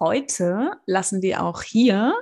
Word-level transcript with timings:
heute 0.00 0.72
lassen 0.86 1.22
wir 1.22 1.42
auch 1.42 1.62
hier 1.62 2.14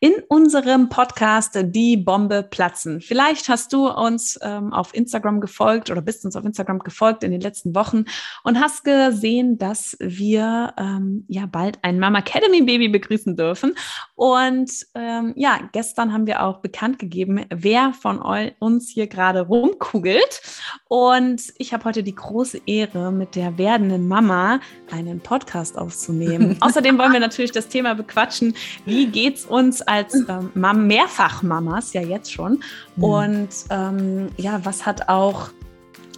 in 0.00 0.12
unserem 0.28 0.88
Podcast 0.88 1.58
die 1.60 1.96
Bombe 1.96 2.44
platzen. 2.44 3.00
Vielleicht 3.00 3.48
hast 3.48 3.72
du 3.72 3.88
uns 3.88 4.38
ähm, 4.42 4.72
auf 4.72 4.94
Instagram 4.94 5.40
gefolgt 5.40 5.90
oder 5.90 6.00
bist 6.00 6.24
uns 6.24 6.36
auf 6.36 6.44
Instagram 6.44 6.78
gefolgt 6.78 7.24
in 7.24 7.32
den 7.32 7.40
letzten 7.40 7.74
Wochen 7.74 8.04
und 8.44 8.60
hast 8.60 8.84
gesehen, 8.84 9.58
dass 9.58 9.96
wir 9.98 10.72
ähm, 10.78 11.24
ja 11.26 11.46
bald 11.46 11.78
ein 11.82 11.98
Mama 11.98 12.20
Academy 12.20 12.62
Baby 12.62 12.88
begrüßen 12.88 13.36
dürfen. 13.36 13.74
Und 14.14 14.70
ähm, 14.94 15.32
ja, 15.36 15.58
gestern 15.72 16.12
haben 16.12 16.28
wir 16.28 16.44
auch 16.44 16.58
bekannt 16.58 17.00
gegeben, 17.00 17.44
wer 17.50 17.92
von 17.92 18.20
uns 18.60 18.88
hier 18.88 19.08
gerade 19.08 19.40
rumkugelt. 19.40 20.42
Und 20.86 21.42
ich 21.58 21.72
habe 21.72 21.84
heute 21.84 22.04
die 22.04 22.14
große 22.14 22.60
Ehre, 22.66 23.10
mit 23.10 23.34
der 23.34 23.58
werdenden 23.58 24.06
Mama 24.06 24.60
einen 24.92 25.20
Podcast 25.20 25.76
aufzunehmen. 25.76 26.56
Außerdem 26.60 26.98
wollen 26.98 27.12
wir 27.12 27.20
natürlich 27.20 27.52
das 27.52 27.68
Thema 27.68 27.94
bequatschen. 27.94 28.54
Wie 28.84 29.06
geht's 29.06 29.44
uns 29.44 29.82
als 29.88 30.14
ähm, 30.28 30.86
Mehrfachmamas 30.86 31.92
ja 31.92 32.02
jetzt 32.02 32.32
schon? 32.32 32.62
Mhm. 32.96 33.04
Und 33.04 33.48
ähm, 33.70 34.28
ja, 34.36 34.60
was 34.64 34.86
hat 34.86 35.08
auch 35.08 35.50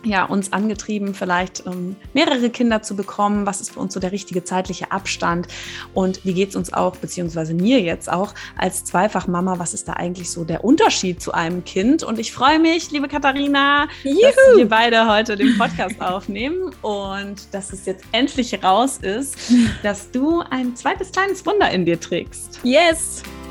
ja, 0.03 0.25
uns 0.25 0.53
angetrieben, 0.53 1.15
vielleicht 1.15 1.67
ähm, 1.67 1.97
mehrere 2.15 2.51
Kinder 2.51 2.83
zu 2.83 2.97
bekommen. 2.97 3.47
Was 3.47 3.61
ist 3.61 3.73
für 3.73 3.81
uns 3.81 3.93
so 3.93 4.01
der 4.01 4.13
richtige 4.13 4.45
zeitliche 4.45 4.93
Abstand? 4.93 5.49
Und 5.95 6.25
wie 6.25 6.33
geht 6.33 6.51
es 6.51 6.57
uns 6.57 6.73
auch, 6.73 6.97
beziehungsweise 6.97 7.55
mir 7.55 7.81
jetzt 7.81 8.11
auch 8.11 8.35
als 8.57 8.85
Zweifachmama, 8.85 9.59
was 9.59 9.75
ist 9.75 9.89
da 9.89 9.95
eigentlich 9.95 10.31
so 10.31 10.45
der 10.45 10.65
Unterschied 10.65 11.21
zu 11.21 11.33
einem 11.33 11.65
Kind? 11.65 12.03
Und 12.03 12.19
ich 12.19 12.33
freue 12.33 12.59
mich, 12.59 12.91
liebe 12.91 13.09
Katharina, 13.09 13.89
Juhu. 14.03 14.21
dass 14.21 14.57
wir 14.57 14.69
beide 14.69 15.07
heute 15.07 15.37
den 15.37 15.57
Podcast 15.59 16.01
aufnehmen 16.01 16.75
und 16.83 17.53
dass 17.53 17.73
es 17.73 17.87
jetzt 17.87 18.05
endlich 18.13 18.63
raus 18.63 18.99
ist, 19.03 19.37
dass 19.83 20.11
du 20.11 20.41
ein 20.51 20.75
zweites 20.77 21.13
kleines 21.13 21.45
Wunder 21.45 21.71
in 21.71 21.85
dir 21.85 22.01
trägst. 22.01 22.61
Yes! 22.63 23.23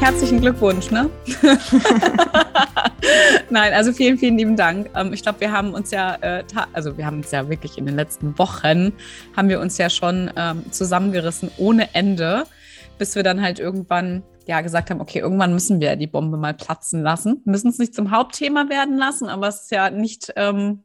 Herzlichen 0.00 0.40
Glückwunsch, 0.40 0.90
ne? 0.90 1.10
Nein, 3.50 3.74
also 3.74 3.92
vielen, 3.92 4.16
vielen 4.16 4.38
lieben 4.38 4.56
Dank. 4.56 4.88
Ähm, 4.96 5.12
ich 5.12 5.22
glaube, 5.22 5.40
wir 5.40 5.52
haben 5.52 5.74
uns 5.74 5.90
ja, 5.90 6.14
äh, 6.22 6.42
also 6.72 6.96
wir 6.96 7.04
haben 7.04 7.18
uns 7.18 7.30
ja 7.30 7.50
wirklich 7.50 7.76
in 7.76 7.84
den 7.84 7.96
letzten 7.96 8.38
Wochen, 8.38 8.94
haben 9.36 9.48
wir 9.50 9.60
uns 9.60 9.76
ja 9.76 9.90
schon 9.90 10.30
ähm, 10.36 10.64
zusammengerissen 10.72 11.50
ohne 11.58 11.94
Ende, 11.94 12.44
bis 12.96 13.14
wir 13.14 13.22
dann 13.22 13.42
halt 13.42 13.58
irgendwann 13.58 14.22
ja 14.46 14.62
gesagt 14.62 14.88
haben, 14.88 15.02
okay, 15.02 15.18
irgendwann 15.18 15.52
müssen 15.52 15.80
wir 15.80 15.96
die 15.96 16.06
Bombe 16.06 16.38
mal 16.38 16.54
platzen 16.54 17.02
lassen. 17.02 17.42
Müssen 17.44 17.68
es 17.68 17.78
nicht 17.78 17.94
zum 17.94 18.10
Hauptthema 18.10 18.70
werden 18.70 18.96
lassen, 18.96 19.28
aber 19.28 19.48
es 19.48 19.62
ist 19.62 19.70
ja 19.70 19.90
nicht, 19.90 20.32
ähm, 20.36 20.82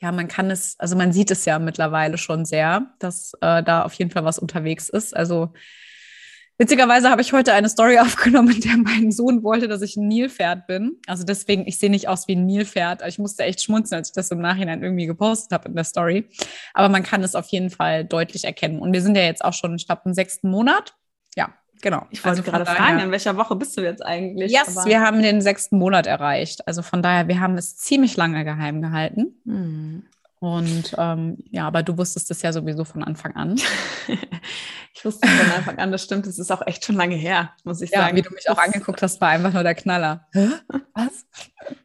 ja, 0.00 0.10
man 0.10 0.26
kann 0.26 0.50
es, 0.50 0.74
also 0.80 0.96
man 0.96 1.12
sieht 1.12 1.30
es 1.30 1.44
ja 1.44 1.60
mittlerweile 1.60 2.18
schon 2.18 2.44
sehr, 2.44 2.88
dass 2.98 3.34
äh, 3.40 3.62
da 3.62 3.82
auf 3.84 3.94
jeden 3.94 4.10
Fall 4.10 4.24
was 4.24 4.40
unterwegs 4.40 4.88
ist. 4.88 5.16
Also 5.16 5.52
Witzigerweise 6.58 7.10
habe 7.10 7.22
ich 7.22 7.32
heute 7.32 7.52
eine 7.54 7.68
Story 7.68 7.98
aufgenommen, 8.00 8.54
in 8.54 8.60
der 8.60 8.76
mein 8.76 9.10
Sohn 9.10 9.42
wollte, 9.42 9.68
dass 9.68 9.82
ich 9.82 9.96
ein 9.96 10.08
Nilpferd 10.08 10.66
bin. 10.66 10.98
Also 11.06 11.24
deswegen, 11.24 11.66
ich 11.66 11.78
sehe 11.78 11.90
nicht 11.90 12.08
aus 12.08 12.28
wie 12.28 12.36
ein 12.36 12.46
Nilpferd. 12.46 13.02
Ich 13.06 13.18
musste 13.18 13.44
echt 13.44 13.62
schmunzeln, 13.62 13.98
als 13.98 14.08
ich 14.08 14.14
das 14.14 14.30
im 14.30 14.40
Nachhinein 14.40 14.82
irgendwie 14.82 15.06
gepostet 15.06 15.52
habe 15.52 15.68
in 15.68 15.74
der 15.74 15.84
Story. 15.84 16.28
Aber 16.74 16.88
man 16.88 17.02
kann 17.02 17.22
es 17.22 17.34
auf 17.34 17.48
jeden 17.48 17.70
Fall 17.70 18.04
deutlich 18.04 18.44
erkennen. 18.44 18.80
Und 18.80 18.92
wir 18.92 19.02
sind 19.02 19.16
ja 19.16 19.22
jetzt 19.22 19.44
auch 19.44 19.54
schon, 19.54 19.74
ich 19.74 19.86
glaube, 19.86 20.02
im 20.04 20.14
sechsten 20.14 20.50
Monat. 20.50 20.94
Ja, 21.36 21.52
genau. 21.80 22.06
Ich 22.10 22.24
wollte 22.24 22.40
also 22.40 22.50
gerade 22.50 22.64
daher, 22.64 22.76
fragen, 22.76 23.00
in 23.00 23.10
welcher 23.10 23.36
Woche 23.36 23.56
bist 23.56 23.76
du 23.76 23.82
jetzt 23.82 24.04
eigentlich? 24.04 24.52
Yes, 24.52 24.76
Aber 24.76 24.88
wir 24.88 25.00
haben 25.00 25.22
den 25.22 25.40
sechsten 25.40 25.78
Monat 25.78 26.06
erreicht. 26.06 26.66
Also 26.68 26.82
von 26.82 27.02
daher, 27.02 27.28
wir 27.28 27.40
haben 27.40 27.56
es 27.56 27.76
ziemlich 27.76 28.16
lange 28.16 28.44
geheim 28.44 28.82
gehalten. 28.82 29.40
Hm. 29.46 30.04
Und 30.42 30.96
ähm, 30.98 31.38
ja, 31.52 31.68
aber 31.68 31.84
du 31.84 31.96
wusstest 31.96 32.28
es 32.32 32.42
ja 32.42 32.52
sowieso 32.52 32.84
von 32.84 33.04
Anfang 33.04 33.36
an. 33.36 33.54
ich 34.92 35.04
wusste 35.04 35.28
es 35.28 35.32
von 35.32 35.52
Anfang 35.52 35.78
an, 35.78 35.92
das 35.92 36.02
stimmt. 36.02 36.26
Es 36.26 36.36
ist 36.36 36.50
auch 36.50 36.66
echt 36.66 36.84
schon 36.84 36.96
lange 36.96 37.14
her, 37.14 37.52
muss 37.62 37.80
ich 37.80 37.92
ja, 37.92 38.00
sagen. 38.00 38.16
Wie 38.16 38.22
du 38.22 38.34
mich 38.34 38.50
auch 38.50 38.58
angeguckt 38.58 39.02
hast, 39.02 39.20
war 39.20 39.28
einfach 39.28 39.52
nur 39.52 39.62
der 39.62 39.76
Knaller. 39.76 40.26
Was? 40.94 41.26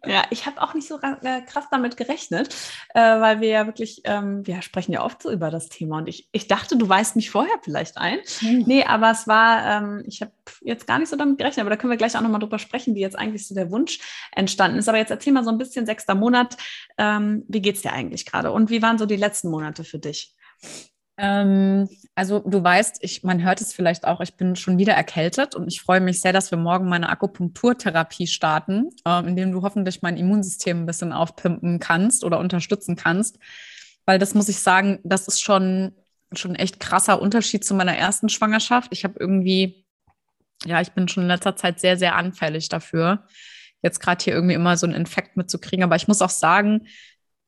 Ja, 0.05 0.23
ich 0.29 0.45
habe 0.45 0.61
auch 0.61 0.73
nicht 0.73 0.87
so 0.87 0.99
äh, 1.01 1.41
krass 1.41 1.65
damit 1.71 1.97
gerechnet, 1.97 2.55
äh, 2.93 2.99
weil 2.99 3.41
wir 3.41 3.49
ja 3.49 3.65
wirklich, 3.65 4.01
ähm, 4.05 4.45
wir 4.45 4.61
sprechen 4.61 4.91
ja 4.91 5.03
oft 5.03 5.21
so 5.21 5.31
über 5.31 5.51
das 5.51 5.69
Thema. 5.69 5.97
Und 5.97 6.07
ich, 6.07 6.27
ich 6.31 6.47
dachte, 6.47 6.77
du 6.77 6.87
weißt 6.87 7.15
mich 7.15 7.29
vorher 7.29 7.55
vielleicht 7.61 7.97
ein. 7.97 8.19
Hm. 8.39 8.63
Nee, 8.65 8.83
aber 8.83 9.11
es 9.11 9.27
war, 9.27 9.65
ähm, 9.65 10.03
ich 10.07 10.21
habe 10.21 10.31
jetzt 10.61 10.87
gar 10.87 10.99
nicht 10.99 11.09
so 11.09 11.15
damit 11.15 11.37
gerechnet, 11.37 11.61
aber 11.61 11.69
da 11.69 11.77
können 11.77 11.91
wir 11.91 11.97
gleich 11.97 12.15
auch 12.15 12.21
nochmal 12.21 12.39
drüber 12.39 12.59
sprechen, 12.59 12.95
wie 12.95 13.01
jetzt 13.01 13.17
eigentlich 13.17 13.47
so 13.47 13.55
der 13.55 13.71
Wunsch 13.71 13.99
entstanden 14.31 14.77
ist. 14.77 14.89
Aber 14.89 14.97
jetzt 14.97 15.11
erzähl 15.11 15.33
mal 15.33 15.43
so 15.43 15.51
ein 15.51 15.57
bisschen, 15.57 15.85
sechster 15.85 16.15
Monat, 16.15 16.57
ähm, 16.97 17.43
wie 17.47 17.61
geht 17.61 17.75
es 17.75 17.81
dir 17.81 17.93
eigentlich 17.93 18.25
gerade? 18.25 18.51
Und 18.51 18.69
wie 18.69 18.81
waren 18.81 18.97
so 18.97 19.05
die 19.05 19.15
letzten 19.15 19.49
Monate 19.49 19.83
für 19.83 19.99
dich? 19.99 20.35
Ähm, 21.17 21.89
also 22.13 22.39
du 22.39 22.63
weißt, 22.63 22.97
ich, 23.01 23.23
man 23.23 23.43
hört 23.43 23.59
es 23.59 23.73
vielleicht 23.73 24.05
auch, 24.05 24.21
ich 24.21 24.35
bin 24.35 24.55
schon 24.55 24.77
wieder 24.77 24.93
erkältet 24.93 25.55
und 25.55 25.67
ich 25.67 25.81
freue 25.81 25.99
mich 25.99 26.21
sehr, 26.21 26.31
dass 26.31 26.51
wir 26.51 26.57
morgen 26.59 26.87
meine 26.89 27.09
Akupunkturtherapie 27.09 28.27
starten, 28.27 28.89
äh, 29.05 29.27
indem 29.27 29.51
du 29.51 29.63
hoffentlich 29.63 30.03
mein 30.03 30.17
Immunsystem 30.17 30.81
ein 30.83 30.85
bisschen 30.85 31.13
aufpimpen 31.13 31.79
kannst 31.79 32.23
oder 32.23 32.39
unterstützen 32.39 32.95
kannst. 32.95 33.39
Weil 34.05 34.19
das 34.19 34.35
muss 34.35 34.47
ich 34.47 34.59
sagen, 34.59 34.99
das 35.03 35.27
ist 35.27 35.41
schon, 35.41 35.93
schon 36.33 36.55
echt 36.55 36.79
krasser 36.79 37.21
Unterschied 37.21 37.65
zu 37.65 37.73
meiner 37.73 37.97
ersten 37.97 38.29
Schwangerschaft. 38.29 38.89
Ich 38.91 39.03
habe 39.03 39.19
irgendwie, 39.19 39.85
ja, 40.65 40.81
ich 40.81 40.91
bin 40.91 41.07
schon 41.07 41.23
in 41.23 41.29
letzter 41.29 41.55
Zeit 41.55 41.79
sehr, 41.79 41.97
sehr 41.97 42.15
anfällig 42.15 42.69
dafür, 42.69 43.25
jetzt 43.81 43.99
gerade 43.99 44.23
hier 44.23 44.33
irgendwie 44.33 44.55
immer 44.55 44.77
so 44.77 44.85
einen 44.85 44.95
Infekt 44.95 45.35
mitzukriegen. 45.35 45.83
Aber 45.83 45.95
ich 45.95 46.07
muss 46.07 46.21
auch 46.21 46.29
sagen, 46.29 46.87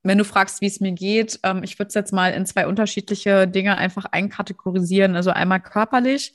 wenn 0.04 0.18
du 0.18 0.24
fragst, 0.24 0.62
wie 0.62 0.68
es 0.68 0.80
mir 0.80 0.92
geht, 0.92 1.40
ähm, 1.44 1.64
ich 1.64 1.78
würde 1.80 1.90
es 1.90 1.94
jetzt 1.94 2.14
mal 2.14 2.34
in 2.34 2.46
zwei 2.46 2.68
unterschiedliche 2.68 3.48
Dinge 3.48 3.78
einfach 3.78 4.06
einkategorisieren. 4.06 5.16
Also 5.16 5.32
einmal 5.32 5.62
körperlich. 5.62 6.34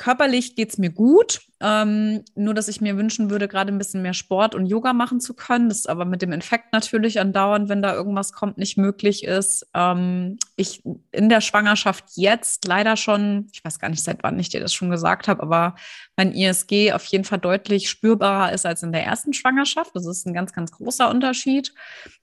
Körperlich 0.00 0.56
geht 0.56 0.70
es 0.70 0.78
mir 0.78 0.88
gut, 0.88 1.42
ähm, 1.60 2.24
nur 2.34 2.54
dass 2.54 2.68
ich 2.68 2.80
mir 2.80 2.96
wünschen 2.96 3.28
würde, 3.28 3.48
gerade 3.48 3.70
ein 3.70 3.76
bisschen 3.76 4.00
mehr 4.00 4.14
Sport 4.14 4.54
und 4.54 4.64
Yoga 4.64 4.94
machen 4.94 5.20
zu 5.20 5.34
können. 5.34 5.68
Das 5.68 5.80
ist 5.80 5.90
aber 5.90 6.06
mit 6.06 6.22
dem 6.22 6.32
Infekt 6.32 6.72
natürlich 6.72 7.20
andauernd, 7.20 7.68
wenn 7.68 7.82
da 7.82 7.92
irgendwas 7.92 8.32
kommt, 8.32 8.56
nicht 8.56 8.78
möglich 8.78 9.24
ist. 9.24 9.68
Ähm, 9.74 10.38
ich 10.56 10.82
in 11.12 11.28
der 11.28 11.42
Schwangerschaft 11.42 12.04
jetzt 12.14 12.64
leider 12.64 12.96
schon, 12.96 13.48
ich 13.52 13.62
weiß 13.62 13.78
gar 13.78 13.90
nicht, 13.90 14.02
seit 14.02 14.22
wann 14.22 14.38
ich 14.38 14.48
dir 14.48 14.60
das 14.60 14.72
schon 14.72 14.88
gesagt 14.88 15.28
habe, 15.28 15.42
aber 15.42 15.74
mein 16.16 16.32
ISG 16.32 16.94
auf 16.94 17.04
jeden 17.04 17.24
Fall 17.24 17.38
deutlich 17.38 17.90
spürbarer 17.90 18.52
ist 18.54 18.64
als 18.64 18.82
in 18.82 18.92
der 18.92 19.04
ersten 19.04 19.34
Schwangerschaft. 19.34 19.94
Das 19.94 20.06
ist 20.06 20.26
ein 20.26 20.32
ganz, 20.32 20.54
ganz 20.54 20.72
großer 20.72 21.10
Unterschied. 21.10 21.74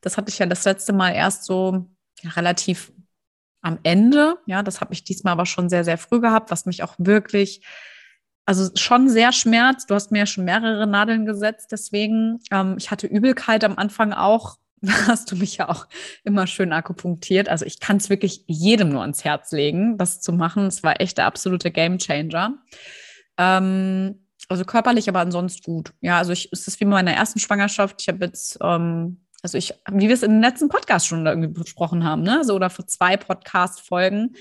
Das 0.02 0.18
hatte 0.18 0.32
ich 0.32 0.40
ja 0.40 0.48
das 0.48 0.66
letzte 0.66 0.94
Mal 0.94 1.12
erst 1.12 1.44
so 1.44 1.86
relativ 2.24 2.92
am 3.62 3.80
Ende. 3.84 4.38
Ja, 4.46 4.64
das 4.64 4.82
habe 4.82 4.94
ich 4.94 5.04
diesmal 5.04 5.34
aber 5.34 5.46
schon 5.46 5.70
sehr, 5.70 5.84
sehr 5.84 5.98
früh 5.98 6.20
gehabt, 6.20 6.52
was 6.52 6.66
mich 6.66 6.84
auch 6.84 6.96
wirklich, 6.98 7.62
also 8.46 8.70
schon 8.76 9.10
sehr 9.10 9.32
schmerzt. 9.32 9.90
Du 9.90 9.96
hast 9.96 10.12
mir 10.12 10.20
ja 10.20 10.26
schon 10.26 10.46
mehrere 10.46 10.88
Nadeln 10.88 11.26
gesetzt, 11.26 11.72
deswegen, 11.72 12.40
ähm, 12.52 12.76
ich 12.78 12.92
hatte 12.92 13.08
Übelkeit 13.08 13.64
am 13.64 13.78
Anfang 13.78 14.14
auch. 14.14 14.58
Hast 15.08 15.32
du 15.32 15.36
mich 15.36 15.58
ja 15.58 15.70
auch 15.70 15.88
immer 16.24 16.46
schön 16.46 16.72
akupunktiert. 16.72 17.50
Also 17.50 17.66
ich 17.66 17.80
kann 17.80 17.98
es 17.98 18.12
wirklich 18.12 18.44
jedem 18.46 18.90
nur 18.90 19.02
ans 19.02 19.24
Herz 19.24 19.52
legen, 19.52 19.98
das 19.98 20.22
zu 20.22 20.32
machen. 20.32 20.68
Es 20.68 20.84
war 20.84 21.02
echt 21.02 21.18
der 21.18 21.26
absolute 21.26 21.72
Gamechanger. 21.72 22.60
Ähm, 23.40 24.28
also 24.50 24.64
körperlich, 24.66 25.10
aber 25.10 25.20
ansonsten 25.20 25.64
gut. 25.64 25.94
Ja, 26.00 26.18
also 26.18 26.32
ich, 26.32 26.50
es 26.52 26.68
ist 26.68 26.80
wie 26.80 26.86
bei 26.86 26.92
meiner 26.92 27.14
ersten 27.14 27.40
Schwangerschaft. 27.40 28.02
Ich 28.02 28.08
habe 28.08 28.26
jetzt 28.26 28.60
ähm, 28.62 29.26
also 29.44 29.58
ich, 29.58 29.74
wie 29.92 30.08
wir 30.08 30.14
es 30.14 30.22
den 30.22 30.42
letzten 30.42 30.68
Podcast 30.68 31.08
schon 31.08 31.26
irgendwie 31.26 31.48
besprochen 31.48 32.04
haben, 32.04 32.24
ne? 32.24 32.44
So 32.44 32.56
oder 32.56 32.70
für 32.70 32.86
zwei 32.86 33.18
Podcast-Folgen. 33.18 34.36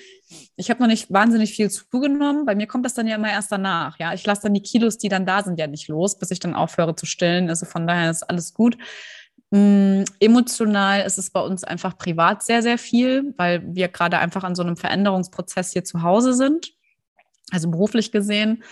Ich 0.56 0.70
habe 0.70 0.80
noch 0.80 0.88
nicht 0.88 1.12
wahnsinnig 1.12 1.52
viel 1.52 1.70
zugenommen. 1.70 2.46
Bei 2.46 2.54
mir 2.54 2.66
kommt 2.66 2.86
das 2.86 2.94
dann 2.94 3.06
ja 3.06 3.16
immer 3.16 3.30
erst 3.30 3.52
danach. 3.52 3.98
Ja, 3.98 4.14
ich 4.14 4.24
lasse 4.24 4.42
dann 4.44 4.54
die 4.54 4.62
Kilos, 4.62 4.96
die 4.96 5.10
dann 5.10 5.26
da 5.26 5.42
sind, 5.42 5.58
ja 5.58 5.66
nicht 5.66 5.88
los, 5.88 6.18
bis 6.18 6.30
ich 6.30 6.40
dann 6.40 6.54
aufhöre 6.54 6.96
zu 6.96 7.04
stillen. 7.04 7.50
Also 7.50 7.66
von 7.66 7.86
daher 7.86 8.10
ist 8.10 8.22
alles 8.22 8.54
gut. 8.54 8.78
Ähm, 9.52 10.04
emotional 10.18 11.02
ist 11.02 11.18
es 11.18 11.30
bei 11.30 11.40
uns 11.40 11.62
einfach 11.62 11.98
privat 11.98 12.42
sehr, 12.42 12.62
sehr 12.62 12.78
viel, 12.78 13.34
weil 13.36 13.62
wir 13.74 13.88
gerade 13.88 14.18
einfach 14.18 14.44
an 14.44 14.54
so 14.54 14.62
einem 14.62 14.76
Veränderungsprozess 14.76 15.72
hier 15.72 15.84
zu 15.84 16.02
Hause 16.02 16.32
sind. 16.32 16.72
Also 17.52 17.70
beruflich 17.70 18.12
gesehen. 18.12 18.64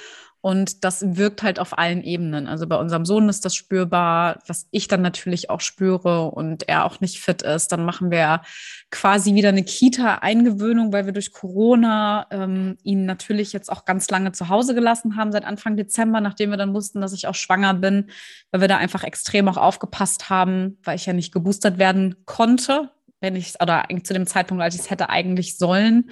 Und 0.44 0.84
das 0.84 1.16
wirkt 1.16 1.42
halt 1.42 1.58
auf 1.58 1.78
allen 1.78 2.02
Ebenen. 2.02 2.46
Also 2.48 2.66
bei 2.66 2.76
unserem 2.76 3.06
Sohn 3.06 3.30
ist 3.30 3.46
das 3.46 3.54
spürbar, 3.54 4.42
was 4.46 4.68
ich 4.72 4.88
dann 4.88 5.00
natürlich 5.00 5.48
auch 5.48 5.62
spüre 5.62 6.30
und 6.32 6.68
er 6.68 6.84
auch 6.84 7.00
nicht 7.00 7.18
fit 7.18 7.40
ist. 7.40 7.72
Dann 7.72 7.86
machen 7.86 8.10
wir 8.10 8.42
quasi 8.90 9.34
wieder 9.34 9.48
eine 9.48 9.62
Kita-Eingewöhnung, 9.62 10.92
weil 10.92 11.06
wir 11.06 11.14
durch 11.14 11.32
Corona 11.32 12.26
ähm, 12.30 12.76
ihn 12.82 13.06
natürlich 13.06 13.54
jetzt 13.54 13.72
auch 13.72 13.86
ganz 13.86 14.10
lange 14.10 14.32
zu 14.32 14.50
Hause 14.50 14.74
gelassen 14.74 15.16
haben, 15.16 15.32
seit 15.32 15.46
Anfang 15.46 15.78
Dezember, 15.78 16.20
nachdem 16.20 16.50
wir 16.50 16.58
dann 16.58 16.74
wussten, 16.74 17.00
dass 17.00 17.14
ich 17.14 17.26
auch 17.26 17.34
schwanger 17.34 17.72
bin, 17.72 18.10
weil 18.50 18.60
wir 18.60 18.68
da 18.68 18.76
einfach 18.76 19.02
extrem 19.02 19.48
auch 19.48 19.56
aufgepasst 19.56 20.28
haben, 20.28 20.76
weil 20.84 20.96
ich 20.96 21.06
ja 21.06 21.14
nicht 21.14 21.32
geboostert 21.32 21.78
werden 21.78 22.16
konnte 22.26 22.90
wenn 23.20 23.36
ich 23.36 23.54
oder 23.60 23.86
zu 24.02 24.12
dem 24.12 24.26
Zeitpunkt, 24.26 24.62
als 24.62 24.74
ich 24.74 24.82
es 24.82 24.90
hätte 24.90 25.08
eigentlich 25.08 25.56
sollen. 25.56 26.10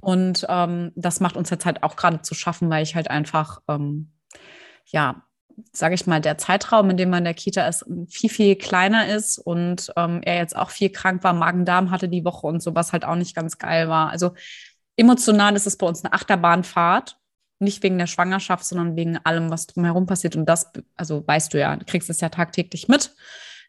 Und 0.00 0.46
ähm, 0.48 0.92
das 0.96 1.20
macht 1.20 1.36
uns 1.36 1.50
jetzt 1.50 1.64
halt 1.64 1.82
auch 1.82 1.96
gerade 1.96 2.22
zu 2.22 2.34
schaffen, 2.34 2.68
weil 2.70 2.82
ich 2.82 2.94
halt 2.94 3.10
einfach, 3.10 3.60
ähm, 3.68 4.12
ja, 4.86 5.22
sage 5.72 5.94
ich 5.94 6.06
mal, 6.06 6.20
der 6.20 6.38
Zeitraum, 6.38 6.90
in 6.90 6.96
dem 6.96 7.10
man 7.10 7.18
in 7.18 7.24
der 7.24 7.34
Kita 7.34 7.66
ist, 7.66 7.84
viel, 8.08 8.30
viel 8.30 8.56
kleiner 8.56 9.08
ist 9.08 9.38
und 9.38 9.92
ähm, 9.96 10.20
er 10.24 10.36
jetzt 10.36 10.56
auch 10.56 10.70
viel 10.70 10.90
krank 10.90 11.22
war, 11.22 11.34
Magen-Darm 11.34 11.90
hatte 11.90 12.08
die 12.08 12.24
Woche 12.24 12.46
und 12.46 12.62
so, 12.62 12.74
was 12.74 12.92
halt 12.92 13.04
auch 13.04 13.16
nicht 13.16 13.36
ganz 13.36 13.58
geil 13.58 13.88
war. 13.88 14.10
Also 14.10 14.32
emotional 14.96 15.54
ist 15.54 15.66
es 15.66 15.76
bei 15.76 15.86
uns 15.86 16.04
eine 16.04 16.12
Achterbahnfahrt. 16.12 17.18
Nicht 17.58 17.84
wegen 17.84 17.96
der 17.96 18.08
Schwangerschaft, 18.08 18.64
sondern 18.64 18.96
wegen 18.96 19.18
allem, 19.18 19.50
was 19.50 19.68
drumherum 19.68 20.06
passiert. 20.06 20.34
Und 20.34 20.46
das, 20.46 20.72
also 20.96 21.24
weißt 21.24 21.54
du 21.54 21.60
ja, 21.60 21.76
du 21.76 21.84
kriegst 21.84 22.10
es 22.10 22.20
ja 22.20 22.28
tagtäglich 22.28 22.88
mit 22.88 23.14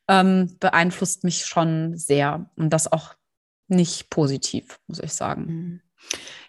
ähm, 0.07 0.57
beeinflusst 0.59 1.23
mich 1.23 1.45
schon 1.45 1.97
sehr. 1.97 2.49
Und 2.55 2.71
das 2.71 2.91
auch 2.91 3.15
nicht 3.67 4.09
positiv, 4.09 4.79
muss 4.87 4.99
ich 4.99 5.13
sagen. 5.13 5.81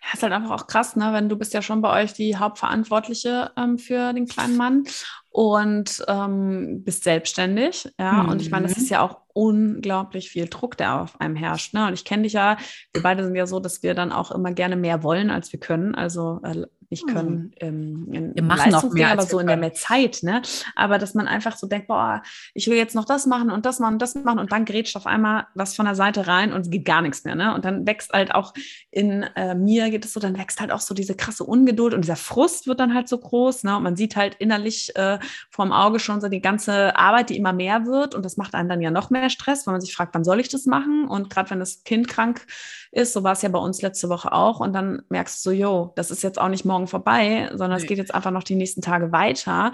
Mhm. 0.04 0.08
Ja, 0.08 0.14
ist 0.14 0.22
halt 0.22 0.32
einfach 0.32 0.50
auch 0.50 0.66
krass, 0.66 0.96
ne? 0.96 1.12
Wenn 1.12 1.28
du 1.28 1.36
bist 1.36 1.54
ja 1.54 1.62
schon 1.62 1.82
bei 1.82 2.02
euch 2.02 2.12
die 2.12 2.36
Hauptverantwortliche 2.36 3.50
ähm, 3.56 3.78
für 3.78 4.12
den 4.12 4.26
kleinen 4.26 4.56
Mann 4.56 4.84
und 5.30 6.04
ähm, 6.08 6.84
bist 6.84 7.04
selbstständig, 7.04 7.92
ja. 7.98 8.24
Mhm. 8.24 8.28
Und 8.28 8.42
ich 8.42 8.50
meine, 8.50 8.66
das 8.66 8.76
ist 8.76 8.90
ja 8.90 9.00
auch 9.00 9.18
unglaublich 9.32 10.30
viel 10.30 10.48
Druck, 10.48 10.76
der 10.76 11.02
auf 11.02 11.20
einem 11.20 11.34
herrscht. 11.34 11.74
Ne? 11.74 11.88
Und 11.88 11.92
ich 11.92 12.04
kenne 12.04 12.22
dich 12.22 12.34
ja, 12.34 12.56
wir 12.92 13.02
beide 13.02 13.24
sind 13.24 13.34
ja 13.34 13.46
so, 13.46 13.58
dass 13.58 13.82
wir 13.82 13.94
dann 13.94 14.12
auch 14.12 14.30
immer 14.30 14.52
gerne 14.52 14.76
mehr 14.76 15.02
wollen, 15.02 15.30
als 15.30 15.52
wir 15.52 15.58
können. 15.58 15.96
Also 15.96 16.40
äh, 16.44 16.66
nicht 16.90 17.06
hm. 17.08 17.14
können 17.14 17.52
ähm, 17.60 18.08
in, 18.12 18.34
wir 18.34 18.42
machen 18.44 18.70
noch 18.70 18.92
mehr, 18.92 19.10
aber 19.10 19.22
so 19.22 19.40
in 19.40 19.48
der 19.48 19.56
mehr 19.56 19.74
Zeit, 19.74 20.20
ne? 20.22 20.42
Aber 20.76 20.98
dass 20.98 21.14
man 21.14 21.26
einfach 21.26 21.56
so 21.56 21.66
denkt, 21.66 21.88
boah, 21.88 22.22
ich 22.54 22.68
will 22.68 22.76
jetzt 22.76 22.94
noch 22.94 23.04
das 23.04 23.26
machen 23.26 23.50
und 23.50 23.66
das 23.66 23.80
machen 23.80 23.94
und 23.94 24.02
das 24.02 24.14
machen 24.14 24.38
und 24.38 24.52
dann 24.52 24.64
grätscht 24.64 24.96
auf 24.96 25.06
einmal 25.06 25.46
was 25.54 25.74
von 25.74 25.86
der 25.86 25.96
Seite 25.96 26.28
rein 26.28 26.52
und 26.52 26.60
es 26.60 26.70
geht 26.70 26.84
gar 26.84 27.02
nichts 27.02 27.24
mehr, 27.24 27.34
ne? 27.34 27.54
Und 27.54 27.64
dann 27.64 27.86
wächst 27.86 28.12
halt 28.12 28.34
auch 28.34 28.54
in 28.90 29.24
äh, 29.34 29.56
mir 29.56 29.90
geht 29.94 30.04
es 30.04 30.12
so, 30.12 30.18
dann 30.18 30.36
wächst 30.36 30.60
halt 30.60 30.72
auch 30.72 30.80
so 30.80 30.92
diese 30.92 31.14
krasse 31.14 31.44
Ungeduld 31.44 31.94
und 31.94 32.00
dieser 32.00 32.16
Frust 32.16 32.66
wird 32.66 32.80
dann 32.80 32.94
halt 32.94 33.08
so 33.08 33.16
groß, 33.16 33.62
ne? 33.62 33.76
Und 33.76 33.84
man 33.84 33.94
sieht 33.94 34.16
halt 34.16 34.34
innerlich 34.40 34.94
äh, 34.96 35.20
vorm 35.50 35.70
Auge 35.70 36.00
schon 36.00 36.20
so 36.20 36.28
die 36.28 36.40
ganze 36.40 36.96
Arbeit, 36.96 37.30
die 37.30 37.36
immer 37.36 37.52
mehr 37.52 37.86
wird 37.86 38.16
und 38.16 38.24
das 38.24 38.36
macht 38.36 38.56
einen 38.56 38.68
dann 38.68 38.80
ja 38.80 38.90
noch 38.90 39.10
mehr 39.10 39.30
Stress, 39.30 39.68
weil 39.68 39.72
man 39.74 39.80
sich 39.80 39.94
fragt, 39.94 40.12
wann 40.16 40.24
soll 40.24 40.40
ich 40.40 40.48
das 40.48 40.66
machen? 40.66 41.06
Und 41.06 41.30
gerade 41.30 41.50
wenn 41.50 41.60
das 41.60 41.84
Kind 41.84 42.08
krank 42.08 42.44
ist, 42.90 43.12
so 43.12 43.22
war 43.22 43.32
es 43.32 43.42
ja 43.42 43.50
bei 43.50 43.60
uns 43.60 43.82
letzte 43.82 44.08
Woche 44.08 44.32
auch 44.32 44.58
und 44.58 44.72
dann 44.72 45.02
merkst 45.10 45.46
du 45.46 45.50
so, 45.50 45.54
yo, 45.54 45.92
das 45.94 46.10
ist 46.10 46.24
jetzt 46.24 46.40
auch 46.40 46.48
nicht 46.48 46.64
morgen 46.64 46.88
vorbei, 46.88 47.50
sondern 47.54 47.78
es 47.78 47.86
geht 47.86 47.98
jetzt 47.98 48.12
einfach 48.12 48.32
noch 48.32 48.42
die 48.42 48.56
nächsten 48.56 48.82
Tage 48.82 49.12
weiter. 49.12 49.70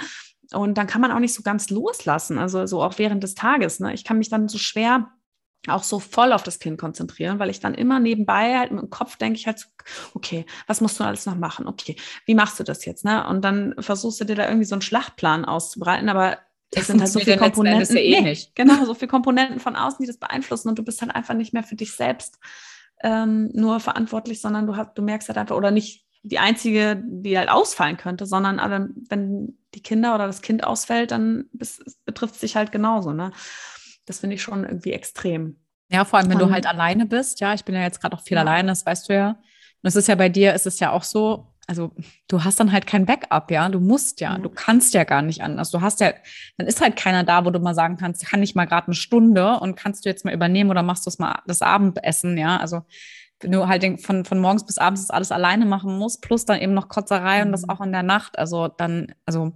Und 0.53 0.77
dann 0.77 0.87
kann 0.87 1.01
man 1.01 1.13
auch 1.13 1.21
nicht 1.21 1.35
so 1.35 1.43
ganz 1.43 1.71
loslassen, 1.71 2.37
also 2.37 2.67
so 2.67 2.83
auch 2.83 2.99
während 2.99 3.23
des 3.23 3.35
Tages. 3.37 3.81
Ne? 3.81 3.95
Ich 3.95 4.05
kann 4.05 4.19
mich 4.19 4.29
dann 4.29 4.49
so 4.49 4.59
schwer 4.59 5.09
auch 5.69 5.83
so 5.83 5.99
voll 5.99 6.33
auf 6.33 6.43
das 6.43 6.59
Kind 6.59 6.79
konzentrieren, 6.79 7.39
weil 7.39 7.51
ich 7.51 7.61
dann 7.61 7.75
immer 7.75 8.01
nebenbei 8.01 8.59
halt 8.59 8.73
mit 8.73 8.81
dem 8.81 8.91
Kopf 8.91 9.17
denke 9.17 9.39
ich 9.39 9.47
halt, 9.47 9.59
so, 9.59 9.67
okay, 10.15 10.47
was 10.67 10.81
musst 10.81 10.99
du 10.99 11.05
alles 11.05 11.27
noch 11.27 11.37
machen? 11.37 11.67
Okay, 11.67 11.97
wie 12.25 12.35
machst 12.35 12.59
du 12.59 12.65
das 12.65 12.85
jetzt? 12.85 13.05
Ne? 13.05 13.27
Und 13.27 13.43
dann 13.43 13.75
versuchst 13.79 14.21
du 14.21 14.25
dir 14.25 14.37
da 14.37 14.47
irgendwie 14.47 14.65
so 14.65 14.75
einen 14.75 14.83
Schlachtplan 14.83 15.45
auszubreiten, 15.45 16.09
aber 16.09 16.39
das, 16.71 16.87
sind 16.87 17.01
halt 17.01 17.11
so 17.11 17.19
viele 17.19 17.37
Komponenten. 17.37 17.97
Ja 17.97 18.03
eh 18.03 18.21
nicht. 18.21 18.55
Genau, 18.55 18.85
so 18.85 18.95
viele 18.95 19.09
Komponenten 19.09 19.61
von 19.61 19.77
außen, 19.77 19.99
die 20.01 20.07
das 20.07 20.19
beeinflussen 20.19 20.69
und 20.69 20.79
du 20.79 20.85
bist 20.85 21.03
halt 21.03 21.15
einfach 21.15 21.35
nicht 21.35 21.53
mehr 21.53 21.65
für 21.65 21.75
dich 21.75 21.93
selbst 21.93 22.39
ähm, 23.03 23.51
nur 23.53 23.81
verantwortlich, 23.81 24.41
sondern 24.41 24.67
du, 24.67 24.77
hast, 24.77 24.93
du 24.95 25.03
merkst 25.03 25.29
halt 25.29 25.39
einfach, 25.39 25.57
oder 25.57 25.71
nicht 25.71 26.07
die 26.23 26.39
einzige, 26.39 27.03
die 27.05 27.37
halt 27.39 27.49
ausfallen 27.49 27.97
könnte, 27.97 28.27
sondern 28.27 28.59
alle, 28.59 28.91
wenn 29.09 29.59
die 29.75 29.83
Kinder 29.83 30.15
oder 30.15 30.27
das 30.27 30.43
Kind 30.43 30.65
ausfällt, 30.65 31.11
dann 31.11 31.47
betrifft 32.05 32.35
es 32.35 32.41
sich 32.41 32.57
halt 32.57 32.73
genauso. 32.73 33.13
Ne? 33.13 33.33
Das 34.07 34.21
finde 34.21 34.37
ich 34.37 34.43
schon 34.43 34.65
irgendwie 34.65 34.93
extrem. 34.93 35.61
Ja, 35.91 36.05
vor 36.05 36.19
allem, 36.19 36.31
wenn 36.31 36.39
du 36.39 36.51
halt 36.51 36.67
alleine 36.67 37.07
bist. 37.07 37.41
Ja, 37.41 37.53
ich 37.53 37.65
bin 37.65 37.75
ja 37.75 37.83
jetzt 37.83 38.01
gerade 38.01 38.17
auch 38.17 38.23
viel 38.23 38.37
ja. 38.37 38.43
alleine, 38.43 38.69
das 38.69 38.87
weißt 38.87 39.09
du 39.09 39.15
ja. 39.15 39.31
Und 39.31 39.89
es 39.89 39.97
ist 39.97 40.09
ja 40.09 40.15
bei 40.15 40.29
dir, 40.29 40.55
ist 40.55 40.67
es 40.67 40.79
ja 40.79 40.93
auch 40.93 41.03
so, 41.03 41.49
also 41.67 41.93
du 42.29 42.45
hast 42.45 42.61
dann 42.61 42.73
halt 42.73 42.87
kein 42.87 43.07
Backup, 43.07 43.51
ja. 43.51 43.69
Du 43.69 43.81
musst 43.81 44.21
ja, 44.21 44.37
mhm. 44.37 44.43
du 44.43 44.49
kannst 44.51 44.95
ja 44.95 45.05
gar 45.05 45.23
nicht 45.23 45.43
anders. 45.43 45.71
Du 45.71 45.81
hast 45.81 46.01
ja, 46.01 46.13
dann 46.59 46.67
ist 46.67 46.81
halt 46.81 46.97
keiner 46.97 47.25
da, 47.25 47.45
wo 47.45 47.51
du 47.51 47.59
mal 47.59 47.75
sagen 47.75 47.97
kannst, 47.97 48.27
kann 48.27 48.43
ich 48.43 48.55
mal 48.55 48.67
gerade 48.67 48.89
eine 48.89 48.95
Stunde 48.95 49.59
und 49.59 49.77
kannst 49.77 50.05
du 50.05 50.09
jetzt 50.09 50.25
mal 50.25 50.35
übernehmen 50.35 50.71
oder 50.71 50.83
machst 50.83 51.07
du 51.07 51.11
es 51.11 51.19
mal 51.19 51.43
das 51.47 51.63
Abendessen, 51.63 52.39
ja. 52.39 52.57
Also 52.57 52.83
wenn 53.41 53.53
du 53.53 53.67
halt 53.67 54.01
von, 54.01 54.25
von 54.25 54.39
morgens 54.39 54.67
bis 54.67 54.79
abends 54.79 55.03
das 55.03 55.11
alles 55.11 55.33
alleine 55.33 55.65
machen 55.65 55.99
musst, 55.99 56.23
plus 56.23 56.45
dann 56.45 56.61
eben 56.61 56.75
noch 56.75 56.89
Kotzerei 56.89 57.41
mhm. 57.41 57.47
und 57.47 57.53
das 57.53 57.63
mhm. 57.63 57.71
auch 57.71 57.81
in 57.81 57.93
der 57.93 58.03
Nacht. 58.03 58.39
Also 58.39 58.69
dann, 58.69 59.15
also 59.25 59.53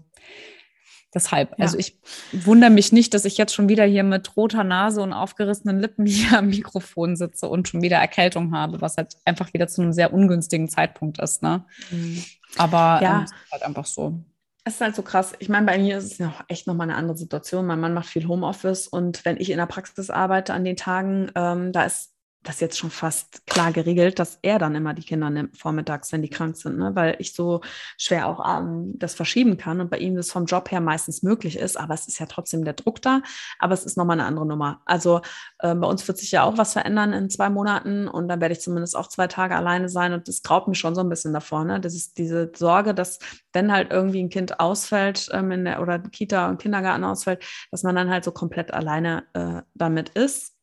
Deshalb, 1.15 1.51
ja. 1.51 1.65
also 1.65 1.79
ich 1.79 1.97
wundere 2.33 2.71
mich 2.71 2.93
nicht, 2.93 3.15
dass 3.15 3.25
ich 3.25 3.39
jetzt 3.39 3.55
schon 3.55 3.69
wieder 3.69 3.85
hier 3.85 4.03
mit 4.03 4.37
roter 4.37 4.65
Nase 4.65 5.01
und 5.01 5.13
aufgerissenen 5.13 5.81
Lippen 5.81 6.07
hier 6.07 6.39
am 6.39 6.49
Mikrofon 6.49 7.17
sitze 7.17 7.49
und 7.49 7.69
schon 7.69 7.83
wieder 7.83 7.99
Erkältung 7.99 8.55
habe, 8.55 8.81
was 8.81 8.97
halt 8.97 9.17
einfach 9.25 9.53
wieder 9.55 9.69
zu 9.69 9.83
einem 9.83 9.93
sehr 9.93 10.13
ungünstigen 10.13 10.69
Zeitpunkt 10.69 11.21
ist. 11.21 11.43
Ne? 11.43 11.65
Mhm. 11.91 12.25
Aber 12.57 13.01
ja. 13.03 13.19
Ähm, 13.19 13.25
ist 13.25 13.35
halt 13.53 13.63
einfach 13.63 13.87
so. 13.87 14.21
Es 14.67 14.75
ist 14.75 14.81
halt 14.81 14.97
so 14.97 15.03
krass. 15.03 15.35
Ich 15.41 15.51
meine, 15.51 15.67
bei 15.67 15.79
mir 15.79 15.99
ist 15.99 16.13
es 16.13 16.19
ja 16.19 16.35
echt 16.49 16.67
nochmal 16.67 16.89
eine 16.89 16.97
andere 16.97 17.19
Situation. 17.19 17.67
Mein 17.67 17.81
Mann 17.81 17.93
macht 17.93 18.07
viel 18.07 18.27
Homeoffice 18.27 18.89
und 18.89 19.25
wenn 19.27 19.37
ich 19.37 19.51
in 19.51 19.59
der 19.59 19.67
Praxis 19.67 20.09
arbeite 20.09 20.55
an 20.55 20.65
den 20.65 20.77
Tagen, 20.77 21.31
ähm, 21.35 21.71
da 21.73 21.85
ist 21.85 22.14
das 22.45 22.61
jetzt 22.61 22.79
schon 22.79 22.91
fast 22.91 23.47
klar 23.47 23.73
geregelt, 23.73 24.19
dass 24.19 24.39
er 24.43 24.59
dann 24.59 24.75
immer 24.75 24.95
die 24.95 25.03
Kinder 25.03 25.31
nimmt 25.31 25.59
vormittags, 25.59 26.13
wenn 26.13 26.23
die 26.23 26.29
krank 26.29 26.57
sind, 26.57 26.79
ne? 26.79 26.95
weil 26.95 27.17
ich 27.19 27.33
so 27.35 27.63
schwer 27.99 28.29
auch 28.29 28.45
ähm, 28.47 28.93
das 28.99 29.15
verschieben 29.15 29.57
kann 29.57 29.81
und 29.81 29.91
bei 29.91 29.99
ihm 29.99 30.15
das 30.15 30.31
vom 30.31 30.45
Job 30.45 30.71
her 30.71 30.81
meistens 30.81 31.23
möglich 31.23 31.59
ist, 31.59 31.77
aber 31.79 31.95
es 31.95 32.07
ist 32.07 32.21
ja 32.21 32.27
trotzdem 32.27 32.65
der 32.65 32.75
Druck 32.75 33.03
da, 33.03 33.23
aber 33.59 33.75
es 33.75 33.85
ist 33.85 33.97
nochmal 33.97 34.21
eine 34.21 34.29
andere 34.29 34.47
Nummer. 34.47 34.83
Also 34.85 35.23
äh, 35.59 35.75
bei 35.75 35.87
uns 35.87 36.07
wird 36.07 36.19
sich 36.19 36.31
ja 36.31 36.45
auch 36.45 36.59
was 36.59 36.75
verändern 36.75 37.13
in 37.13 37.31
zwei 37.31 37.51
Monaten 37.51 38.07
und 38.07 38.29
dann 38.29 38.41
werde 38.41 38.53
ich 38.53 38.61
zumindest 38.61 38.97
auch 38.97 39.09
zwei 39.09 39.27
Tage 39.27 39.57
alleine 39.57 39.89
sein 39.89 40.13
und 40.13 40.29
das 40.29 40.43
graut 40.43 40.69
mich 40.69 40.79
schon 40.79 40.95
so 40.95 41.01
ein 41.01 41.09
bisschen 41.09 41.33
davor. 41.33 41.65
Ne? 41.65 41.81
Das 41.81 41.95
ist 41.95 42.19
diese 42.19 42.53
Sorge, 42.55 42.95
dass 42.95 43.19
wenn 43.53 43.73
halt 43.73 43.91
irgendwie 43.91 44.23
ein 44.23 44.31
Kind 44.31 44.61
ausfällt 44.61 45.29
ähm, 45.33 45.51
in 45.51 45.65
der, 45.65 45.81
oder 45.81 45.99
Kita 45.99 46.49
und 46.49 46.61
Kindergarten 46.61 47.05
ausfällt, 47.05 47.45
dass 47.71 47.83
man 47.83 47.97
dann 47.97 48.11
halt 48.11 48.25
so 48.25 48.33
komplett 48.33 48.73
alleine 48.73 49.25
äh, 49.33 49.63
damit 49.75 50.11
ist 50.11 50.54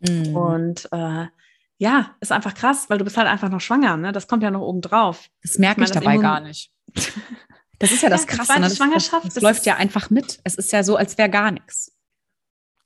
Mhm. 0.00 0.36
Und 0.36 0.88
äh, 0.92 1.26
ja, 1.78 2.16
ist 2.20 2.32
einfach 2.32 2.54
krass, 2.54 2.90
weil 2.90 2.98
du 2.98 3.04
bist 3.04 3.16
halt 3.16 3.28
einfach 3.28 3.48
noch 3.50 3.60
schwanger, 3.60 3.96
ne? 3.96 4.12
Das 4.12 4.26
kommt 4.26 4.42
ja 4.42 4.50
noch 4.50 4.62
oben 4.62 4.80
drauf. 4.80 5.28
Das 5.42 5.58
merke 5.58 5.82
ich, 5.82 5.88
ich 5.88 5.92
dabei 5.92 6.16
gar 6.16 6.40
nicht. 6.40 6.70
Das 7.80 7.92
ist 7.92 8.02
ja 8.02 8.08
das 8.08 8.22
ja, 8.22 8.26
Krasse. 8.26 8.54
Ne? 8.54 8.62
Das, 8.62 8.76
Schwangerschaft, 8.76 9.26
das, 9.26 9.34
das 9.34 9.42
läuft 9.42 9.64
ja 9.64 9.76
einfach 9.76 10.10
mit. 10.10 10.40
Es 10.42 10.56
ist 10.56 10.72
ja 10.72 10.82
so, 10.82 10.96
als 10.96 11.16
wäre 11.16 11.30
gar 11.30 11.52
nichts. 11.52 11.96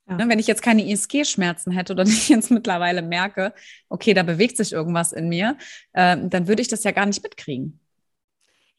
Ja. 0.07 0.17
Ne, 0.17 0.29
wenn 0.29 0.39
ich 0.39 0.47
jetzt 0.47 0.61
keine 0.61 0.87
ISG-Schmerzen 0.87 1.71
hätte 1.71 1.93
oder 1.93 2.03
ich 2.07 2.29
jetzt 2.29 2.51
mittlerweile 2.51 3.01
merke, 3.01 3.53
okay, 3.89 4.13
da 4.13 4.23
bewegt 4.23 4.57
sich 4.57 4.71
irgendwas 4.71 5.13
in 5.13 5.29
mir, 5.29 5.57
äh, 5.93 6.17
dann 6.21 6.47
würde 6.47 6.61
ich 6.61 6.67
das 6.67 6.83
ja 6.83 6.91
gar 6.91 7.05
nicht 7.05 7.23
mitkriegen. 7.23 7.79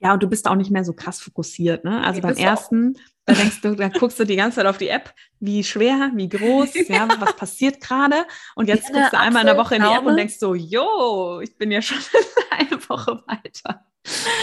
Ja, 0.00 0.12
und 0.12 0.22
du 0.22 0.28
bist 0.28 0.46
auch 0.46 0.54
nicht 0.54 0.70
mehr 0.70 0.84
so 0.84 0.92
krass 0.92 1.20
fokussiert. 1.20 1.84
Ne? 1.84 2.02
Also 2.04 2.20
nee, 2.20 2.26
beim 2.26 2.36
ersten, 2.36 2.98
da 3.24 3.32
denkst 3.32 3.60
du, 3.62 3.74
da 3.74 3.88
guckst 3.88 4.18
du 4.20 4.24
die 4.24 4.36
ganze 4.36 4.56
Zeit 4.56 4.66
auf 4.66 4.76
die 4.76 4.88
App, 4.88 5.14
wie 5.40 5.64
schwer, 5.64 6.10
wie 6.14 6.28
groß, 6.28 6.74
ja, 6.88 7.08
was 7.18 7.36
passiert 7.36 7.80
gerade. 7.80 8.26
Und 8.54 8.68
jetzt 8.68 8.90
ja, 8.90 8.94
guckst 8.94 9.12
du 9.14 9.18
einmal 9.18 9.42
in 9.42 9.46
der 9.46 9.56
Woche 9.56 9.76
in 9.76 9.82
die 9.82 9.88
App 9.88 10.04
und 10.04 10.16
denkst 10.16 10.38
so, 10.38 10.54
yo, 10.54 11.40
ich 11.40 11.56
bin 11.56 11.70
ja 11.70 11.80
schon 11.80 11.98
eine 12.50 12.88
Woche 12.88 13.22
weiter. 13.26 13.86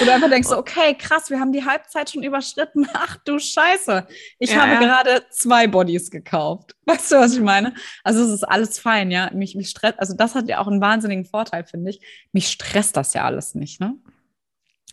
Oder 0.02 0.16
einfach 0.16 0.30
denkst 0.30 0.50
so, 0.50 0.58
okay, 0.58 0.96
krass, 0.98 1.30
wir 1.30 1.40
haben 1.40 1.52
die 1.52 1.64
Halbzeit 1.64 2.10
schon 2.10 2.24
überschritten. 2.24 2.88
Ach 2.94 3.18
du 3.18 3.38
Scheiße. 3.38 4.08
Ich 4.40 4.52
ja, 4.52 4.62
habe 4.62 4.74
ja. 4.74 4.80
gerade 4.80 5.26
zwei 5.30 5.68
Bodies 5.68 6.10
gekauft. 6.10 6.76
Weißt 6.86 7.12
du, 7.12 7.18
was 7.18 7.34
ich 7.34 7.42
meine? 7.42 7.76
Also 8.04 8.24
es 8.24 8.32
ist 8.32 8.44
alles 8.44 8.80
fein, 8.80 9.12
ja. 9.12 9.30
Mich, 9.32 9.56
mich 9.56 9.70
stresst, 9.70 10.00
also 10.00 10.16
das 10.16 10.34
hat 10.34 10.48
ja 10.48 10.60
auch 10.60 10.68
einen 10.68 10.82
wahnsinnigen 10.82 11.26
Vorteil, 11.26 11.64
finde 11.64 11.92
ich. 11.92 12.02
Mich 12.32 12.48
stresst 12.48 12.98
das 12.98 13.14
ja 13.14 13.26
alles 13.26 13.54
nicht, 13.54 13.80
ne? 13.80 13.96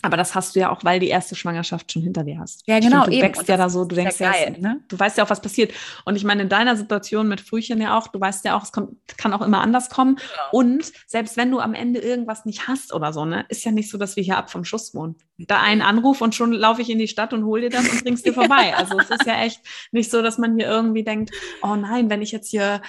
Aber 0.02 0.17
das 0.17 0.35
hast 0.35 0.55
du 0.55 0.61
ja 0.61 0.71
auch, 0.71 0.85
weil 0.85 1.00
die 1.00 1.09
erste 1.09 1.35
Schwangerschaft 1.35 1.93
schon 1.93 2.02
hinter 2.02 2.23
dir 2.23 2.38
hast. 2.38 2.62
Ja, 2.67 2.78
genau. 2.78 3.02
Stimmt, 3.02 3.07
du 3.07 3.12
eben. 3.12 3.23
wächst 3.23 3.49
ja 3.49 3.57
da 3.57 3.69
so, 3.69 3.85
du 3.85 3.97
denkst 3.97 4.21
ja, 4.21 4.31
geil, 4.31 4.57
ne? 4.59 4.81
du 4.87 4.99
weißt 4.99 5.19
ja 5.19 5.25
auch, 5.25 5.31
was 5.31 5.43
passiert. 5.43 5.73
Und 6.05 6.14
ich 6.14 6.23
meine, 6.23 6.43
in 6.43 6.49
deiner 6.49 6.76
Situation 6.76 7.26
mit 7.26 7.40
Frühchen 7.40 7.81
ja 7.81 7.99
auch, 7.99 8.07
du 8.07 8.21
weißt 8.21 8.45
ja 8.45 8.57
auch, 8.57 8.62
es 8.62 8.71
kommt, 8.71 8.97
kann 9.17 9.33
auch 9.35 9.43
immer 9.43 9.61
anders 9.61 9.90
kommen. 9.90 10.17
Genau. 10.17 10.61
Und 10.61 10.93
selbst 11.07 11.37
wenn 11.37 11.50
du 11.50 11.59
am 11.59 11.75
Ende 11.75 12.00
irgendwas 12.00 12.45
nicht 12.45 12.69
hast 12.69 12.95
oder 12.95 13.12
so, 13.12 13.25
ne, 13.25 13.45
ist 13.49 13.64
ja 13.64 13.73
nicht 13.73 13.90
so, 13.90 13.99
dass 13.99 14.14
wir 14.14 14.23
hier 14.23 14.37
ab 14.37 14.50
vom 14.50 14.64
Schuss 14.64 14.95
wohnen. 14.95 15.17
Da 15.37 15.61
einen 15.61 15.83
Anruf 15.83 16.21
und 16.21 16.35
schon 16.35 16.52
laufe 16.52 16.81
ich 16.81 16.90
in 16.90 16.99
die 16.99 17.09
Stadt 17.09 17.33
und 17.33 17.45
hole 17.45 17.62
dir 17.62 17.71
das 17.71 17.88
und 17.88 18.05
bring's 18.05 18.23
dir 18.23 18.33
vorbei. 18.35 18.76
Also 18.76 18.99
es 18.99 19.11
ist 19.11 19.26
ja 19.26 19.40
echt 19.40 19.61
nicht 19.90 20.11
so, 20.11 20.23
dass 20.23 20.38
man 20.38 20.57
hier 20.57 20.69
irgendwie 20.69 21.02
denkt, 21.02 21.33
oh 21.62 21.75
nein, 21.75 22.09
wenn 22.09 22.23
ich 22.23 22.31
jetzt 22.31 22.50
hier 22.50 22.83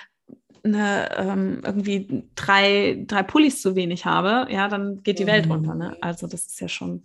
eine, 0.63 1.15
ähm, 1.17 1.61
irgendwie 1.63 2.23
drei, 2.35 3.03
drei 3.07 3.23
Pullis 3.23 3.61
zu 3.61 3.75
wenig 3.75 4.05
habe, 4.05 4.51
ja, 4.51 4.67
dann 4.67 5.03
geht 5.03 5.19
die 5.19 5.27
Welt 5.27 5.45
mhm. 5.45 5.51
unter. 5.51 5.75
Ne? 5.75 5.97
Also 6.01 6.27
das 6.27 6.45
ist 6.47 6.59
ja 6.59 6.67
schon 6.67 7.03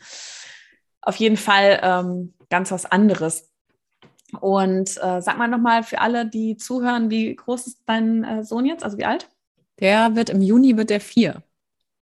auf 1.00 1.16
jeden 1.16 1.36
Fall 1.36 1.80
ähm, 1.82 2.34
ganz 2.50 2.70
was 2.70 2.86
anderes. 2.86 3.50
Und 4.40 4.90
äh, 5.02 5.20
sag 5.20 5.38
mal 5.38 5.48
nochmal 5.48 5.82
für 5.82 6.00
alle, 6.00 6.26
die 6.26 6.56
zuhören, 6.56 7.10
wie 7.10 7.34
groß 7.36 7.66
ist 7.66 7.82
dein 7.86 8.24
äh, 8.24 8.44
Sohn 8.44 8.64
jetzt? 8.64 8.82
Also 8.82 8.98
wie 8.98 9.04
alt? 9.04 9.28
Der 9.80 10.16
wird 10.16 10.30
im 10.30 10.40
Juni 10.40 10.76
wird 10.76 10.90
der 10.90 11.00
vier. 11.00 11.42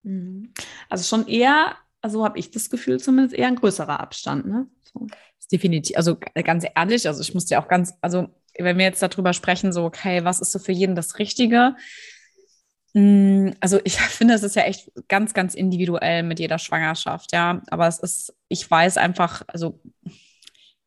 Mhm. 0.03 0.53
Also 0.89 1.05
schon 1.05 1.27
eher, 1.27 1.77
also 2.01 2.25
habe 2.25 2.39
ich 2.39 2.51
das 2.51 2.71
Gefühl, 2.71 3.01
zumindest 3.01 3.35
eher 3.35 3.49
ein 3.49 3.57
größerer 3.57 4.01
Abstand, 4.01 4.47
ne? 4.47 4.67
So. 4.83 5.07
Definitiv, 5.51 5.97
also 5.97 6.17
ganz 6.17 6.65
ehrlich, 6.77 7.09
also 7.09 7.21
ich 7.23 7.35
muss 7.35 7.47
dir 7.47 7.59
auch 7.59 7.67
ganz, 7.67 7.95
also 8.01 8.29
wenn 8.59 8.79
wir 8.79 8.85
jetzt 8.85 9.03
darüber 9.03 9.33
sprechen, 9.33 9.73
so, 9.73 9.85
okay, 9.85 10.25
was 10.25 10.41
ist 10.41 10.53
so 10.53 10.59
für 10.59 10.73
jeden 10.73 10.95
das 10.95 11.19
Richtige? 11.19 11.77
Mm, 12.95 13.51
also 13.61 13.81
ich 13.85 13.97
finde, 14.01 14.35
es 14.35 14.43
ist 14.43 14.57
ja 14.57 14.63
echt 14.63 14.91
ganz, 15.09 15.35
ganz 15.35 15.55
individuell 15.55 16.23
mit 16.23 16.39
jeder 16.41 16.59
Schwangerschaft, 16.59 17.33
ja. 17.33 17.63
Aber 17.71 17.87
es 17.87 17.99
ist, 17.99 18.35
ich 18.49 18.71
weiß 18.71 18.97
einfach, 18.97 19.43
also 19.47 19.81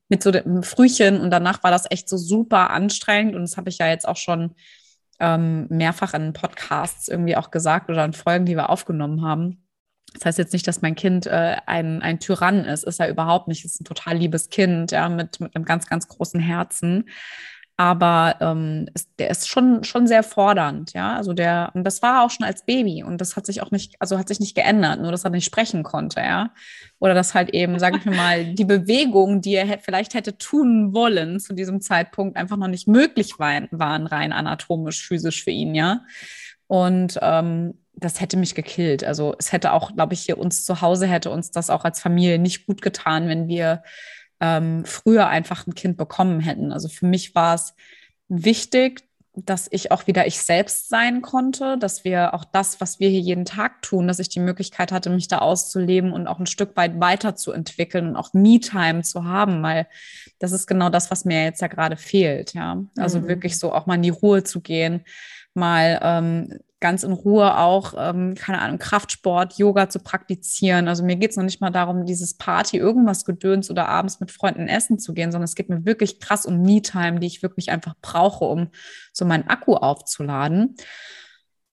mit 0.09 0.21
so 0.21 0.31
dem 0.31 0.63
Frühchen 0.63 1.21
und 1.21 1.31
danach 1.31 1.63
war 1.63 1.71
das 1.71 1.89
echt 1.89 2.09
so 2.09 2.17
super 2.17 2.69
anstrengend 2.69 3.35
und 3.35 3.41
das 3.41 3.57
habe 3.57 3.69
ich 3.69 3.79
ja 3.79 3.87
jetzt 3.87 4.07
auch 4.07 4.17
schon 4.17 4.53
ähm, 5.19 5.67
mehrfach 5.69 6.13
in 6.13 6.33
Podcasts 6.33 7.07
irgendwie 7.07 7.35
auch 7.35 7.51
gesagt 7.51 7.89
oder 7.89 8.03
in 8.05 8.13
Folgen, 8.13 8.45
die 8.45 8.55
wir 8.55 8.69
aufgenommen 8.69 9.23
haben. 9.23 9.63
Das 10.13 10.25
heißt 10.25 10.37
jetzt 10.37 10.53
nicht, 10.53 10.67
dass 10.67 10.81
mein 10.81 10.95
Kind 10.95 11.25
äh, 11.25 11.57
ein, 11.65 12.01
ein 12.01 12.19
Tyrann 12.19 12.65
ist, 12.65 12.83
ist 12.83 12.99
er 12.99 13.09
überhaupt 13.09 13.47
nicht. 13.47 13.65
Ist 13.65 13.81
ein 13.81 13.85
total 13.85 14.17
liebes 14.17 14.49
Kind, 14.49 14.91
ja, 14.91 15.09
mit, 15.09 15.39
mit 15.39 15.55
einem 15.55 15.65
ganz, 15.65 15.87
ganz 15.87 16.07
großen 16.07 16.39
Herzen. 16.39 17.09
Aber 17.75 18.35
ähm, 18.39 18.87
ist, 18.93 19.09
der 19.17 19.31
ist 19.31 19.47
schon, 19.47 19.83
schon 19.83 20.05
sehr 20.05 20.21
fordernd, 20.21 20.93
ja. 20.93 21.15
Also 21.15 21.33
der, 21.33 21.71
und 21.73 21.83
das 21.83 22.03
war 22.03 22.23
auch 22.23 22.29
schon 22.29 22.45
als 22.45 22.65
Baby 22.65 23.03
und 23.03 23.19
das 23.19 23.35
hat 23.35 23.47
sich 23.47 23.63
auch 23.63 23.71
nicht, 23.71 23.95
also 23.99 24.19
hat 24.19 24.27
sich 24.27 24.39
nicht 24.39 24.55
geändert, 24.55 25.01
nur 25.01 25.11
dass 25.11 25.23
er 25.23 25.31
nicht 25.31 25.45
sprechen 25.45 25.81
konnte, 25.81 26.19
ja. 26.19 26.51
Oder 26.99 27.15
dass 27.15 27.33
halt 27.33 27.49
eben, 27.49 27.79
sage 27.79 27.97
ich 27.97 28.05
mir 28.05 28.15
mal, 28.15 28.45
die 28.53 28.65
Bewegung, 28.65 29.41
die 29.41 29.55
er 29.55 29.79
vielleicht 29.79 30.13
hätte 30.13 30.37
tun 30.37 30.93
wollen 30.93 31.39
zu 31.39 31.53
diesem 31.53 31.81
Zeitpunkt, 31.81 32.37
einfach 32.37 32.57
noch 32.57 32.67
nicht 32.67 32.87
möglich 32.87 33.39
waren, 33.39 33.67
waren 33.71 34.05
rein 34.05 34.33
anatomisch, 34.33 35.05
physisch 35.07 35.43
für 35.43 35.51
ihn, 35.51 35.73
ja. 35.73 36.01
Und 36.67 37.17
ähm, 37.23 37.73
das 37.95 38.21
hätte 38.21 38.37
mich 38.37 38.53
gekillt. 38.53 39.03
Also 39.03 39.35
es 39.39 39.51
hätte 39.51 39.73
auch, 39.73 39.95
glaube 39.95 40.13
ich, 40.13 40.21
hier 40.21 40.37
uns 40.37 40.65
zu 40.65 40.81
Hause 40.81 41.07
hätte 41.07 41.31
uns 41.31 41.51
das 41.51 41.69
auch 41.69 41.85
als 41.85 41.99
Familie 41.99 42.37
nicht 42.37 42.67
gut 42.67 42.81
getan, 42.81 43.27
wenn 43.27 43.47
wir 43.47 43.83
ähm, 44.43 44.83
früher 44.83 45.27
einfach 45.27 45.65
ein 45.65 45.73
Kind 45.73 45.95
bekommen 45.95 46.41
hätten. 46.41 46.73
Also 46.73 46.89
für 46.89 47.05
mich 47.05 47.33
war 47.33 47.55
es 47.55 47.73
wichtig, 48.27 49.07
dass 49.35 49.67
ich 49.71 49.91
auch 49.91 50.05
wieder 50.05 50.27
ich 50.27 50.39
selbst 50.41 50.89
sein 50.89 51.21
konnte, 51.21 51.77
dass 51.79 52.03
wir 52.03 52.33
auch 52.33 52.43
das, 52.43 52.81
was 52.81 52.99
wir 52.99 53.09
hier 53.09 53.21
jeden 53.21 53.45
Tag 53.45 53.81
tun, 53.81 54.07
dass 54.07 54.19
ich 54.19 54.27
die 54.27 54.41
Möglichkeit 54.41 54.91
hatte, 54.91 55.09
mich 55.09 55.29
da 55.29 55.39
auszuleben 55.39 56.11
und 56.11 56.27
auch 56.27 56.39
ein 56.39 56.45
Stück 56.45 56.75
weit 56.75 56.99
weiterzuentwickeln 56.99 58.09
und 58.09 58.15
auch 58.17 58.33
Me-Time 58.33 59.01
zu 59.01 59.23
haben, 59.23 59.63
weil 59.63 59.87
das 60.39 60.51
ist 60.51 60.67
genau 60.67 60.89
das, 60.89 61.09
was 61.09 61.23
mir 61.23 61.45
jetzt 61.45 61.61
ja 61.61 61.67
gerade 61.67 61.95
fehlt, 61.95 62.53
ja. 62.53 62.83
Also 62.97 63.21
mhm. 63.21 63.27
wirklich 63.29 63.57
so 63.57 63.73
auch 63.73 63.85
mal 63.85 63.95
in 63.95 64.03
die 64.03 64.09
Ruhe 64.09 64.43
zu 64.43 64.59
gehen, 64.59 65.03
mal 65.55 65.99
ähm, 66.01 66.59
ganz 66.83 67.03
in 67.03 67.13
Ruhe 67.13 67.57
auch, 67.57 67.93
ähm, 67.97 68.35
keine 68.35 68.59
Ahnung, 68.59 68.77
Kraftsport, 68.77 69.57
Yoga 69.57 69.87
zu 69.87 69.99
praktizieren. 69.99 70.89
Also 70.89 71.05
mir 71.05 71.15
geht 71.15 71.31
es 71.31 71.37
noch 71.37 71.45
nicht 71.45 71.61
mal 71.61 71.69
darum, 71.69 72.05
dieses 72.05 72.33
Party, 72.33 72.77
irgendwas 72.77 73.23
gedöns 73.23 73.71
oder 73.71 73.87
abends 73.87 74.19
mit 74.19 74.31
Freunden 74.31 74.67
essen 74.67 74.99
zu 74.99 75.13
gehen, 75.13 75.31
sondern 75.31 75.45
es 75.45 75.55
geht 75.55 75.69
mir 75.69 75.85
wirklich 75.85 76.19
krass 76.19 76.45
um 76.45 76.61
Me-Time, 76.61 77.21
die 77.21 77.27
ich 77.27 77.41
wirklich 77.41 77.71
einfach 77.71 77.95
brauche, 78.01 78.43
um 78.43 78.67
so 79.13 79.23
meinen 79.23 79.47
Akku 79.47 79.75
aufzuladen. 79.75 80.75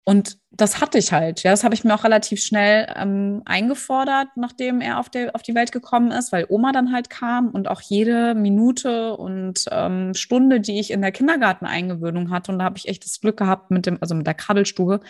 Und 0.05 0.39
das 0.51 0.81
hatte 0.81 0.99
ich 0.99 1.13
halt. 1.13 1.43
Ja, 1.43 1.51
das 1.51 1.63
habe 1.63 1.75
ich 1.75 1.85
mir 1.85 1.95
auch 1.95 2.05
relativ 2.05 2.43
schnell 2.43 2.93
ähm, 2.97 3.43
eingefordert, 3.45 4.29
nachdem 4.35 4.81
er 4.81 4.99
auf, 4.99 5.09
der, 5.09 5.35
auf 5.35 5.43
die 5.43 5.55
Welt 5.55 5.73
gekommen 5.73 6.11
ist, 6.11 6.33
weil 6.33 6.47
Oma 6.49 6.73
dann 6.73 6.93
halt 6.93 7.11
kam 7.11 7.51
und 7.51 7.69
auch 7.69 7.81
jede 7.81 8.35
Minute 8.35 9.17
und 9.17 9.67
ähm, 9.71 10.15
Stunde, 10.15 10.61
die 10.61 10.81
ich 10.81 10.91
in 10.91 11.03
der 11.03 11.13
Kindergarteneingewöhnung 11.13 12.31
hatte, 12.31 12.51
und 12.51 12.59
da 12.59 12.65
habe 12.65 12.79
ich 12.79 12.89
echt 12.89 13.05
das 13.05 13.21
Glück 13.21 13.37
gehabt 13.37 13.71
mit 13.71 13.87
dem, 13.87 13.99
also 14.01 14.15
mit 14.15 14.27
der 14.27 14.35
Krabbelstube, 14.35 15.01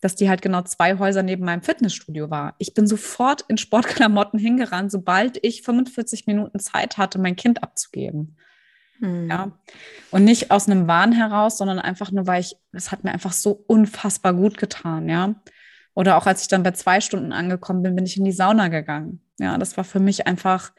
dass 0.00 0.16
die 0.16 0.28
halt 0.28 0.42
genau 0.42 0.62
zwei 0.62 0.98
Häuser 0.98 1.22
neben 1.22 1.44
meinem 1.44 1.62
Fitnessstudio 1.62 2.30
war. 2.30 2.54
Ich 2.58 2.74
bin 2.74 2.86
sofort 2.86 3.44
in 3.48 3.58
Sportklamotten 3.58 4.38
hingerannt, 4.38 4.90
sobald 4.90 5.38
ich 5.44 5.62
45 5.62 6.26
Minuten 6.26 6.58
Zeit 6.58 6.96
hatte, 6.96 7.18
mein 7.18 7.36
Kind 7.36 7.62
abzugeben. 7.62 8.36
Mhm. 9.00 9.30
Ja. 9.30 9.52
Und 10.10 10.24
nicht 10.24 10.50
aus 10.50 10.68
einem 10.68 10.86
Wahn 10.86 11.12
heraus, 11.12 11.58
sondern 11.58 11.78
einfach 11.78 12.10
nur, 12.10 12.26
weil 12.26 12.40
ich, 12.40 12.56
es 12.72 12.90
hat 12.90 13.04
mir 13.04 13.12
einfach 13.12 13.32
so 13.32 13.52
unfassbar 13.66 14.34
gut 14.34 14.58
getan, 14.58 15.08
ja. 15.08 15.34
Oder 15.94 16.16
auch 16.16 16.26
als 16.26 16.42
ich 16.42 16.48
dann 16.48 16.62
bei 16.62 16.70
zwei 16.70 17.00
Stunden 17.00 17.32
angekommen 17.32 17.82
bin, 17.82 17.96
bin 17.96 18.06
ich 18.06 18.16
in 18.16 18.24
die 18.24 18.32
Sauna 18.32 18.68
gegangen. 18.68 19.20
Ja, 19.40 19.58
das 19.58 19.76
war 19.76 19.82
für 19.82 19.98
mich 19.98 20.28
einfach, 20.28 20.72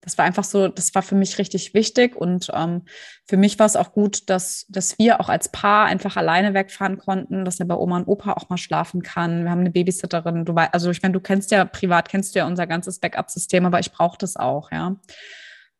das 0.00 0.18
war 0.18 0.24
einfach 0.24 0.42
so, 0.42 0.66
das 0.66 0.94
war 0.96 1.02
für 1.02 1.14
mich 1.14 1.38
richtig 1.38 1.74
wichtig. 1.74 2.16
Und 2.16 2.50
ähm, 2.52 2.82
für 3.24 3.36
mich 3.36 3.60
war 3.60 3.66
es 3.66 3.76
auch 3.76 3.92
gut, 3.92 4.28
dass, 4.28 4.66
dass 4.68 4.98
wir 4.98 5.20
auch 5.20 5.28
als 5.28 5.50
Paar 5.52 5.86
einfach 5.86 6.16
alleine 6.16 6.54
wegfahren 6.54 6.98
konnten, 6.98 7.44
dass 7.44 7.60
er 7.60 7.66
bei 7.66 7.76
Oma 7.76 7.98
und 7.98 8.08
Opa 8.08 8.32
auch 8.32 8.48
mal 8.48 8.56
schlafen 8.56 9.02
kann. 9.02 9.44
Wir 9.44 9.50
haben 9.52 9.60
eine 9.60 9.70
Babysitterin. 9.70 10.44
Du 10.44 10.56
weißt, 10.56 10.74
also 10.74 10.90
ich 10.90 11.02
meine, 11.02 11.12
du 11.12 11.20
kennst 11.20 11.52
ja 11.52 11.64
privat, 11.64 12.08
kennst 12.08 12.34
du 12.34 12.40
ja 12.40 12.46
unser 12.48 12.66
ganzes 12.66 12.98
Backup-System, 12.98 13.64
aber 13.64 13.78
ich 13.78 13.92
brauche 13.92 14.18
das 14.18 14.36
auch, 14.36 14.72
ja. 14.72 14.96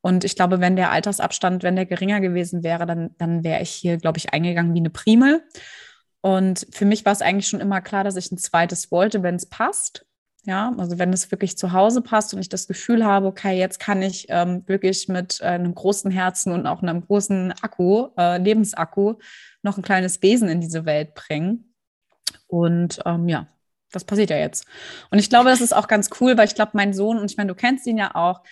Und 0.01 0.25
ich 0.25 0.37
glaube, 0.37 0.61
wenn 0.61 0.77
der 0.77 0.91
Altersabstand, 0.91 1.63
wenn 1.63 1.77
der 1.77 1.87
geringer 1.87 2.21
gewesen 2.21 2.63
wäre, 2.63 2.87
dann, 2.87 3.11
dann 3.19 3.45
wäre 3.45 3.63
ich 3.63 3.71
hier, 3.71 3.97
glaube 3.97 4.19
ich, 4.19 4.33
eingegangen 4.33 4.75
wie 4.75 4.79
eine 4.79 4.91
Primel. 4.91 5.43
Und 6.21 6.67
für 6.71 6.85
mich 6.85 7.05
war 7.05 7.13
es 7.13 7.23
eigentlich 7.23 7.49
schon 7.49 7.61
immer 7.61 7.81
klar, 7.81 8.05
dass 8.05 8.17
ich 8.17 8.31
ein 8.31 8.39
zweites 8.39 8.91
wollte, 8.91 9.23
wenn 9.23 9.37
es 9.37 9.47
passt. 9.47 10.05
Ja, 10.45 10.73
also 10.79 10.99
wenn 10.99 11.13
es 11.13 11.31
wirklich 11.31 11.59
zu 11.59 11.73
Hause 11.73 12.01
passt 12.01 12.33
und 12.33 12.41
ich 12.41 12.49
das 12.49 12.69
Gefühl 12.69 13.05
habe, 13.05 13.27
okay, 13.27 13.59
jetzt 13.59 13.81
kann 13.81 14.01
ich 14.01 14.27
ähm, 14.31 14.63
wirklich 14.67 15.09
mit 15.09 15.41
äh, 15.41 15.47
einem 15.47 15.75
großen 15.75 16.11
Herzen 16.11 16.53
und 16.53 16.67
auch 16.67 16.81
einem 16.81 17.05
großen 17.05 17.53
Akku, 17.61 18.09
äh, 18.17 18.39
Lebensakku, 18.39 19.17
noch 19.63 19.77
ein 19.77 19.83
kleines 19.83 20.23
Wesen 20.23 20.49
in 20.49 20.61
diese 20.61 20.87
Welt 20.87 21.15
bringen. 21.15 21.75
Und 22.47 23.01
ähm, 23.05 23.29
ja, 23.29 23.49
das 23.93 24.05
passiert 24.05 24.31
ja 24.31 24.37
jetzt. 24.37 24.65
Und 25.11 25.19
ich 25.19 25.29
glaube, 25.29 25.51
das 25.51 25.61
ist 25.61 25.75
auch 25.75 25.89
ganz 25.89 26.09
cool, 26.21 26.39
weil 26.39 26.47
ich 26.47 26.55
glaube, 26.55 26.73
mein 26.75 26.95
Sohn, 26.95 27.19
und 27.19 27.31
ich 27.31 27.37
meine, 27.37 27.49
du 27.49 27.55
kennst 27.55 27.87
ihn 27.87 27.99
ja 27.99 28.15
auch, 28.15 28.43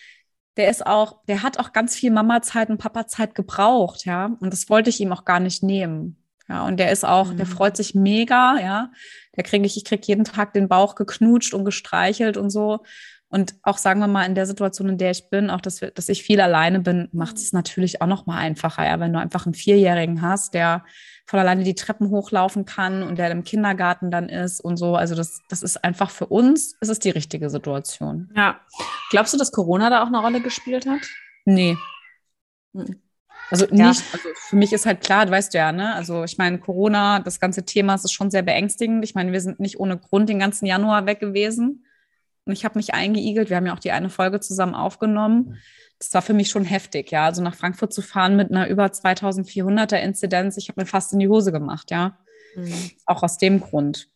der 0.56 0.70
ist 0.70 0.86
auch, 0.86 1.24
der 1.28 1.42
hat 1.42 1.58
auch 1.58 1.72
ganz 1.72 1.94
viel 1.94 2.10
Mama-Zeit 2.10 2.70
und 2.70 2.78
Papa-Zeit 2.78 3.34
gebraucht, 3.34 4.04
ja. 4.06 4.36
Und 4.40 4.52
das 4.52 4.68
wollte 4.70 4.90
ich 4.90 5.00
ihm 5.00 5.12
auch 5.12 5.24
gar 5.24 5.40
nicht 5.40 5.62
nehmen. 5.62 6.16
Ja, 6.48 6.64
und 6.64 6.78
der 6.78 6.92
ist 6.92 7.04
auch, 7.04 7.32
mhm. 7.32 7.36
der 7.38 7.46
freut 7.46 7.76
sich 7.76 7.94
mega, 7.94 8.58
ja. 8.60 8.90
Der 9.36 9.44
kriege 9.44 9.66
ich, 9.66 9.76
ich 9.76 9.84
kriege 9.84 10.02
jeden 10.06 10.24
Tag 10.24 10.52
den 10.54 10.68
Bauch 10.68 10.94
geknutscht 10.94 11.52
und 11.54 11.64
gestreichelt 11.64 12.36
und 12.36 12.50
so. 12.50 12.84
Und 13.28 13.56
auch 13.62 13.78
sagen 13.78 14.00
wir 14.00 14.06
mal 14.06 14.24
in 14.24 14.36
der 14.36 14.46
Situation, 14.46 14.88
in 14.88 14.98
der 14.98 15.10
ich 15.10 15.28
bin, 15.30 15.50
auch 15.50 15.60
dass, 15.60 15.80
wir, 15.80 15.90
dass 15.90 16.08
ich 16.08 16.22
viel 16.22 16.40
alleine 16.40 16.80
bin, 16.80 17.08
macht 17.12 17.36
es 17.36 17.52
natürlich 17.52 18.00
auch 18.00 18.06
noch 18.06 18.26
mal 18.26 18.38
einfacher, 18.38 18.86
ja, 18.86 19.00
wenn 19.00 19.12
du 19.12 19.18
einfach 19.18 19.46
einen 19.46 19.54
Vierjährigen 19.54 20.22
hast, 20.22 20.54
der 20.54 20.84
von 21.26 21.40
alleine 21.40 21.64
die 21.64 21.74
Treppen 21.74 22.10
hochlaufen 22.10 22.66
kann 22.66 23.02
und 23.02 23.18
der 23.18 23.32
im 23.32 23.42
Kindergarten 23.42 24.12
dann 24.12 24.28
ist 24.28 24.60
und 24.60 24.76
so. 24.76 24.94
Also 24.94 25.16
das, 25.16 25.40
das 25.48 25.62
ist 25.64 25.82
einfach 25.82 26.10
für 26.10 26.26
uns, 26.26 26.76
ist 26.80 26.88
es 26.88 27.00
die 27.00 27.10
richtige 27.10 27.50
Situation. 27.50 28.30
Ja. 28.36 28.60
Glaubst 29.10 29.34
du, 29.34 29.38
dass 29.38 29.50
Corona 29.50 29.90
da 29.90 30.02
auch 30.02 30.06
eine 30.06 30.20
Rolle 30.20 30.40
gespielt 30.40 30.86
hat? 30.86 31.00
Nee. 31.44 31.76
Hm. 32.74 33.00
Also 33.50 33.66
nicht, 33.66 33.78
ja. 33.78 33.88
also 33.88 34.28
für 34.34 34.56
mich 34.56 34.72
ist 34.72 34.86
halt 34.86 35.00
klar, 35.00 35.26
du 35.26 35.32
weißt 35.32 35.54
ja, 35.54 35.70
ne? 35.70 35.94
Also 35.94 36.24
ich 36.24 36.36
meine, 36.36 36.58
Corona, 36.58 37.20
das 37.20 37.38
ganze 37.38 37.64
Thema 37.64 37.94
ist 37.94 38.12
schon 38.12 38.30
sehr 38.30 38.42
beängstigend. 38.42 39.04
Ich 39.04 39.14
meine, 39.14 39.30
wir 39.30 39.40
sind 39.40 39.60
nicht 39.60 39.78
ohne 39.78 39.98
Grund 39.98 40.28
den 40.28 40.40
ganzen 40.40 40.66
Januar 40.66 41.06
weg 41.06 41.20
gewesen. 41.20 41.85
Und 42.46 42.52
ich 42.52 42.64
habe 42.64 42.78
mich 42.78 42.94
eingeigelt. 42.94 43.50
Wir 43.50 43.56
haben 43.56 43.66
ja 43.66 43.74
auch 43.74 43.80
die 43.80 43.92
eine 43.92 44.08
Folge 44.08 44.40
zusammen 44.40 44.74
aufgenommen 44.74 45.58
das 45.98 46.12
war 46.12 46.22
für 46.22 46.34
mich 46.34 46.50
schon 46.50 46.64
heftig, 46.64 47.10
ja. 47.10 47.24
Also 47.24 47.42
nach 47.42 47.54
Frankfurt 47.54 47.92
zu 47.92 48.02
fahren 48.02 48.36
mit 48.36 48.50
einer 48.50 48.68
über 48.68 48.86
2400er 48.86 49.96
Inzidenz, 49.96 50.56
ich 50.56 50.68
habe 50.68 50.82
mir 50.82 50.86
fast 50.86 51.12
in 51.12 51.18
die 51.18 51.28
Hose 51.28 51.52
gemacht, 51.52 51.90
ja. 51.90 52.18
Mhm. 52.54 52.90
Auch 53.06 53.22
aus 53.22 53.38
dem 53.38 53.60
Grund. 53.60 54.08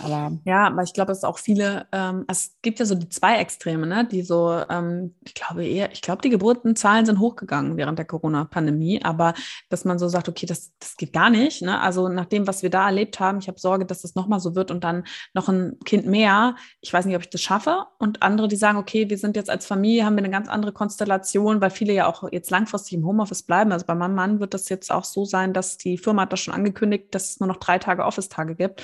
Aber 0.00 0.38
ja, 0.44 0.66
aber 0.66 0.82
ich 0.82 0.92
glaube, 0.92 1.12
es 1.12 1.18
ist 1.18 1.24
auch 1.24 1.38
viele, 1.38 1.86
ähm, 1.92 2.24
es 2.26 2.56
gibt 2.62 2.80
ja 2.80 2.86
so 2.86 2.94
die 2.94 3.08
zwei 3.08 3.36
Extreme, 3.36 3.86
ne? 3.86 4.06
die 4.10 4.22
so, 4.22 4.62
ähm, 4.68 5.14
ich 5.24 5.34
glaube 5.34 5.64
eher, 5.64 5.92
ich 5.92 6.02
glaube, 6.02 6.22
die 6.22 6.30
Geburtenzahlen 6.30 7.06
sind 7.06 7.20
hochgegangen 7.20 7.76
während 7.76 7.98
der 7.98 8.06
Corona-Pandemie, 8.06 9.02
aber 9.04 9.34
dass 9.68 9.84
man 9.84 9.98
so 9.98 10.08
sagt, 10.08 10.28
okay, 10.28 10.46
das, 10.46 10.72
das 10.80 10.96
geht 10.96 11.12
gar 11.12 11.30
nicht. 11.30 11.62
Ne? 11.62 11.80
Also 11.80 12.08
nach 12.08 12.24
dem, 12.26 12.46
was 12.46 12.62
wir 12.62 12.70
da 12.70 12.86
erlebt 12.86 13.20
haben, 13.20 13.38
ich 13.38 13.46
habe 13.46 13.60
Sorge, 13.60 13.86
dass 13.86 14.02
das 14.02 14.14
nochmal 14.16 14.40
so 14.40 14.54
wird 14.56 14.70
und 14.70 14.82
dann 14.82 15.04
noch 15.32 15.48
ein 15.48 15.78
Kind 15.84 16.06
mehr. 16.06 16.56
Ich 16.80 16.92
weiß 16.92 17.04
nicht, 17.04 17.16
ob 17.16 17.22
ich 17.22 17.30
das 17.30 17.42
schaffe. 17.42 17.84
Und 17.98 18.22
andere, 18.22 18.48
die 18.48 18.56
sagen, 18.56 18.78
okay, 18.78 19.08
wir 19.08 19.18
sind 19.18 19.36
jetzt 19.36 19.50
als 19.50 19.66
Familie, 19.66 20.04
haben 20.04 20.16
wir 20.16 20.24
eine 20.24 20.30
ganz 20.30 20.48
andere 20.48 20.72
Konstellation, 20.72 21.60
weil 21.60 21.70
viele 21.70 21.92
ja 21.92 22.06
auch 22.06 22.30
jetzt 22.32 22.50
langfristig 22.50 22.94
im 22.94 23.06
Homeoffice 23.06 23.44
bleiben. 23.44 23.70
Also 23.70 23.86
bei 23.86 23.94
meinem 23.94 24.14
Mann 24.14 24.40
wird 24.40 24.54
das 24.54 24.68
jetzt 24.68 24.90
auch 24.90 25.04
so 25.04 25.24
sein, 25.24 25.52
dass 25.52 25.78
die 25.78 25.98
Firma 25.98 26.22
hat 26.22 26.32
das 26.32 26.40
schon 26.40 26.54
angekündigt, 26.54 27.14
dass 27.14 27.30
es 27.30 27.40
nur 27.40 27.46
noch 27.46 27.58
drei 27.58 27.78
Tage 27.78 28.04
Office-Tage 28.04 28.56
gibt 28.56 28.82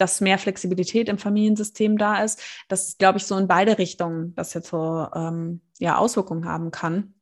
dass 0.00 0.20
mehr 0.20 0.38
Flexibilität 0.38 1.08
im 1.08 1.18
Familiensystem 1.18 1.98
da 1.98 2.22
ist, 2.22 2.42
dass, 2.68 2.96
glaube 2.98 3.18
ich, 3.18 3.24
so 3.24 3.36
in 3.36 3.48
beide 3.48 3.78
Richtungen 3.78 4.34
das 4.34 4.54
jetzt 4.54 4.68
so 4.68 5.06
ähm, 5.14 5.60
ja, 5.78 5.96
Auswirkungen 5.96 6.46
haben 6.46 6.70
kann. 6.70 7.14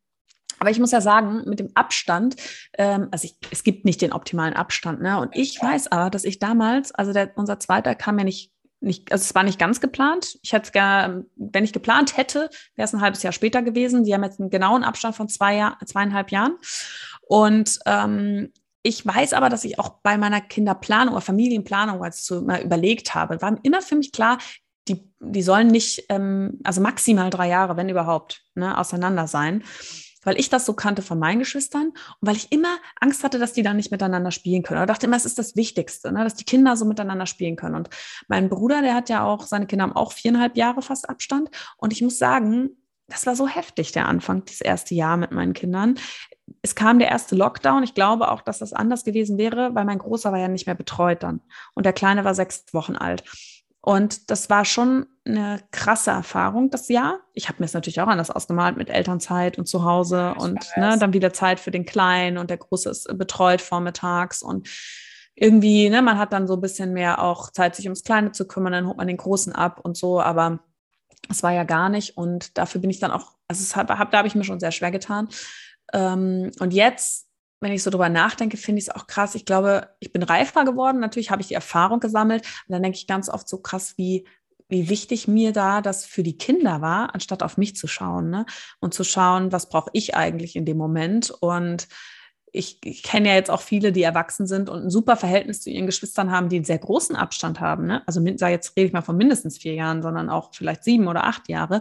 Aber 0.60 0.70
ich 0.70 0.80
muss 0.80 0.90
ja 0.90 1.00
sagen, 1.00 1.42
mit 1.46 1.60
dem 1.60 1.70
Abstand, 1.74 2.36
ähm, 2.76 3.08
also 3.10 3.26
ich, 3.26 3.36
es 3.50 3.62
gibt 3.62 3.84
nicht 3.84 4.02
den 4.02 4.12
optimalen 4.12 4.54
Abstand, 4.54 5.00
ne? 5.00 5.20
Und 5.20 5.36
ich 5.36 5.60
weiß 5.62 5.92
aber, 5.92 6.10
dass 6.10 6.24
ich 6.24 6.38
damals, 6.38 6.92
also 6.92 7.12
der, 7.12 7.32
unser 7.36 7.58
zweiter 7.60 7.94
kam 7.94 8.18
ja 8.18 8.24
nicht 8.24 8.52
nicht, 8.80 9.10
also 9.10 9.22
es 9.22 9.34
war 9.34 9.42
nicht 9.42 9.58
ganz 9.58 9.80
geplant. 9.80 10.38
Ich 10.42 10.52
hätte 10.52 10.66
es 10.66 10.72
gerne, 10.72 11.26
wenn 11.34 11.64
ich 11.64 11.72
geplant 11.72 12.16
hätte, 12.16 12.48
wäre 12.76 12.86
es 12.86 12.94
ein 12.94 13.00
halbes 13.00 13.24
Jahr 13.24 13.32
später 13.32 13.60
gewesen. 13.62 14.04
Die 14.04 14.14
haben 14.14 14.22
jetzt 14.22 14.38
einen 14.38 14.50
genauen 14.50 14.84
Abstand 14.84 15.16
von 15.16 15.28
zwei 15.28 15.56
Jahr, 15.56 15.78
zweieinhalb 15.84 16.30
Jahren. 16.30 16.56
Und 17.22 17.80
ähm, 17.86 18.52
ich 18.88 19.04
weiß 19.04 19.34
aber, 19.34 19.50
dass 19.50 19.64
ich 19.64 19.78
auch 19.78 19.90
bei 20.02 20.16
meiner 20.16 20.40
Kinderplanung 20.40 21.14
oder 21.14 21.20
Familienplanung, 21.20 22.04
so 22.12 22.40
mal 22.40 22.62
überlegt 22.62 23.14
habe, 23.14 23.40
war 23.42 23.58
immer 23.62 23.82
für 23.82 23.96
mich 23.96 24.12
klar, 24.12 24.38
die, 24.88 25.12
die 25.20 25.42
sollen 25.42 25.68
nicht, 25.68 26.06
ähm, 26.08 26.58
also 26.64 26.80
maximal 26.80 27.28
drei 27.28 27.48
Jahre, 27.48 27.76
wenn 27.76 27.90
überhaupt, 27.90 28.42
ne, 28.54 28.76
auseinander 28.78 29.26
sein 29.26 29.62
weil 30.24 30.38
ich 30.38 30.50
das 30.50 30.66
so 30.66 30.74
kannte 30.74 31.00
von 31.00 31.18
meinen 31.18 31.38
Geschwistern 31.38 31.86
und 31.86 31.94
weil 32.20 32.36
ich 32.36 32.52
immer 32.52 32.76
Angst 33.00 33.24
hatte, 33.24 33.38
dass 33.38 33.54
die 33.54 33.62
dann 33.62 33.76
nicht 33.76 33.90
miteinander 33.90 34.30
spielen 34.30 34.62
können. 34.62 34.82
Ich 34.82 34.86
dachte 34.86 35.06
immer, 35.06 35.16
es 35.16 35.24
ist 35.24 35.38
das 35.38 35.56
Wichtigste, 35.56 36.12
ne, 36.12 36.22
dass 36.22 36.34
die 36.34 36.44
Kinder 36.44 36.76
so 36.76 36.84
miteinander 36.84 37.24
spielen 37.24 37.56
können. 37.56 37.76
Und 37.76 37.88
mein 38.26 38.50
Bruder, 38.50 38.82
der 38.82 38.94
hat 38.94 39.08
ja 39.08 39.24
auch, 39.24 39.46
seine 39.46 39.66
Kinder 39.66 39.84
haben 39.84 39.96
auch 39.96 40.12
viereinhalb 40.12 40.56
Jahre 40.56 40.82
fast 40.82 41.08
Abstand. 41.08 41.48
Und 41.78 41.94
ich 41.94 42.02
muss 42.02 42.18
sagen, 42.18 42.76
das 43.08 43.24
war 43.24 43.34
so 43.34 43.48
heftig, 43.48 43.92
der 43.92 44.06
Anfang, 44.06 44.44
das 44.44 44.60
erste 44.60 44.94
Jahr 44.94 45.16
mit 45.16 45.32
meinen 45.32 45.54
Kindern. 45.54 45.98
Es 46.62 46.74
kam 46.74 46.98
der 46.98 47.08
erste 47.08 47.34
Lockdown. 47.34 47.82
Ich 47.82 47.94
glaube 47.94 48.30
auch, 48.30 48.40
dass 48.40 48.58
das 48.58 48.72
anders 48.72 49.04
gewesen 49.04 49.38
wäre, 49.38 49.74
weil 49.74 49.84
mein 49.84 49.98
Großer 49.98 50.32
war 50.32 50.38
ja 50.38 50.48
nicht 50.48 50.66
mehr 50.66 50.74
betreut 50.74 51.22
dann. 51.22 51.40
Und 51.74 51.84
der 51.84 51.92
Kleine 51.92 52.24
war 52.24 52.34
sechs 52.34 52.64
Wochen 52.72 52.96
alt. 52.96 53.24
Und 53.80 54.30
das 54.30 54.50
war 54.50 54.64
schon 54.64 55.06
eine 55.24 55.60
krasse 55.70 56.10
Erfahrung, 56.10 56.70
das 56.70 56.88
Jahr. 56.88 57.20
Ich 57.32 57.48
habe 57.48 57.60
mir 57.60 57.66
es 57.66 57.74
natürlich 57.74 58.00
auch 58.00 58.08
anders 58.08 58.30
ausgemalt 58.30 58.76
mit 58.76 58.90
Elternzeit 58.90 59.56
und 59.56 59.66
zu 59.66 59.84
Hause 59.84 60.34
ich 60.36 60.42
und 60.42 60.58
ne, 60.76 60.96
dann 60.98 61.12
wieder 61.12 61.32
Zeit 61.32 61.60
für 61.60 61.70
den 61.70 61.86
Kleinen 61.86 62.38
und 62.38 62.50
der 62.50 62.56
Große 62.56 62.90
ist 62.90 63.16
betreut 63.16 63.60
vormittags 63.60 64.42
und 64.42 64.68
irgendwie, 65.34 65.88
ne, 65.88 66.02
man 66.02 66.18
hat 66.18 66.32
dann 66.32 66.48
so 66.48 66.54
ein 66.54 66.60
bisschen 66.60 66.92
mehr 66.92 67.22
auch 67.22 67.50
Zeit, 67.50 67.76
sich 67.76 67.86
ums 67.86 68.02
Kleine 68.02 68.32
zu 68.32 68.48
kümmern, 68.48 68.72
dann 68.72 68.86
holt 68.86 68.96
man 68.96 69.06
den 69.06 69.16
Großen 69.16 69.54
ab 69.54 69.80
und 69.82 69.96
so, 69.96 70.20
aber 70.20 70.58
es 71.30 71.42
war 71.42 71.52
ja 71.52 71.64
gar 71.64 71.88
nicht 71.88 72.16
und 72.16 72.58
dafür 72.58 72.80
bin 72.80 72.90
ich 72.90 72.98
dann 72.98 73.12
auch, 73.12 73.32
also 73.46 73.62
es 73.62 73.76
hab, 73.76 73.90
hab 73.90 74.10
da 74.10 74.18
habe 74.18 74.28
ich 74.28 74.34
mir 74.34 74.44
schon 74.44 74.60
sehr 74.60 74.72
schwer 74.72 74.90
getan. 74.90 75.28
Ähm, 75.92 76.50
und 76.58 76.72
jetzt 76.72 77.28
wenn 77.60 77.72
ich 77.72 77.82
so 77.82 77.90
drüber 77.90 78.08
nachdenke, 78.08 78.56
finde 78.56 78.78
ich 78.80 78.88
es 78.88 78.94
auch 78.94 79.06
krass. 79.06 79.34
Ich 79.34 79.44
glaube, 79.44 79.88
ich 80.00 80.12
bin 80.12 80.22
reifer 80.22 80.64
geworden. 80.64 81.00
Natürlich 81.00 81.30
habe 81.30 81.42
ich 81.42 81.48
die 81.48 81.54
Erfahrung 81.54 82.00
gesammelt. 82.00 82.42
Und 82.66 82.72
dann 82.72 82.82
denke 82.82 82.96
ich 82.96 83.06
ganz 83.06 83.28
oft 83.28 83.48
so 83.48 83.58
krass, 83.58 83.94
wie, 83.96 84.26
wie 84.68 84.88
wichtig 84.88 85.26
mir 85.26 85.52
da 85.52 85.80
das 85.80 86.04
für 86.04 86.22
die 86.22 86.38
Kinder 86.38 86.80
war, 86.80 87.14
anstatt 87.14 87.42
auf 87.42 87.56
mich 87.56 87.74
zu 87.74 87.88
schauen. 87.88 88.30
Ne? 88.30 88.46
Und 88.80 88.94
zu 88.94 89.02
schauen, 89.02 89.50
was 89.50 89.68
brauche 89.68 89.90
ich 89.92 90.14
eigentlich 90.14 90.54
in 90.54 90.66
dem 90.66 90.76
Moment. 90.76 91.30
Und 91.30 91.88
ich, 92.52 92.78
ich 92.84 93.02
kenne 93.02 93.28
ja 93.30 93.34
jetzt 93.34 93.50
auch 93.50 93.60
viele, 93.60 93.90
die 93.92 94.02
erwachsen 94.02 94.46
sind 94.46 94.70
und 94.70 94.84
ein 94.84 94.90
super 94.90 95.16
Verhältnis 95.16 95.60
zu 95.60 95.70
ihren 95.70 95.86
Geschwistern 95.86 96.30
haben, 96.30 96.48
die 96.48 96.56
einen 96.56 96.64
sehr 96.64 96.78
großen 96.78 97.16
Abstand 97.16 97.60
haben. 97.60 97.86
Ne? 97.86 98.02
Also 98.06 98.20
jetzt 98.20 98.76
rede 98.76 98.86
ich 98.86 98.92
mal 98.92 99.02
von 99.02 99.16
mindestens 99.16 99.58
vier 99.58 99.74
Jahren, 99.74 100.02
sondern 100.02 100.30
auch 100.30 100.54
vielleicht 100.54 100.84
sieben 100.84 101.08
oder 101.08 101.24
acht 101.24 101.48
Jahre. 101.48 101.80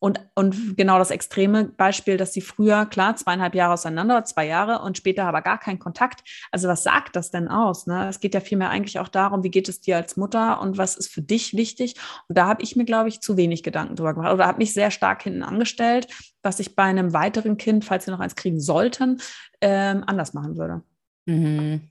Und, 0.00 0.20
und 0.34 0.76
genau 0.76 0.98
das 0.98 1.10
extreme 1.10 1.64
Beispiel, 1.64 2.16
dass 2.16 2.32
sie 2.32 2.40
früher, 2.40 2.86
klar, 2.86 3.16
zweieinhalb 3.16 3.54
Jahre 3.54 3.74
auseinander, 3.74 4.24
zwei 4.24 4.46
Jahre 4.46 4.82
und 4.82 4.96
später 4.96 5.24
aber 5.24 5.42
gar 5.42 5.58
keinen 5.58 5.80
Kontakt. 5.80 6.22
Also 6.52 6.68
was 6.68 6.84
sagt 6.84 7.16
das 7.16 7.30
denn 7.30 7.48
aus? 7.48 7.86
Ne? 7.86 8.08
Es 8.08 8.20
geht 8.20 8.34
ja 8.34 8.40
vielmehr 8.40 8.70
eigentlich 8.70 9.00
auch 9.00 9.08
darum, 9.08 9.42
wie 9.42 9.50
geht 9.50 9.68
es 9.68 9.80
dir 9.80 9.96
als 9.96 10.16
Mutter 10.16 10.60
und 10.60 10.78
was 10.78 10.96
ist 10.96 11.10
für 11.10 11.22
dich 11.22 11.56
wichtig? 11.56 11.96
Und 12.28 12.38
da 12.38 12.46
habe 12.46 12.62
ich 12.62 12.76
mir, 12.76 12.84
glaube 12.84 13.08
ich, 13.08 13.20
zu 13.20 13.36
wenig 13.36 13.64
Gedanken 13.64 13.96
drüber 13.96 14.14
gemacht 14.14 14.32
oder 14.32 14.46
habe 14.46 14.58
mich 14.58 14.72
sehr 14.72 14.92
stark 14.92 15.22
hinten 15.22 15.42
angestellt, 15.42 16.06
was 16.42 16.60
ich 16.60 16.76
bei 16.76 16.84
einem 16.84 17.12
weiteren 17.12 17.56
Kind, 17.56 17.84
falls 17.84 18.06
wir 18.06 18.12
noch 18.12 18.20
eins 18.20 18.36
kriegen 18.36 18.60
sollten, 18.60 19.20
ähm, 19.60 20.04
anders 20.06 20.32
machen 20.32 20.56
würde. 20.56 20.82
Mhm. 21.26 21.90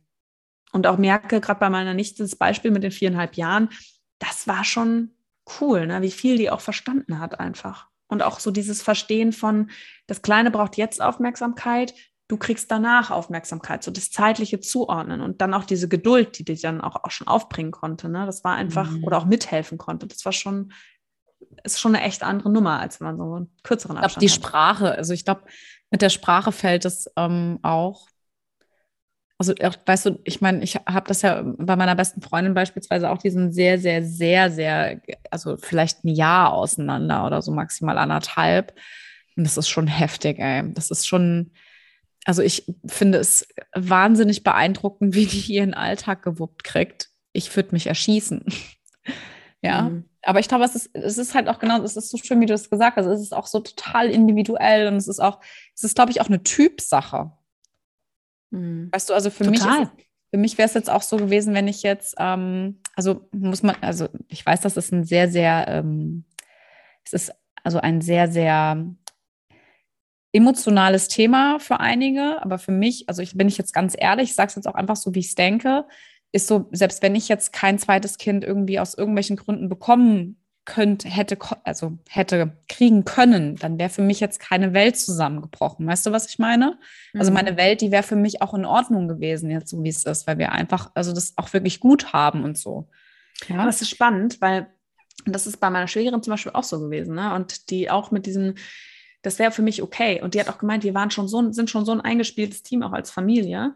Und 0.72 0.88
auch 0.88 0.98
merke, 0.98 1.42
gerade 1.42 1.60
bei 1.60 1.70
meiner 1.70 1.94
Nichte, 1.94 2.24
das 2.24 2.36
Beispiel 2.36 2.72
mit 2.72 2.84
den 2.84 2.92
viereinhalb 2.92 3.36
Jahren, 3.36 3.70
das 4.20 4.48
war 4.48 4.64
schon 4.64 5.12
cool, 5.60 5.88
ne? 5.88 6.02
wie 6.02 6.12
viel 6.12 6.38
die 6.38 6.50
auch 6.50 6.62
verstanden 6.62 7.20
hat 7.20 7.40
einfach. 7.40 7.90
Und 8.08 8.24
auch 8.24 8.40
so 8.40 8.52
dieses 8.52 8.82
Verstehen 8.82 9.34
von, 9.34 9.70
das 10.08 10.22
Kleine 10.22 10.52
braucht 10.52 10.78
jetzt 10.78 11.02
Aufmerksamkeit, 11.02 11.94
du 12.28 12.38
kriegst 12.38 12.70
danach 12.72 13.12
Aufmerksamkeit, 13.12 13.84
so 13.84 13.92
das 13.92 14.12
zeitliche 14.12 14.60
Zuordnen 14.60 15.22
und 15.22 15.42
dann 15.42 15.54
auch 15.54 15.64
diese 15.64 15.88
Geduld, 15.88 16.38
die 16.38 16.46
dich 16.46 16.62
dann 16.62 16.82
auch, 16.82 17.04
auch 17.04 17.12
schon 17.12 17.28
aufbringen 17.28 17.72
konnte. 17.72 18.10
Ne? 18.10 18.26
Das 18.26 18.44
war 18.44 18.56
einfach, 18.56 18.90
mhm. 18.90 19.04
oder 19.04 19.18
auch 19.18 19.26
mithelfen 19.26 19.78
konnte. 19.78 20.08
Das 20.08 20.26
war 20.26 20.34
schon, 20.34 20.74
ist 21.64 21.80
schon 21.80 21.96
eine 21.96 22.04
echt 22.04 22.24
andere 22.24 22.50
Nummer, 22.50 22.80
als 22.80 23.00
wenn 23.00 23.08
man 23.08 23.18
so 23.18 23.34
einen 23.34 23.56
kürzeren 23.64 23.98
Abstand 23.98 24.24
Ich 24.24 24.32
glaube, 24.34 24.42
die 24.42 24.46
hat. 24.46 24.52
Sprache, 24.52 24.92
also 24.98 25.14
ich 25.14 25.26
glaube, 25.26 25.44
mit 25.90 26.02
der 26.02 26.10
Sprache 26.10 26.52
fällt 26.52 26.86
es 26.86 27.10
ähm, 27.16 27.60
auch 27.62 28.08
also 29.40 29.54
weißt 29.54 30.08
du, 30.08 30.20
ich 30.24 30.42
meine, 30.42 30.64
ich 30.64 30.76
habe 30.76 31.08
das 31.08 31.22
ja 31.22 31.44
bei 31.44 31.76
meiner 31.76 31.96
besten 31.96 32.22
Freundin 32.22 32.56
beispielsweise 32.56 33.12
auch 33.12 33.20
diesen 33.20 33.52
sehr, 33.52 33.78
sehr, 33.78 34.04
sehr, 34.04 34.50
sehr, 34.50 35.02
also 35.30 35.58
vielleicht 35.58 36.04
ein 36.04 36.10
Jahr 36.10 36.54
auseinander 36.54 37.26
oder 37.26 37.42
so 37.42 37.52
maximal 37.52 37.98
anderthalb. 38.00 38.74
Und 39.36 39.44
das 39.44 39.58
ist 39.58 39.70
schon 39.70 39.86
heftig, 39.86 40.40
ey. 40.40 40.74
Das 40.74 40.90
ist 40.90 41.08
schon, 41.08 41.52
also 42.26 42.42
ich 42.42 42.66
finde 42.88 43.20
es 43.20 43.48
wahnsinnig 43.76 44.44
beeindruckend, 44.44 45.14
wie 45.16 45.28
die 45.28 45.54
ihren 45.54 45.76
Alltag 45.76 46.24
gewuppt 46.24 46.64
kriegt. 46.64 47.10
Ich 47.32 47.56
würde 47.56 47.74
mich 47.74 47.86
erschießen. 47.86 48.44
ja. 49.62 49.84
Mhm. 49.84 50.06
Aber 50.24 50.40
ich 50.40 50.48
glaube, 50.48 50.66
es 50.66 50.76
ist, 50.76 50.90
es 50.94 51.20
ist 51.20 51.36
halt 51.36 51.48
auch 51.48 51.60
genau, 51.60 51.82
es 51.84 51.96
ist 51.96 52.10
so 52.10 52.18
schön, 52.18 52.42
wie 52.42 52.48
du 52.48 52.54
es 52.56 52.72
gesagt 52.72 52.98
hast. 52.98 53.06
Es 53.06 53.22
ist 53.22 53.34
auch 53.34 53.48
so 53.48 53.60
total 53.60 54.10
individuell 54.10 54.88
und 54.88 54.96
es 54.96 55.08
ist 55.08 55.20
auch, 55.20 55.40
es 55.76 55.84
ist, 55.84 55.96
glaube 55.96 56.12
ich, 56.12 56.20
auch 56.22 56.28
eine 56.28 56.42
Typsache. 56.42 57.32
Mhm. 58.52 58.90
Weißt 58.92 59.10
du, 59.10 59.14
also 59.14 59.30
für 59.30 59.46
Total. 59.46 59.80
mich 59.82 59.90
für 60.30 60.38
mich 60.38 60.58
wäre 60.58 60.68
es 60.68 60.74
jetzt 60.74 60.90
auch 60.90 61.02
so 61.02 61.18
gewesen, 61.18 61.54
wenn 61.54 61.68
ich 61.68 61.84
jetzt, 61.84 62.16
ähm, 62.20 62.82
also 62.96 63.28
muss 63.32 63.64
man, 63.64 63.76
also 63.82 64.10
ich 64.28 64.46
weiß, 64.46 64.62
das 64.62 64.78
ist 64.78 64.92
ein 64.92 65.04
sehr, 65.04 65.30
sehr, 65.30 65.66
ähm, 65.68 66.26
es 67.06 67.14
ist 67.14 67.34
also 67.64 67.80
ein 67.80 68.02
sehr, 68.02 68.28
sehr 68.30 68.86
emotionales 70.34 71.08
Thema 71.08 71.60
für 71.60 71.80
einige, 71.80 72.42
aber 72.42 72.60
für 72.60 72.72
mich, 72.72 73.08
also 73.08 73.22
ich 73.22 73.38
bin 73.38 73.48
ich 73.48 73.58
jetzt 73.58 73.74
ganz 73.74 73.96
ehrlich, 73.98 74.30
ich 74.30 74.36
sage 74.36 74.50
es 74.50 74.56
jetzt 74.56 74.68
auch 74.68 74.76
einfach 74.76 74.98
so, 74.98 75.16
wie 75.16 75.20
ich 75.20 75.30
es 75.30 75.36
denke, 75.36 75.86
ist 76.34 76.48
so, 76.48 76.68
selbst 76.72 77.02
wenn 77.02 77.16
ich 77.16 77.30
jetzt 77.30 77.54
kein 77.54 77.80
zweites 77.80 78.18
Kind 78.18 78.44
irgendwie 78.44 78.80
aus 78.80 78.94
irgendwelchen 78.94 79.38
Gründen 79.38 79.70
bekommen 79.70 80.42
könnte, 80.68 81.08
hätte, 81.08 81.38
also 81.64 81.98
hätte 82.10 82.58
kriegen 82.68 83.06
können, 83.06 83.56
dann 83.56 83.80
wäre 83.80 83.90
für 83.90 84.02
mich 84.02 84.20
jetzt 84.20 84.40
keine 84.40 84.74
Welt 84.74 84.98
zusammengebrochen. 84.98 85.88
Weißt 85.88 86.06
du, 86.06 86.12
was 86.12 86.28
ich 86.28 86.38
meine? 86.40 86.66
Also 86.66 86.78
mhm. 87.14 87.20
Also 87.20 87.32
meine 87.32 87.58
Welt, 87.58 87.82
die 87.82 87.90
wäre 87.90 88.04
für 88.04 88.18
mich 88.18 88.42
auch 88.42 88.54
in 88.54 88.66
Ordnung 88.66 89.08
gewesen, 89.08 89.50
jetzt 89.50 89.70
so 89.70 89.82
wie 89.84 89.90
es 89.90 90.04
ist, 90.04 90.28
weil 90.28 90.38
wir 90.38 90.52
einfach, 90.52 90.92
also 90.94 91.14
das 91.14 91.34
auch 91.38 91.54
wirklich 91.54 91.80
gut 91.80 92.14
haben 92.14 92.44
und 92.44 92.58
so. 92.58 92.90
Ja, 93.48 93.66
das 93.66 93.82
ist 93.82 93.90
spannend, 93.90 94.42
weil 94.42 94.68
das 95.26 95.48
ist 95.48 95.58
bei 95.58 95.70
meiner 95.70 95.88
Schwägerin 95.88 96.22
zum 96.22 96.32
Beispiel 96.32 96.52
auch 96.54 96.64
so 96.64 96.80
gewesen, 96.80 97.16
ne? 97.16 97.34
Und 97.34 97.70
die 97.70 97.90
auch 97.90 98.12
mit 98.12 98.26
diesem, 98.26 98.56
das 99.22 99.40
wäre 99.40 99.52
für 99.52 99.62
mich 99.62 99.82
okay. 99.82 100.22
Und 100.22 100.34
die 100.34 100.40
hat 100.40 100.50
auch 100.50 100.58
gemeint, 100.58 100.84
wir 100.84 100.94
waren 100.94 101.12
schon 101.12 101.28
so, 101.28 101.52
sind 101.52 101.70
schon 101.70 101.86
so 101.86 101.94
ein 101.94 102.02
eingespieltes 102.02 102.64
Team 102.64 102.84
auch 102.84 102.94
als 102.94 103.10
Familie. 103.10 103.74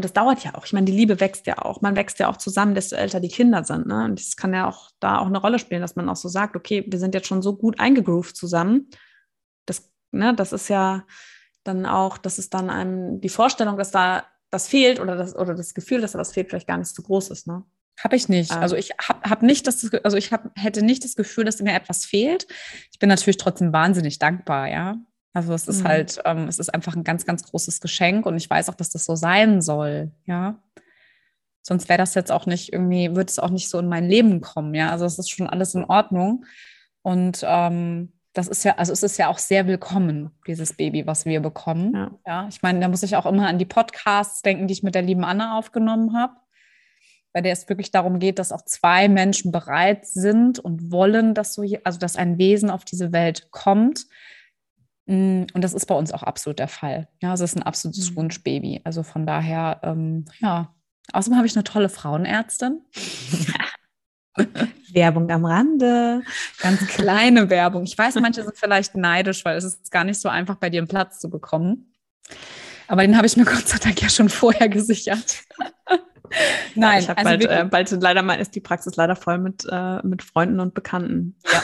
Und 0.00 0.04
das 0.06 0.14
dauert 0.14 0.42
ja 0.44 0.54
auch. 0.54 0.64
Ich 0.64 0.72
meine, 0.72 0.86
die 0.86 0.92
Liebe 0.92 1.20
wächst 1.20 1.46
ja 1.46 1.58
auch. 1.58 1.82
Man 1.82 1.94
wächst 1.94 2.18
ja 2.20 2.28
auch 2.30 2.38
zusammen, 2.38 2.74
desto 2.74 2.96
älter 2.96 3.20
die 3.20 3.28
Kinder 3.28 3.64
sind. 3.64 3.86
Ne? 3.86 4.06
Und 4.06 4.18
das 4.18 4.34
kann 4.34 4.54
ja 4.54 4.66
auch 4.66 4.88
da 4.98 5.18
auch 5.18 5.26
eine 5.26 5.36
Rolle 5.36 5.58
spielen, 5.58 5.82
dass 5.82 5.94
man 5.94 6.08
auch 6.08 6.16
so 6.16 6.30
sagt, 6.30 6.56
okay, 6.56 6.86
wir 6.88 6.98
sind 6.98 7.14
jetzt 7.14 7.26
schon 7.26 7.42
so 7.42 7.54
gut 7.54 7.78
eingegroovt 7.78 8.34
zusammen. 8.34 8.88
Das, 9.66 9.90
ne, 10.10 10.34
das 10.34 10.54
ist 10.54 10.70
ja 10.70 11.04
dann 11.64 11.84
auch, 11.84 12.16
das 12.16 12.38
ist 12.38 12.54
dann 12.54 12.70
einem 12.70 13.20
die 13.20 13.28
Vorstellung, 13.28 13.76
dass 13.76 13.90
da 13.90 14.24
das 14.48 14.68
fehlt 14.68 15.00
oder 15.00 15.16
das, 15.16 15.36
oder 15.36 15.54
das 15.54 15.74
Gefühl, 15.74 16.00
dass 16.00 16.12
da 16.12 16.18
was 16.18 16.32
fehlt, 16.32 16.48
vielleicht 16.48 16.66
gar 16.66 16.78
nicht 16.78 16.88
so 16.88 17.02
groß 17.02 17.28
ist. 17.28 17.46
Ne? 17.46 17.62
Habe 18.02 18.16
ich 18.16 18.30
nicht. 18.30 18.52
Also 18.52 18.76
ähm. 18.76 18.80
ich 18.80 18.92
habe 19.06 19.28
hab 19.28 19.42
nicht 19.42 19.66
das, 19.66 19.86
also 20.02 20.16
ich 20.16 20.32
hab, 20.32 20.58
hätte 20.58 20.82
nicht 20.82 21.04
das 21.04 21.14
Gefühl, 21.14 21.44
dass 21.44 21.60
mir 21.60 21.74
etwas 21.74 22.06
fehlt. 22.06 22.46
Ich 22.90 22.98
bin 22.98 23.10
natürlich 23.10 23.36
trotzdem 23.36 23.70
wahnsinnig 23.74 24.18
dankbar, 24.18 24.66
ja. 24.66 24.96
Also 25.32 25.52
es 25.54 25.68
ist 25.68 25.82
mhm. 25.82 25.88
halt, 25.88 26.20
ähm, 26.24 26.48
es 26.48 26.58
ist 26.58 26.74
einfach 26.74 26.96
ein 26.96 27.04
ganz, 27.04 27.24
ganz 27.24 27.44
großes 27.44 27.80
Geschenk 27.80 28.26
und 28.26 28.36
ich 28.36 28.50
weiß 28.50 28.68
auch, 28.68 28.74
dass 28.74 28.90
das 28.90 29.04
so 29.04 29.14
sein 29.14 29.62
soll, 29.62 30.10
ja. 30.26 30.58
Sonst 31.62 31.88
wäre 31.88 31.98
das 31.98 32.14
jetzt 32.14 32.32
auch 32.32 32.46
nicht 32.46 32.72
irgendwie, 32.72 33.10
würde 33.10 33.30
es 33.30 33.38
auch 33.38 33.50
nicht 33.50 33.68
so 33.68 33.78
in 33.78 33.88
mein 33.88 34.08
Leben 34.08 34.40
kommen, 34.40 34.74
ja. 34.74 34.90
Also 34.90 35.04
es 35.04 35.18
ist 35.18 35.30
schon 35.30 35.46
alles 35.46 35.74
in 35.74 35.84
Ordnung. 35.84 36.44
Und 37.02 37.44
ähm, 37.46 38.12
das 38.32 38.48
ist 38.48 38.64
ja, 38.64 38.76
also 38.76 38.92
es 38.92 39.02
ist 39.02 39.18
ja 39.18 39.28
auch 39.28 39.38
sehr 39.38 39.66
willkommen, 39.66 40.30
dieses 40.46 40.72
Baby, 40.72 41.06
was 41.06 41.24
wir 41.26 41.40
bekommen. 41.40 41.94
Ja, 41.94 42.10
ja 42.26 42.48
ich 42.48 42.62
meine, 42.62 42.80
da 42.80 42.88
muss 42.88 43.02
ich 43.02 43.14
auch 43.14 43.26
immer 43.26 43.46
an 43.46 43.58
die 43.58 43.64
Podcasts 43.66 44.42
denken, 44.42 44.66
die 44.66 44.72
ich 44.72 44.82
mit 44.82 44.94
der 44.94 45.02
lieben 45.02 45.24
Anna 45.24 45.58
aufgenommen 45.58 46.16
habe 46.16 46.34
bei 47.32 47.40
der 47.40 47.52
es 47.52 47.68
wirklich 47.68 47.92
darum 47.92 48.18
geht, 48.18 48.40
dass 48.40 48.50
auch 48.50 48.64
zwei 48.64 49.08
Menschen 49.08 49.52
bereit 49.52 50.04
sind 50.04 50.58
und 50.58 50.90
wollen, 50.90 51.32
dass 51.32 51.54
so, 51.54 51.62
also 51.84 52.00
dass 52.00 52.16
ein 52.16 52.38
Wesen 52.38 52.70
auf 52.70 52.84
diese 52.84 53.12
Welt 53.12 53.52
kommt, 53.52 54.06
Mm, 54.08 54.08
und 55.10 55.60
das 55.60 55.74
ist 55.74 55.86
bei 55.86 55.94
uns 55.94 56.12
auch 56.12 56.22
absolut 56.22 56.58
der 56.58 56.68
Fall. 56.68 57.08
Ja, 57.20 57.34
es 57.34 57.40
ist 57.40 57.56
ein 57.56 57.62
absolutes 57.62 58.10
mhm. 58.10 58.16
Wunschbaby. 58.16 58.82
Also 58.84 59.02
von 59.02 59.26
daher, 59.26 59.80
ähm, 59.82 60.26
ja. 60.38 60.74
Außerdem 61.12 61.36
habe 61.36 61.46
ich 61.46 61.56
eine 61.56 61.64
tolle 61.64 61.88
Frauenärztin. 61.88 62.82
Werbung 64.92 65.30
am 65.30 65.44
Rande. 65.44 66.22
Ganz 66.60 66.86
kleine 66.86 67.50
Werbung. 67.50 67.82
Ich 67.82 67.98
weiß, 67.98 68.14
manche 68.16 68.44
sind 68.44 68.56
vielleicht 68.56 68.94
neidisch, 68.94 69.44
weil 69.44 69.56
es 69.56 69.64
ist 69.64 69.90
gar 69.90 70.04
nicht 70.04 70.20
so 70.20 70.28
einfach, 70.28 70.54
bei 70.56 70.70
dir 70.70 70.78
einen 70.78 70.88
Platz 70.88 71.18
zu 71.18 71.28
bekommen. 71.28 71.92
Aber 72.86 73.02
den 73.02 73.16
habe 73.16 73.26
ich 73.26 73.36
mir 73.36 73.44
Gott 73.46 73.66
sei 73.66 73.78
Dank 73.78 74.00
ja 74.00 74.08
schon 74.08 74.28
vorher 74.28 74.68
gesichert. 74.68 75.42
Nein, 76.76 77.00
ich 77.00 77.08
habe 77.08 77.18
also 77.18 77.28
bald, 77.28 77.44
äh, 77.44 77.64
bald 77.64 77.90
leider 77.90 78.22
mal 78.22 78.38
ist 78.38 78.54
die 78.54 78.60
Praxis 78.60 78.94
leider 78.94 79.16
voll 79.16 79.38
mit, 79.38 79.66
äh, 79.68 80.06
mit 80.06 80.22
Freunden 80.22 80.60
und 80.60 80.74
Bekannten. 80.74 81.36
Ja. 81.52 81.62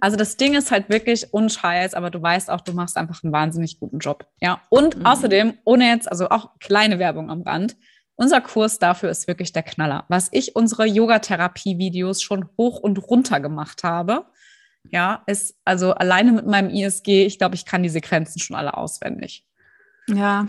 Also 0.00 0.16
das 0.16 0.36
Ding 0.36 0.54
ist 0.54 0.70
halt 0.70 0.88
wirklich 0.88 1.32
unscheiß, 1.32 1.94
aber 1.94 2.10
du 2.10 2.20
weißt 2.20 2.50
auch, 2.50 2.60
du 2.60 2.72
machst 2.72 2.96
einfach 2.96 3.22
einen 3.24 3.32
wahnsinnig 3.32 3.80
guten 3.80 3.98
Job. 3.98 4.26
Ja. 4.40 4.60
Und 4.68 4.98
mhm. 4.98 5.06
außerdem, 5.06 5.54
ohne 5.64 5.88
jetzt, 5.88 6.10
also 6.10 6.28
auch 6.28 6.50
kleine 6.60 6.98
Werbung 6.98 7.30
am 7.30 7.42
Rand, 7.42 7.76
unser 8.16 8.40
Kurs 8.40 8.78
dafür 8.78 9.10
ist 9.10 9.26
wirklich 9.26 9.52
der 9.52 9.62
Knaller. 9.62 10.04
Was 10.08 10.28
ich 10.32 10.56
unsere 10.56 10.86
Yogatherapie-Videos 10.86 12.22
schon 12.22 12.48
hoch 12.56 12.80
und 12.80 12.98
runter 12.98 13.40
gemacht 13.40 13.84
habe, 13.84 14.26
ja, 14.90 15.22
ist 15.26 15.56
also 15.64 15.92
alleine 15.92 16.32
mit 16.32 16.46
meinem 16.46 16.70
ISG, 16.70 17.26
ich 17.26 17.38
glaube, 17.38 17.54
ich 17.54 17.64
kann 17.64 17.82
die 17.82 17.88
Sequenzen 17.88 18.40
schon 18.40 18.56
alle 18.56 18.76
auswendig. 18.76 19.44
Ja. 20.08 20.48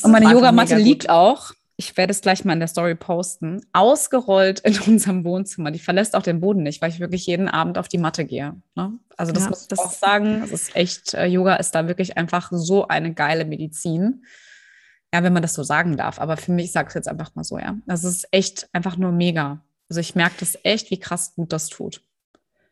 Und 0.00 0.12
meine 0.12 0.30
Yogamatte 0.30 0.76
liegt 0.76 1.10
auch 1.10 1.52
ich 1.82 1.96
werde 1.96 2.12
es 2.12 2.20
gleich 2.20 2.44
mal 2.44 2.52
in 2.52 2.60
der 2.60 2.68
Story 2.68 2.94
posten, 2.94 3.60
ausgerollt 3.72 4.60
in 4.60 4.78
unserem 4.86 5.24
Wohnzimmer. 5.24 5.70
Die 5.70 5.78
verlässt 5.78 6.14
auch 6.14 6.22
den 6.22 6.40
Boden 6.40 6.62
nicht, 6.62 6.80
weil 6.80 6.90
ich 6.90 7.00
wirklich 7.00 7.26
jeden 7.26 7.48
Abend 7.48 7.76
auf 7.78 7.88
die 7.88 7.98
Matte 7.98 8.24
gehe. 8.24 8.54
Ne? 8.76 8.92
Also 9.16 9.32
das 9.32 9.44
ja, 9.44 9.48
muss 9.50 9.68
ich 9.70 9.78
auch 9.78 9.90
sagen. 9.90 10.40
Das 10.40 10.52
ist 10.52 10.76
echt, 10.76 11.14
äh, 11.14 11.26
Yoga 11.26 11.56
ist 11.56 11.74
da 11.74 11.88
wirklich 11.88 12.16
einfach 12.16 12.50
so 12.52 12.86
eine 12.86 13.12
geile 13.14 13.44
Medizin. 13.44 14.24
Ja, 15.12 15.22
wenn 15.22 15.32
man 15.32 15.42
das 15.42 15.54
so 15.54 15.62
sagen 15.62 15.96
darf. 15.96 16.20
Aber 16.20 16.36
für 16.36 16.52
mich, 16.52 16.66
ich 16.66 16.72
sage 16.72 16.88
es 16.88 16.94
jetzt 16.94 17.08
einfach 17.08 17.34
mal 17.34 17.44
so, 17.44 17.58
ja. 17.58 17.76
Das 17.86 18.04
ist 18.04 18.28
echt 18.30 18.68
einfach 18.72 18.96
nur 18.96 19.12
mega. 19.12 19.60
Also 19.90 20.00
ich 20.00 20.14
merke 20.14 20.36
das 20.40 20.56
echt, 20.62 20.90
wie 20.90 21.00
krass 21.00 21.34
gut 21.34 21.52
das 21.52 21.68
tut. 21.68 22.00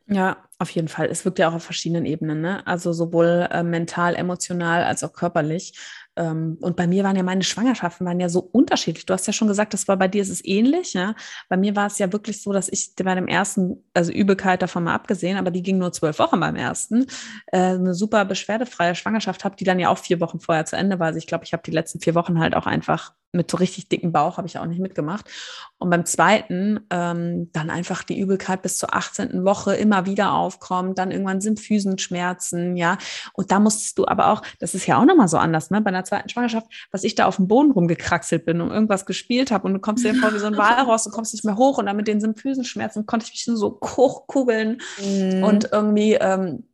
Ja, 0.07 0.37
auf 0.57 0.69
jeden 0.71 0.87
Fall. 0.87 1.07
Es 1.07 1.23
wirkt 1.23 1.39
ja 1.39 1.49
auch 1.49 1.53
auf 1.53 1.63
verschiedenen 1.63 2.05
Ebenen, 2.05 2.41
ne? 2.41 2.65
Also 2.67 2.91
sowohl 2.91 3.47
äh, 3.51 3.63
mental, 3.63 4.15
emotional 4.15 4.83
als 4.83 5.03
auch 5.03 5.13
körperlich. 5.13 5.77
Ähm, 6.17 6.57
und 6.61 6.75
bei 6.75 6.87
mir 6.87 7.03
waren 7.03 7.15
ja 7.15 7.23
meine 7.23 7.43
Schwangerschaften 7.43 8.05
waren 8.05 8.19
ja 8.19 8.29
so 8.29 8.39
unterschiedlich. 8.39 9.05
Du 9.05 9.13
hast 9.13 9.27
ja 9.27 9.33
schon 9.33 9.47
gesagt, 9.47 9.73
das 9.73 9.87
war 9.87 9.97
bei 9.97 10.07
dir 10.07 10.21
ist 10.21 10.29
es 10.29 10.43
ähnlich. 10.43 10.93
Ja? 10.93 11.15
Bei 11.49 11.57
mir 11.57 11.75
war 11.75 11.87
es 11.87 11.97
ja 11.99 12.11
wirklich 12.11 12.41
so, 12.41 12.51
dass 12.51 12.69
ich 12.69 12.93
bei 12.95 13.15
dem 13.15 13.27
ersten, 13.27 13.83
also 13.93 14.11
Übelkeit 14.11 14.61
davon 14.61 14.83
mal 14.83 14.93
abgesehen, 14.93 15.37
aber 15.37 15.51
die 15.51 15.63
ging 15.63 15.77
nur 15.77 15.91
zwölf 15.93 16.19
Wochen 16.19 16.39
beim 16.39 16.55
ersten, 16.55 17.05
äh, 17.47 17.57
eine 17.57 17.93
super 17.93 18.25
beschwerdefreie 18.25 18.95
Schwangerschaft 18.95 19.45
habe, 19.45 19.55
die 19.55 19.63
dann 19.63 19.79
ja 19.79 19.89
auch 19.89 19.97
vier 19.97 20.19
Wochen 20.19 20.39
vorher 20.39 20.65
zu 20.65 20.75
Ende 20.75 20.99
war. 20.99 21.07
Also 21.07 21.17
ich 21.17 21.27
glaube, 21.27 21.45
ich 21.45 21.53
habe 21.53 21.63
die 21.65 21.71
letzten 21.71 22.01
vier 22.01 22.15
Wochen 22.15 22.39
halt 22.39 22.55
auch 22.55 22.65
einfach 22.65 23.13
mit 23.33 23.49
so 23.49 23.57
richtig 23.57 23.87
dicken 23.87 24.11
Bauch 24.11 24.37
habe 24.37 24.47
ich 24.47 24.57
auch 24.57 24.65
nicht 24.65 24.81
mitgemacht. 24.81 25.29
Und 25.77 25.89
beim 25.89 26.05
zweiten 26.05 26.81
ähm, 26.89 27.49
dann 27.53 27.69
einfach 27.69 28.03
die 28.03 28.19
Übelkeit 28.19 28.61
bis 28.61 28.77
zur 28.77 28.93
18. 28.93 29.45
Woche 29.45 29.75
immer 29.75 30.05
wieder 30.05 30.33
aufkommt, 30.33 30.97
dann 30.97 31.11
irgendwann 31.11 31.41
Symphysenschmerzen, 31.41 32.75
ja. 32.75 32.97
Und 33.33 33.51
da 33.51 33.59
musstest 33.59 33.97
du 33.97 34.05
aber 34.05 34.27
auch, 34.27 34.41
das 34.59 34.75
ist 34.75 34.85
ja 34.85 34.99
auch 34.99 35.05
nochmal 35.05 35.27
so 35.27 35.37
anders, 35.37 35.71
ne? 35.71 35.81
Bei 35.81 35.89
einer 35.89 36.03
zweiten 36.03 36.29
Schwangerschaft, 36.29 36.67
was 36.91 37.03
ich 37.03 37.15
da 37.15 37.25
auf 37.25 37.37
dem 37.37 37.47
Boden 37.47 37.71
rumgekraxelt 37.71 38.45
bin 38.45 38.61
und 38.61 38.71
irgendwas 38.71 39.05
gespielt 39.05 39.51
habe 39.51 39.67
und 39.67 39.73
du 39.73 39.79
kommst 39.79 40.03
dir 40.03 40.13
vor 40.13 40.33
wie 40.33 40.39
so 40.39 40.47
ein 40.47 40.57
Walross 40.57 41.05
und 41.05 41.13
kommst 41.13 41.33
nicht 41.33 41.45
mehr 41.45 41.57
hoch 41.57 41.77
und 41.77 41.85
dann 41.85 41.95
mit 41.95 42.07
den 42.07 42.19
Symphysenschmerzen 42.19 43.05
konnte 43.05 43.25
ich 43.25 43.31
mich 43.31 43.47
nur 43.47 43.57
so 43.57 43.79
hochkugeln 43.81 44.81
mhm. 45.03 45.43
und 45.43 45.69
irgendwie 45.71 46.13
ähm, 46.15 46.65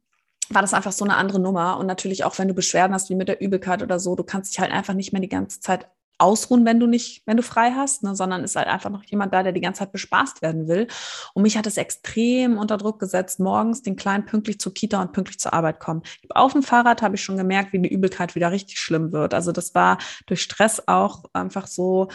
war 0.49 0.61
das 0.61 0.73
einfach 0.73 0.91
so 0.91 1.03
eine 1.03 1.17
andere 1.17 1.39
Nummer. 1.39 1.77
Und 1.77 1.87
natürlich 1.87 2.23
auch, 2.23 2.37
wenn 2.39 2.47
du 2.47 2.53
Beschwerden 2.53 2.93
hast, 2.93 3.09
wie 3.09 3.15
mit 3.15 3.27
der 3.27 3.41
Übelkeit 3.41 3.83
oder 3.83 3.99
so, 3.99 4.15
du 4.15 4.23
kannst 4.23 4.53
dich 4.53 4.59
halt 4.59 4.71
einfach 4.71 4.93
nicht 4.93 5.11
mehr 5.11 5.21
die 5.21 5.29
ganze 5.29 5.59
Zeit 5.59 5.87
ausruhen, 6.17 6.65
wenn 6.65 6.79
du 6.79 6.87
nicht, 6.87 7.23
wenn 7.25 7.37
du 7.37 7.43
frei 7.43 7.71
hast, 7.71 8.03
ne, 8.03 8.15
sondern 8.15 8.43
ist 8.43 8.55
halt 8.55 8.67
einfach 8.67 8.89
noch 8.89 9.03
jemand 9.03 9.33
da, 9.33 9.43
der 9.43 9.51
die 9.51 9.61
ganze 9.61 9.79
Zeit 9.79 9.91
bespaßt 9.91 10.41
werden 10.41 10.67
will. 10.67 10.87
Und 11.33 11.43
mich 11.43 11.57
hat 11.57 11.67
es 11.67 11.77
extrem 11.77 12.57
unter 12.57 12.77
Druck 12.77 12.99
gesetzt, 12.99 13.39
morgens 13.39 13.81
den 13.81 13.95
Kleinen 13.95 14.25
pünktlich 14.25 14.59
zur 14.59 14.73
Kita 14.73 15.01
und 15.01 15.13
pünktlich 15.13 15.39
zur 15.39 15.53
Arbeit 15.53 15.79
kommen. 15.79 16.01
Auf 16.29 16.53
dem 16.53 16.63
Fahrrad 16.63 17.01
habe 17.01 17.15
ich 17.15 17.23
schon 17.23 17.37
gemerkt, 17.37 17.73
wie 17.73 17.79
die 17.79 17.93
Übelkeit 17.93 18.35
wieder 18.35 18.51
richtig 18.51 18.79
schlimm 18.79 19.11
wird. 19.11 19.33
Also 19.33 19.51
das 19.51 19.75
war 19.75 19.97
durch 20.25 20.41
Stress 20.41 20.83
auch 20.87 21.25
einfach 21.33 21.67
so, 21.67 22.09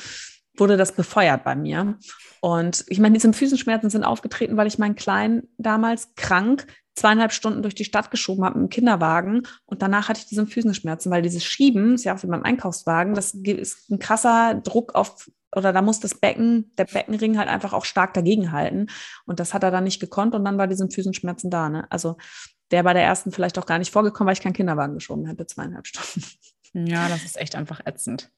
wurde 0.57 0.77
das 0.77 0.93
befeuert 0.93 1.45
bei 1.45 1.55
mir. 1.55 1.99
Und 2.41 2.85
ich 2.89 2.99
meine, 2.99 3.15
diese 3.15 3.33
Füßenschmerzen 3.33 3.91
sind 3.91 4.05
aufgetreten, 4.05 4.57
weil 4.57 4.67
ich 4.67 4.79
meinen 4.79 4.97
Kleinen 4.97 5.49
damals 5.59 6.15
krank 6.17 6.67
zweieinhalb 6.95 7.33
Stunden 7.33 7.63
durch 7.63 7.75
die 7.75 7.85
Stadt 7.85 8.11
geschoben 8.11 8.45
habe 8.45 8.59
im 8.59 8.69
Kinderwagen 8.69 9.47
und 9.65 9.83
danach 9.83 10.09
hatte 10.09 10.21
ich 10.21 10.27
diese 10.27 10.47
Füßenschmerzen, 10.47 11.11
weil 11.11 11.23
dieses 11.23 11.45
Schieben, 11.45 11.95
ist 11.95 12.05
ja 12.05 12.15
auch 12.15 12.23
wie 12.23 12.27
beim 12.27 12.43
Einkaufswagen, 12.43 13.15
das 13.15 13.35
ist 13.35 13.91
ein 13.91 13.99
krasser 13.99 14.61
Druck 14.63 14.95
auf, 14.95 15.31
oder 15.55 15.73
da 15.73 15.83
muss 15.83 16.01
das 16.01 16.15
Becken, 16.15 16.73
der 16.77 16.85
Beckenring 16.85 17.39
halt 17.39 17.49
einfach 17.49 17.73
auch 17.73 17.85
stark 17.85 18.15
dagegenhalten 18.15 18.91
und 19.27 19.41
das 19.41 19.55
hat 19.55 19.63
er 19.63 19.71
dann 19.71 19.85
nicht 19.85 20.01
gekonnt 20.01 20.35
und 20.35 20.45
dann 20.45 20.59
war 20.59 20.67
diese 20.67 20.89
Füßenschmerzen 20.89 21.51
da. 21.51 21.69
Ne? 21.69 21.87
Also 21.91 22.17
der 22.71 22.83
bei 22.83 22.95
der 22.95 23.05
ersten 23.05 23.33
vielleicht 23.33 23.59
auch 23.59 23.67
gar 23.67 23.79
nicht 23.79 23.93
vorgekommen, 23.93 24.27
weil 24.29 24.35
ich 24.35 24.43
keinen 24.43 24.55
Kinderwagen 24.55 24.95
geschoben 24.95 25.27
hätte, 25.27 25.47
zweieinhalb 25.47 25.87
Stunden. 25.87 26.25
Ja, 26.75 27.09
das 27.09 27.25
ist 27.25 27.39
echt 27.39 27.55
einfach 27.55 27.81
ätzend. 27.85 28.31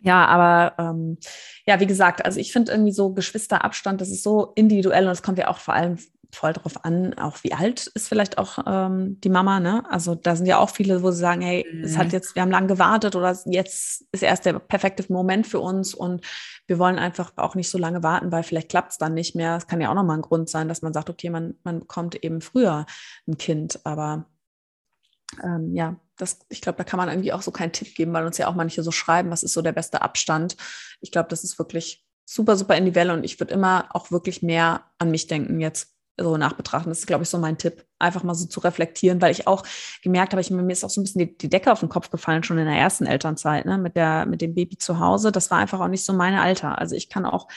Ja, 0.00 0.26
aber 0.26 0.74
ähm, 0.78 1.18
ja, 1.66 1.80
wie 1.80 1.86
gesagt, 1.86 2.24
also 2.24 2.38
ich 2.38 2.52
finde 2.52 2.72
irgendwie 2.72 2.92
so 2.92 3.14
Geschwisterabstand, 3.14 4.00
das 4.00 4.10
ist 4.10 4.22
so 4.22 4.52
individuell 4.54 5.06
und 5.06 5.12
es 5.12 5.22
kommt 5.22 5.38
ja 5.38 5.48
auch 5.48 5.58
vor 5.58 5.74
allem 5.74 5.98
voll 6.32 6.52
drauf 6.52 6.84
an, 6.84 7.14
auch 7.14 7.42
wie 7.42 7.52
alt 7.52 7.86
ist 7.88 8.08
vielleicht 8.08 8.38
auch 8.38 8.58
ähm, 8.66 9.20
die 9.20 9.28
Mama, 9.28 9.60
ne? 9.60 9.84
Also 9.90 10.14
da 10.14 10.36
sind 10.36 10.46
ja 10.46 10.58
auch 10.58 10.70
viele, 10.70 11.02
wo 11.02 11.10
sie 11.10 11.18
sagen, 11.18 11.40
hey, 11.40 11.66
mhm. 11.70 11.84
es 11.84 11.96
hat 11.96 12.06
mhm. 12.06 12.12
jetzt, 12.12 12.34
wir 12.34 12.42
haben 12.42 12.50
lange 12.50 12.66
gewartet 12.66 13.16
oder 13.16 13.36
jetzt 13.46 14.04
ist 14.12 14.22
erst 14.22 14.46
der 14.46 14.58
perfekte 14.58 15.04
Moment 15.12 15.46
für 15.46 15.60
uns 15.60 15.94
und 15.94 16.24
wir 16.66 16.78
wollen 16.78 16.98
einfach 16.98 17.32
auch 17.36 17.54
nicht 17.54 17.70
so 17.70 17.78
lange 17.78 18.02
warten, 18.02 18.32
weil 18.32 18.42
vielleicht 18.42 18.68
klappt 18.68 18.92
es 18.92 18.98
dann 18.98 19.14
nicht 19.14 19.34
mehr. 19.34 19.56
Es 19.56 19.66
kann 19.66 19.80
ja 19.80 19.90
auch 19.90 19.94
nochmal 19.94 20.18
ein 20.18 20.22
Grund 20.22 20.48
sein, 20.48 20.68
dass 20.68 20.82
man 20.82 20.92
sagt, 20.92 21.10
okay, 21.10 21.30
man, 21.30 21.54
man 21.64 21.80
bekommt 21.80 22.22
eben 22.24 22.40
früher 22.40 22.86
ein 23.26 23.38
Kind, 23.38 23.80
aber 23.84 24.26
ähm, 25.42 25.74
ja, 25.74 25.96
das, 26.16 26.38
ich 26.48 26.60
glaube, 26.60 26.78
da 26.78 26.84
kann 26.84 26.98
man 26.98 27.08
irgendwie 27.08 27.32
auch 27.32 27.42
so 27.42 27.50
keinen 27.50 27.72
Tipp 27.72 27.94
geben, 27.94 28.12
weil 28.12 28.26
uns 28.26 28.38
ja 28.38 28.48
auch 28.48 28.54
manche 28.54 28.82
so 28.82 28.90
schreiben, 28.90 29.30
was 29.30 29.42
ist 29.42 29.52
so 29.52 29.62
der 29.62 29.72
beste 29.72 30.02
Abstand. 30.02 30.56
Ich 31.00 31.10
glaube, 31.10 31.28
das 31.28 31.44
ist 31.44 31.58
wirklich 31.58 32.04
super, 32.24 32.56
super 32.56 32.76
individuell 32.76 33.10
und 33.10 33.24
ich 33.24 33.38
würde 33.38 33.54
immer 33.54 33.88
auch 33.90 34.10
wirklich 34.10 34.42
mehr 34.42 34.84
an 34.98 35.10
mich 35.10 35.26
denken 35.26 35.60
jetzt 35.60 35.95
so 36.18 36.36
nachbetrachten. 36.36 36.90
Das 36.90 37.00
ist, 37.00 37.06
glaube 37.06 37.24
ich, 37.24 37.28
so 37.28 37.38
mein 37.38 37.58
Tipp, 37.58 37.84
einfach 37.98 38.22
mal 38.22 38.34
so 38.34 38.46
zu 38.46 38.60
reflektieren, 38.60 39.20
weil 39.20 39.32
ich 39.32 39.46
auch 39.46 39.64
gemerkt 40.02 40.32
habe, 40.32 40.40
ich, 40.40 40.50
mir 40.50 40.70
ist 40.70 40.84
auch 40.84 40.90
so 40.90 41.00
ein 41.00 41.04
bisschen 41.04 41.20
die, 41.20 41.36
die, 41.36 41.50
Decke 41.50 41.72
auf 41.72 41.80
den 41.80 41.88
Kopf 41.88 42.10
gefallen, 42.10 42.42
schon 42.42 42.58
in 42.58 42.66
der 42.66 42.76
ersten 42.76 43.06
Elternzeit, 43.06 43.66
ne, 43.66 43.78
mit, 43.78 43.96
der, 43.96 44.26
mit 44.26 44.40
dem 44.40 44.54
Baby 44.54 44.78
zu 44.78 44.98
Hause. 44.98 45.32
Das 45.32 45.50
war 45.50 45.58
einfach 45.58 45.80
auch 45.80 45.88
nicht 45.88 46.04
so 46.04 46.12
meine 46.12 46.40
Alter. 46.40 46.78
Also 46.78 46.94
ich 46.94 47.08
kann 47.08 47.26
auch 47.26 47.48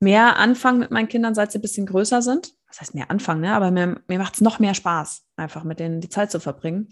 mehr 0.00 0.36
anfangen 0.36 0.78
mit 0.78 0.90
meinen 0.90 1.08
Kindern, 1.08 1.34
seit 1.34 1.52
sie 1.52 1.58
ein 1.58 1.62
bisschen 1.62 1.86
größer 1.86 2.22
sind. 2.22 2.52
Was 2.68 2.80
heißt 2.80 2.94
mehr 2.94 3.10
anfangen, 3.10 3.42
ne? 3.42 3.54
aber 3.54 3.70
mir, 3.70 4.00
mir 4.08 4.18
macht 4.18 4.34
es 4.34 4.40
noch 4.40 4.58
mehr 4.58 4.74
Spaß, 4.74 5.24
einfach 5.36 5.64
mit 5.64 5.80
denen 5.80 6.00
die 6.00 6.08
Zeit 6.08 6.30
zu 6.30 6.40
verbringen. 6.40 6.88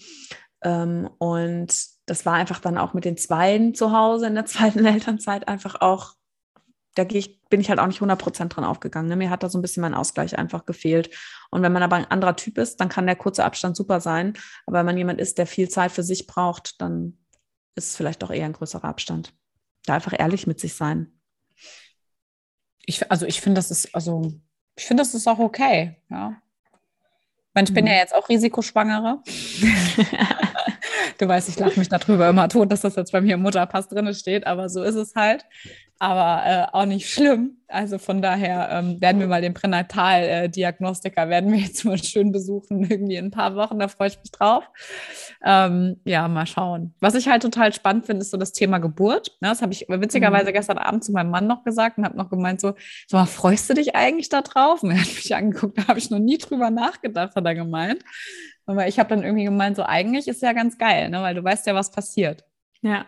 Ähm, 0.62 1.10
und 1.18 1.74
das 2.06 2.24
war 2.24 2.34
einfach 2.34 2.60
dann 2.60 2.78
auch 2.78 2.94
mit 2.94 3.04
den 3.04 3.16
Zweien 3.16 3.74
zu 3.74 3.92
Hause 3.92 4.26
in 4.26 4.34
der 4.34 4.46
zweiten 4.46 4.84
Elternzeit 4.84 5.48
einfach 5.48 5.80
auch 5.80 6.14
da 6.94 7.04
ich, 7.10 7.42
bin 7.48 7.60
ich 7.60 7.68
halt 7.68 7.80
auch 7.80 7.86
nicht 7.86 8.00
100% 8.00 8.48
dran 8.48 8.64
aufgegangen. 8.64 9.08
Ne? 9.08 9.16
Mir 9.16 9.30
hat 9.30 9.42
da 9.42 9.48
so 9.48 9.58
ein 9.58 9.62
bisschen 9.62 9.80
mein 9.80 9.94
Ausgleich 9.94 10.38
einfach 10.38 10.64
gefehlt. 10.64 11.10
Und 11.50 11.62
wenn 11.62 11.72
man 11.72 11.82
aber 11.82 11.96
ein 11.96 12.10
anderer 12.10 12.36
Typ 12.36 12.58
ist, 12.58 12.80
dann 12.80 12.88
kann 12.88 13.06
der 13.06 13.16
kurze 13.16 13.44
Abstand 13.44 13.76
super 13.76 14.00
sein. 14.00 14.34
Aber 14.66 14.78
wenn 14.78 14.86
man 14.86 14.96
jemand 14.96 15.20
ist, 15.20 15.38
der 15.38 15.46
viel 15.46 15.68
Zeit 15.68 15.92
für 15.92 16.02
sich 16.02 16.26
braucht, 16.26 16.80
dann 16.80 17.18
ist 17.74 17.90
es 17.90 17.96
vielleicht 17.96 18.22
doch 18.22 18.30
eher 18.30 18.44
ein 18.46 18.52
größerer 18.52 18.84
Abstand. 18.84 19.34
Da 19.86 19.94
einfach 19.94 20.14
ehrlich 20.16 20.46
mit 20.46 20.60
sich 20.60 20.74
sein. 20.74 21.18
Ich, 22.86 23.10
also 23.10 23.26
ich 23.26 23.40
finde, 23.40 23.58
das 23.58 23.70
ist, 23.70 23.94
also 23.94 24.32
ich 24.76 24.84
finde, 24.84 25.02
das 25.02 25.14
ist 25.14 25.26
auch 25.26 25.38
okay, 25.38 25.96
ja. 26.10 26.40
Ich, 27.48 27.54
meine, 27.54 27.68
ich 27.68 27.74
bin 27.74 27.84
mhm. 27.84 27.90
ja 27.90 27.96
jetzt 27.96 28.14
auch 28.14 28.28
Risikoschwangere. 28.28 29.22
du 31.18 31.28
weißt, 31.28 31.48
ich 31.48 31.58
lache 31.58 31.78
mich 31.78 31.88
darüber 31.88 32.28
immer 32.28 32.48
tot, 32.48 32.70
dass 32.70 32.82
das 32.82 32.96
jetzt 32.96 33.12
bei 33.12 33.20
mir 33.20 33.34
im 33.34 33.42
Mutterpass 33.42 33.88
drin 33.88 34.12
steht, 34.14 34.46
aber 34.46 34.68
so 34.68 34.82
ist 34.82 34.96
es 34.96 35.14
halt 35.14 35.44
aber 35.98 36.42
äh, 36.44 36.66
auch 36.76 36.86
nicht 36.86 37.08
schlimm. 37.08 37.58
Also 37.66 37.98
von 37.98 38.20
daher 38.20 38.68
ähm, 38.70 39.00
werden 39.00 39.20
wir 39.20 39.26
mal 39.26 39.40
den 39.40 39.54
Pränataldiagnostiker, 39.54 41.22
äh, 41.22 41.28
werden 41.28 41.50
wir 41.50 41.58
jetzt 41.58 41.84
mal 41.84 41.96
schön 42.02 42.30
besuchen, 42.30 42.84
irgendwie 42.84 43.16
in 43.16 43.26
ein 43.26 43.30
paar 43.30 43.56
Wochen, 43.56 43.78
da 43.78 43.88
freue 43.88 44.08
ich 44.08 44.18
mich 44.18 44.30
drauf. 44.30 44.64
Ähm, 45.42 45.96
ja, 46.04 46.28
mal 46.28 46.46
schauen. 46.46 46.94
Was 47.00 47.14
ich 47.14 47.28
halt 47.28 47.42
total 47.42 47.72
spannend 47.72 48.06
finde, 48.06 48.22
ist 48.22 48.30
so 48.30 48.36
das 48.36 48.52
Thema 48.52 48.78
Geburt. 48.78 49.36
Ne, 49.40 49.48
das 49.48 49.62
habe 49.62 49.72
ich 49.72 49.86
witzigerweise 49.88 50.50
mhm. 50.50 50.54
gestern 50.54 50.78
Abend 50.78 51.04
zu 51.04 51.12
meinem 51.12 51.30
Mann 51.30 51.46
noch 51.46 51.64
gesagt 51.64 51.96
und 51.96 52.04
habe 52.04 52.16
noch 52.16 52.28
gemeint, 52.28 52.60
so, 52.60 52.74
so 53.08 53.24
freust 53.24 53.70
du 53.70 53.74
dich 53.74 53.96
eigentlich 53.96 54.28
da 54.28 54.42
drauf? 54.42 54.82
Und 54.82 54.90
er 54.90 55.00
hat 55.00 55.06
mich 55.06 55.34
angeguckt, 55.34 55.78
da 55.78 55.88
habe 55.88 55.98
ich 55.98 56.10
noch 56.10 56.18
nie 56.18 56.38
drüber 56.38 56.70
nachgedacht, 56.70 57.34
hat 57.34 57.46
er 57.46 57.54
gemeint. 57.54 58.04
Aber 58.66 58.88
ich 58.88 58.98
habe 58.98 59.10
dann 59.10 59.22
irgendwie 59.22 59.44
gemeint, 59.44 59.76
so 59.76 59.82
eigentlich 59.82 60.28
ist 60.28 60.42
ja 60.42 60.52
ganz 60.52 60.78
geil, 60.78 61.10
ne? 61.10 61.20
weil 61.22 61.34
du 61.34 61.44
weißt 61.44 61.66
ja, 61.66 61.74
was 61.74 61.90
passiert. 61.90 62.44
Ja. 62.80 63.06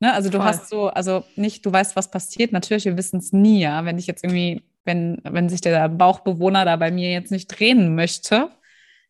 Ne? 0.00 0.12
Also 0.12 0.30
du 0.30 0.38
Voll. 0.38 0.46
hast 0.46 0.68
so, 0.68 0.88
also 0.88 1.24
nicht, 1.36 1.64
du 1.64 1.72
weißt, 1.72 1.96
was 1.96 2.10
passiert. 2.10 2.52
Natürlich, 2.52 2.84
wir 2.84 2.96
wissen 2.96 3.18
es 3.18 3.32
nie, 3.32 3.60
ja. 3.60 3.84
Wenn 3.84 3.98
ich 3.98 4.06
jetzt 4.06 4.24
irgendwie, 4.24 4.62
wenn, 4.84 5.20
wenn 5.22 5.48
sich 5.48 5.60
der 5.60 5.88
Bauchbewohner 5.88 6.64
da 6.64 6.76
bei 6.76 6.90
mir 6.90 7.12
jetzt 7.12 7.30
nicht 7.30 7.48
drehen 7.48 7.94
möchte, 7.94 8.50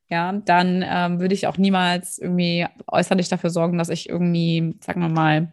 ja, 0.09 0.33
dann 0.33 0.85
ähm, 0.87 1.21
würde 1.21 1.35
ich 1.35 1.47
auch 1.47 1.59
niemals 1.59 2.19
irgendwie 2.19 2.67
äußerlich 2.87 3.29
dafür 3.29 3.51
sorgen, 3.51 3.79
dass 3.79 3.89
ich 3.89 4.09
irgendwie, 4.09 4.77
sagen 4.81 5.01
wir 5.01 5.09
mal, 5.09 5.53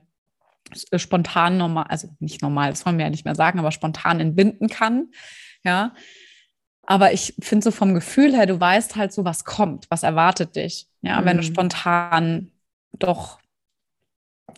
spontan 0.95 1.57
normal, 1.57 1.85
also 1.89 2.09
nicht 2.19 2.41
normal, 2.41 2.69
das 2.69 2.85
wollen 2.85 2.97
wir 2.97 3.05
ja 3.05 3.09
nicht 3.09 3.25
mehr 3.25 3.35
sagen, 3.35 3.59
aber 3.59 3.71
spontan 3.71 4.19
entbinden 4.19 4.67
kann. 4.67 5.09
Ja. 5.63 5.93
Aber 6.85 7.13
ich 7.13 7.33
finde 7.39 7.63
so 7.63 7.71
vom 7.71 7.93
Gefühl 7.93 8.35
her, 8.35 8.45
du 8.45 8.59
weißt 8.59 8.95
halt 8.95 9.13
so, 9.13 9.23
was 9.23 9.45
kommt, 9.45 9.85
was 9.89 10.03
erwartet 10.03 10.55
dich. 10.55 10.87
Ja, 11.01 11.21
mhm. 11.21 11.25
wenn 11.25 11.37
du 11.37 11.43
mhm. 11.43 11.47
spontan 11.47 12.51
doch 12.93 13.39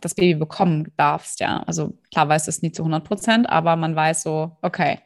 das 0.02 0.16
Baby 0.16 0.36
bekommen 0.36 0.92
darfst, 0.98 1.40
ja. 1.40 1.64
Also 1.64 1.98
klar 2.12 2.28
weiß 2.28 2.48
es 2.48 2.62
nie 2.62 2.72
zu 2.72 2.84
100 2.84 3.04
Prozent, 3.04 3.50
aber 3.50 3.76
man 3.76 3.96
weiß 3.96 4.24
so, 4.24 4.58
okay, 4.62 5.00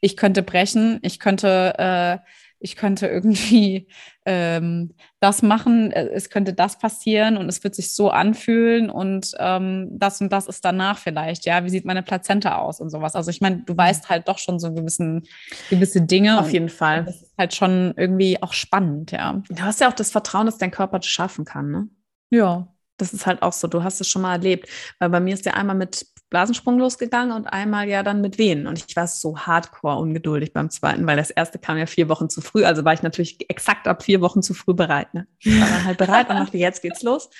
ich 0.00 0.16
könnte 0.16 0.42
brechen, 0.42 0.98
ich 1.02 1.18
könnte, 1.18 1.74
äh, 1.78 2.18
ich 2.58 2.76
könnte 2.76 3.06
irgendwie 3.06 3.88
ähm, 4.24 4.94
das 5.20 5.42
machen, 5.42 5.92
äh, 5.92 6.08
es 6.08 6.30
könnte 6.30 6.52
das 6.52 6.78
passieren 6.78 7.36
und 7.36 7.48
es 7.48 7.62
wird 7.62 7.74
sich 7.74 7.94
so 7.94 8.10
anfühlen 8.10 8.90
und 8.90 9.32
ähm, 9.38 9.88
das 9.90 10.20
und 10.20 10.32
das 10.32 10.46
ist 10.46 10.64
danach 10.64 10.98
vielleicht, 10.98 11.44
ja, 11.44 11.64
wie 11.64 11.70
sieht 11.70 11.84
meine 11.84 12.02
Plazenta 12.02 12.58
aus 12.58 12.80
und 12.80 12.90
sowas. 12.90 13.14
Also 13.14 13.30
ich 13.30 13.40
meine, 13.40 13.62
du 13.64 13.76
weißt 13.76 14.08
halt 14.08 14.28
doch 14.28 14.38
schon 14.38 14.58
so 14.58 14.72
gewissen, 14.72 15.24
gewisse 15.70 16.02
Dinge. 16.02 16.40
Auf 16.40 16.52
jeden 16.52 16.68
Fall. 16.68 17.04
Das 17.04 17.22
ist 17.22 17.38
halt 17.38 17.54
schon 17.54 17.94
irgendwie 17.96 18.42
auch 18.42 18.52
spannend, 18.52 19.12
ja. 19.12 19.42
Du 19.48 19.62
hast 19.62 19.80
ja 19.80 19.88
auch 19.88 19.94
das 19.94 20.10
Vertrauen, 20.10 20.46
dass 20.46 20.58
dein 20.58 20.70
Körper 20.70 20.98
das 20.98 21.06
schaffen 21.06 21.44
kann, 21.44 21.70
ne? 21.70 21.88
Ja. 22.30 22.68
Das 22.98 23.12
ist 23.12 23.26
halt 23.26 23.42
auch 23.42 23.52
so, 23.52 23.68
du 23.68 23.84
hast 23.84 24.00
es 24.00 24.08
schon 24.08 24.22
mal 24.22 24.32
erlebt. 24.32 24.68
Weil 24.98 25.10
bei 25.10 25.20
mir 25.20 25.34
ist 25.34 25.44
der 25.44 25.56
einmal 25.56 25.76
mit 25.76 26.06
Blasensprung 26.30 26.78
losgegangen 26.78 27.34
und 27.34 27.46
einmal 27.46 27.88
ja 27.88 28.02
dann 28.02 28.20
mit 28.20 28.38
Wehen. 28.38 28.66
Und 28.66 28.84
ich 28.84 28.96
war 28.96 29.06
so 29.06 29.38
hardcore 29.38 29.98
ungeduldig 29.98 30.52
beim 30.52 30.70
zweiten, 30.70 31.06
weil 31.06 31.16
das 31.16 31.30
erste 31.30 31.58
kam 31.58 31.78
ja 31.78 31.86
vier 31.86 32.08
Wochen 32.08 32.28
zu 32.28 32.40
früh. 32.40 32.64
Also 32.64 32.84
war 32.84 32.92
ich 32.92 33.02
natürlich 33.02 33.48
exakt 33.48 33.86
ab 33.86 34.02
vier 34.02 34.20
Wochen 34.20 34.42
zu 34.42 34.52
früh 34.52 34.74
bereit. 34.74 35.14
Ne? 35.14 35.26
Ich 35.38 35.60
war 35.60 35.68
dann 35.68 35.84
halt 35.84 35.98
bereit 35.98 36.28
und 36.28 36.36
dachte, 36.36 36.58
jetzt 36.58 36.82
geht's 36.82 37.02
los. 37.02 37.30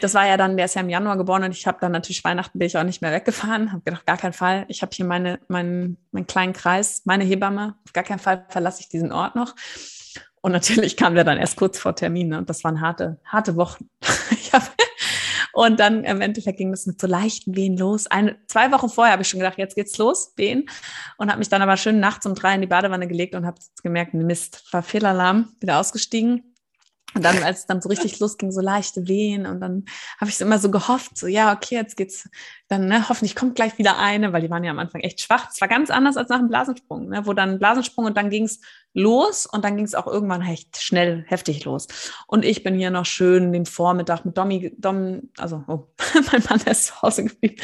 Das 0.00 0.14
war 0.14 0.26
ja 0.26 0.36
dann, 0.36 0.56
der 0.56 0.66
ist 0.66 0.74
ja 0.74 0.80
im 0.80 0.88
Januar 0.88 1.16
geboren 1.16 1.44
und 1.44 1.52
ich 1.52 1.66
habe 1.66 1.78
dann 1.80 1.92
natürlich 1.92 2.24
Weihnachten 2.24 2.58
bin 2.58 2.66
ich 2.66 2.76
auch 2.78 2.84
nicht 2.84 3.02
mehr 3.02 3.12
weggefahren. 3.12 3.72
Habe 3.72 3.82
gedacht, 3.82 4.06
gar 4.06 4.16
keinen 4.16 4.32
Fall. 4.32 4.64
Ich 4.68 4.82
habe 4.82 4.92
hier 4.94 5.04
meine, 5.04 5.40
meinen, 5.48 5.98
meinen 6.10 6.26
kleinen 6.26 6.52
Kreis, 6.52 7.02
meine 7.04 7.24
Hebamme. 7.24 7.76
Auf 7.84 7.92
gar 7.92 8.04
keinen 8.04 8.18
Fall 8.18 8.46
verlasse 8.48 8.80
ich 8.80 8.88
diesen 8.88 9.12
Ort 9.12 9.36
noch. 9.36 9.54
Und 10.42 10.52
natürlich 10.52 10.96
kam 10.96 11.14
der 11.14 11.24
dann 11.24 11.38
erst 11.38 11.56
kurz 11.56 11.78
vor 11.78 11.94
Termin. 11.94 12.28
Ne? 12.28 12.38
Und 12.38 12.48
das 12.48 12.64
waren 12.64 12.80
harte, 12.80 13.18
harte 13.24 13.56
Wochen. 13.56 13.88
Ich 14.30 14.54
habe 14.54 14.66
und 15.52 15.80
dann 15.80 16.04
im 16.04 16.20
Endeffekt 16.20 16.58
ging 16.58 16.70
das 16.70 16.86
mit 16.86 17.00
so 17.00 17.06
leichten 17.06 17.56
Wehen 17.56 17.76
los. 17.76 18.06
Eine, 18.06 18.36
zwei 18.46 18.70
Wochen 18.72 18.88
vorher 18.88 19.12
habe 19.12 19.22
ich 19.22 19.28
schon 19.28 19.40
gedacht, 19.40 19.58
jetzt 19.58 19.74
geht's 19.74 19.98
los, 19.98 20.32
Wehen. 20.36 20.68
Und 21.18 21.28
habe 21.28 21.38
mich 21.38 21.48
dann 21.48 21.62
aber 21.62 21.76
schön 21.76 22.00
nachts 22.00 22.26
um 22.26 22.34
drei 22.34 22.54
in 22.54 22.60
die 22.60 22.66
Badewanne 22.66 23.08
gelegt 23.08 23.34
und 23.34 23.46
habe 23.46 23.60
gemerkt, 23.82 24.14
Mist, 24.14 24.64
war 24.72 24.82
Fehlalarm, 24.82 25.52
wieder 25.60 25.78
ausgestiegen. 25.78 26.54
Und 27.14 27.24
dann, 27.24 27.42
als 27.42 27.60
es 27.60 27.66
dann 27.66 27.82
so 27.82 27.88
richtig 27.88 28.20
losging, 28.20 28.52
so 28.52 28.60
leichte 28.60 29.08
Wehen 29.08 29.44
und 29.44 29.60
dann 29.60 29.84
habe 30.20 30.30
ich 30.30 30.40
immer 30.40 30.58
so 30.60 30.70
gehofft, 30.70 31.18
so 31.18 31.26
ja, 31.26 31.52
okay, 31.52 31.74
jetzt 31.74 31.96
geht's 31.96 32.28
dann, 32.70 32.86
ne, 32.86 33.08
hoffentlich 33.08 33.34
kommt 33.34 33.56
gleich 33.56 33.78
wieder 33.78 33.98
eine, 33.98 34.32
weil 34.32 34.42
die 34.42 34.50
waren 34.50 34.62
ja 34.62 34.70
am 34.70 34.78
Anfang 34.78 35.00
echt 35.00 35.20
schwach. 35.20 35.48
Es 35.50 35.60
war 35.60 35.66
ganz 35.66 35.90
anders 35.90 36.16
als 36.16 36.28
nach 36.28 36.38
dem 36.38 36.46
Blasensprung, 36.46 37.08
ne, 37.08 37.26
wo 37.26 37.32
dann 37.32 37.58
Blasensprung 37.58 38.04
und 38.04 38.16
dann 38.16 38.30
ging's 38.30 38.60
los 38.94 39.44
und 39.44 39.64
dann 39.64 39.76
ging's 39.76 39.96
auch 39.96 40.06
irgendwann 40.06 40.42
echt 40.42 40.80
schnell, 40.80 41.24
heftig 41.26 41.64
los. 41.64 41.88
Und 42.28 42.44
ich 42.44 42.62
bin 42.62 42.76
hier 42.76 42.92
noch 42.92 43.06
schön 43.06 43.52
den 43.52 43.66
Vormittag 43.66 44.24
mit 44.24 44.38
Domi, 44.38 44.72
Dom, 44.78 45.30
also 45.36 45.64
oh, 45.66 45.88
mein 46.30 46.44
Mann 46.48 46.60
ist 46.60 46.86
zu 46.86 47.02
Hause 47.02 47.24
geblieben. 47.24 47.56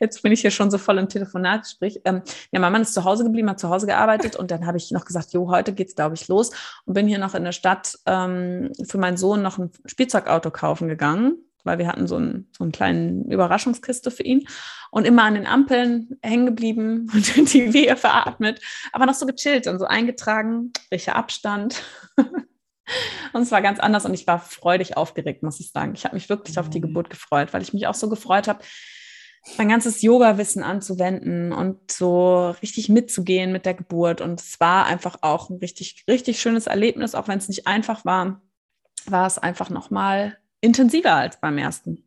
Jetzt 0.00 0.22
bin 0.22 0.32
ich 0.32 0.42
hier 0.42 0.50
schon 0.50 0.70
so 0.70 0.76
voll 0.76 0.98
im 0.98 1.08
Telefonatgespräch. 1.08 2.02
Ähm, 2.04 2.20
ja, 2.50 2.60
mein 2.60 2.72
Mann 2.72 2.82
ist 2.82 2.92
zu 2.92 3.04
Hause 3.04 3.24
geblieben, 3.24 3.48
hat 3.48 3.58
zu 3.58 3.70
Hause 3.70 3.86
gearbeitet 3.86 4.36
und 4.36 4.50
dann 4.50 4.66
habe 4.66 4.76
ich 4.76 4.90
noch 4.90 5.06
gesagt, 5.06 5.32
jo, 5.32 5.50
heute 5.50 5.72
geht's, 5.72 5.94
glaube 5.94 6.14
ich, 6.14 6.28
los 6.28 6.50
und 6.84 6.92
bin 6.92 7.08
hier 7.08 7.18
noch 7.18 7.34
in 7.34 7.44
der 7.44 7.52
Stadt 7.52 7.98
ähm, 8.04 8.70
für 8.86 8.98
meinen 8.98 9.16
Sohn 9.16 9.40
noch 9.40 9.56
ein 9.56 9.70
Spielzeugauto 9.86 10.50
kaufen 10.50 10.88
gegangen 10.88 11.38
weil 11.64 11.78
wir 11.78 11.86
hatten 11.86 12.06
so, 12.06 12.16
ein, 12.16 12.48
so 12.56 12.64
einen 12.64 12.72
kleinen 12.72 13.30
Überraschungskiste 13.30 14.10
für 14.10 14.22
ihn 14.22 14.46
und 14.90 15.06
immer 15.06 15.24
an 15.24 15.34
den 15.34 15.46
Ampeln 15.46 16.18
hängen 16.22 16.46
geblieben 16.46 17.10
und 17.14 17.52
die 17.52 17.72
Wehe 17.72 17.96
veratmet, 17.96 18.60
aber 18.92 19.06
noch 19.06 19.14
so 19.14 19.26
gechillt 19.26 19.66
und 19.66 19.78
so 19.78 19.86
eingetragen, 19.86 20.72
welcher 20.90 21.16
Abstand. 21.16 21.82
und 23.32 23.42
es 23.42 23.50
war 23.50 23.62
ganz 23.62 23.78
anders 23.78 24.04
und 24.04 24.14
ich 24.14 24.26
war 24.26 24.38
freudig 24.38 24.96
aufgeregt, 24.96 25.42
muss 25.42 25.60
ich 25.60 25.70
sagen. 25.70 25.92
Ich 25.94 26.04
habe 26.04 26.14
mich 26.14 26.28
wirklich 26.28 26.58
auf 26.58 26.70
die 26.70 26.78
mhm. 26.78 26.88
Geburt 26.88 27.10
gefreut, 27.10 27.52
weil 27.52 27.62
ich 27.62 27.72
mich 27.72 27.86
auch 27.86 27.94
so 27.94 28.08
gefreut 28.08 28.48
habe, 28.48 28.60
mein 29.58 29.68
ganzes 29.68 30.02
Yoga-Wissen 30.02 30.62
anzuwenden 30.62 31.52
und 31.52 31.90
so 31.90 32.50
richtig 32.62 32.88
mitzugehen 32.88 33.50
mit 33.50 33.66
der 33.66 33.74
Geburt. 33.74 34.20
Und 34.20 34.40
es 34.40 34.60
war 34.60 34.86
einfach 34.86 35.18
auch 35.22 35.50
ein 35.50 35.58
richtig, 35.58 36.04
richtig 36.08 36.40
schönes 36.40 36.66
Erlebnis, 36.66 37.14
auch 37.14 37.28
wenn 37.28 37.38
es 37.38 37.48
nicht 37.48 37.66
einfach 37.66 38.04
war, 38.04 38.40
war 39.06 39.26
es 39.26 39.38
einfach 39.38 39.68
nochmal 39.68 40.38
intensiver 40.62 41.12
als 41.12 41.38
beim 41.38 41.58
ersten. 41.58 42.02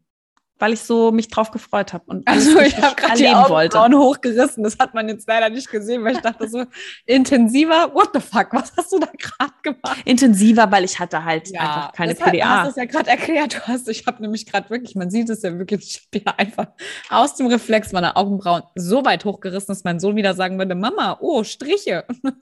Weil 0.58 0.72
ich 0.72 0.80
so 0.80 1.12
mich 1.12 1.28
drauf 1.28 1.52
gefreut 1.52 1.92
habe 1.92 2.06
und 2.08 2.26
also 2.26 2.62
ich 2.62 2.82
habe 2.82 2.96
gerade 2.96 3.18
die 3.18 3.28
Augenbrauen 3.28 3.94
hochgerissen. 3.94 4.64
Das 4.64 4.80
hat 4.80 4.94
man 4.94 5.10
jetzt 5.10 5.28
leider 5.28 5.50
nicht 5.50 5.70
gesehen, 5.70 6.02
weil 6.06 6.16
ich 6.16 6.22
dachte 6.22 6.48
so 6.48 6.64
intensiver. 7.06 7.94
What 7.94 8.12
the 8.14 8.22
fuck? 8.22 8.54
Was 8.54 8.72
hast 8.78 8.94
du 8.94 9.00
da 9.00 9.10
gerade 9.18 9.52
gemacht? 9.64 9.98
Intensiver, 10.06 10.72
weil 10.72 10.86
ich 10.86 10.98
hatte 10.98 11.26
halt 11.26 11.50
ja, 11.50 11.60
einfach 11.60 11.92
keine 11.92 12.16
PDA. 12.16 12.32
Du 12.32 12.46
hast 12.46 12.70
es 12.70 12.76
ja 12.78 12.86
gerade 12.86 13.10
erklärt. 13.10 13.56
Du 13.56 13.68
hast, 13.68 13.90
ich 13.90 14.08
habe 14.08 14.22
nämlich 14.22 14.46
gerade 14.46 14.70
wirklich, 14.70 14.96
man 14.96 15.10
sieht 15.12 15.30
es 15.30 15.42
ja 15.42 15.58
wirklich, 15.58 15.82
ich 15.84 16.08
habe 16.08 16.24
ja 16.26 16.34
einfach 16.38 16.68
aus 17.10 17.36
dem 17.36 17.48
Reflex 17.48 17.92
meiner 17.92 18.16
Augenbrauen 18.16 18.64
so 18.76 19.04
weit 19.04 19.26
hochgerissen, 19.26 19.68
dass 19.68 19.84
mein 19.84 20.00
Sohn 20.00 20.16
wieder 20.16 20.36
sagen 20.36 20.58
würde, 20.58 20.76
Mama, 20.76 21.18
oh 21.20 21.44
Striche. 21.44 22.06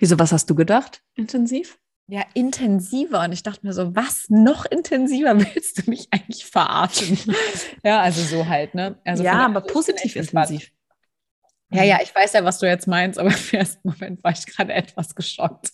Wieso? 0.00 0.18
Was 0.18 0.32
hast 0.32 0.50
du 0.50 0.56
gedacht? 0.56 1.02
Intensiv? 1.14 1.78
Ja, 2.10 2.22
intensiver. 2.32 3.22
Und 3.22 3.32
ich 3.32 3.42
dachte 3.42 3.66
mir 3.66 3.74
so, 3.74 3.94
was 3.94 4.30
noch 4.30 4.64
intensiver 4.64 5.38
willst 5.54 5.78
du 5.78 5.90
mich 5.90 6.08
eigentlich 6.10 6.46
verarschen? 6.46 7.18
ja, 7.84 8.00
also 8.00 8.22
so 8.22 8.48
halt, 8.48 8.74
ne? 8.74 8.98
Also 9.04 9.22
ja, 9.22 9.44
aber 9.44 9.60
positiv 9.60 10.16
intensiv. 10.16 10.70
Ja, 11.70 11.82
ja, 11.82 11.98
ich 12.02 12.14
weiß 12.14 12.32
ja, 12.32 12.44
was 12.44 12.58
du 12.58 12.66
jetzt 12.66 12.86
meinst, 12.86 13.18
aber 13.18 13.28
im 13.52 13.58
ersten 13.58 13.86
Moment 13.86 14.24
war 14.24 14.32
ich 14.32 14.46
gerade 14.46 14.72
etwas 14.72 15.14
geschockt. 15.14 15.70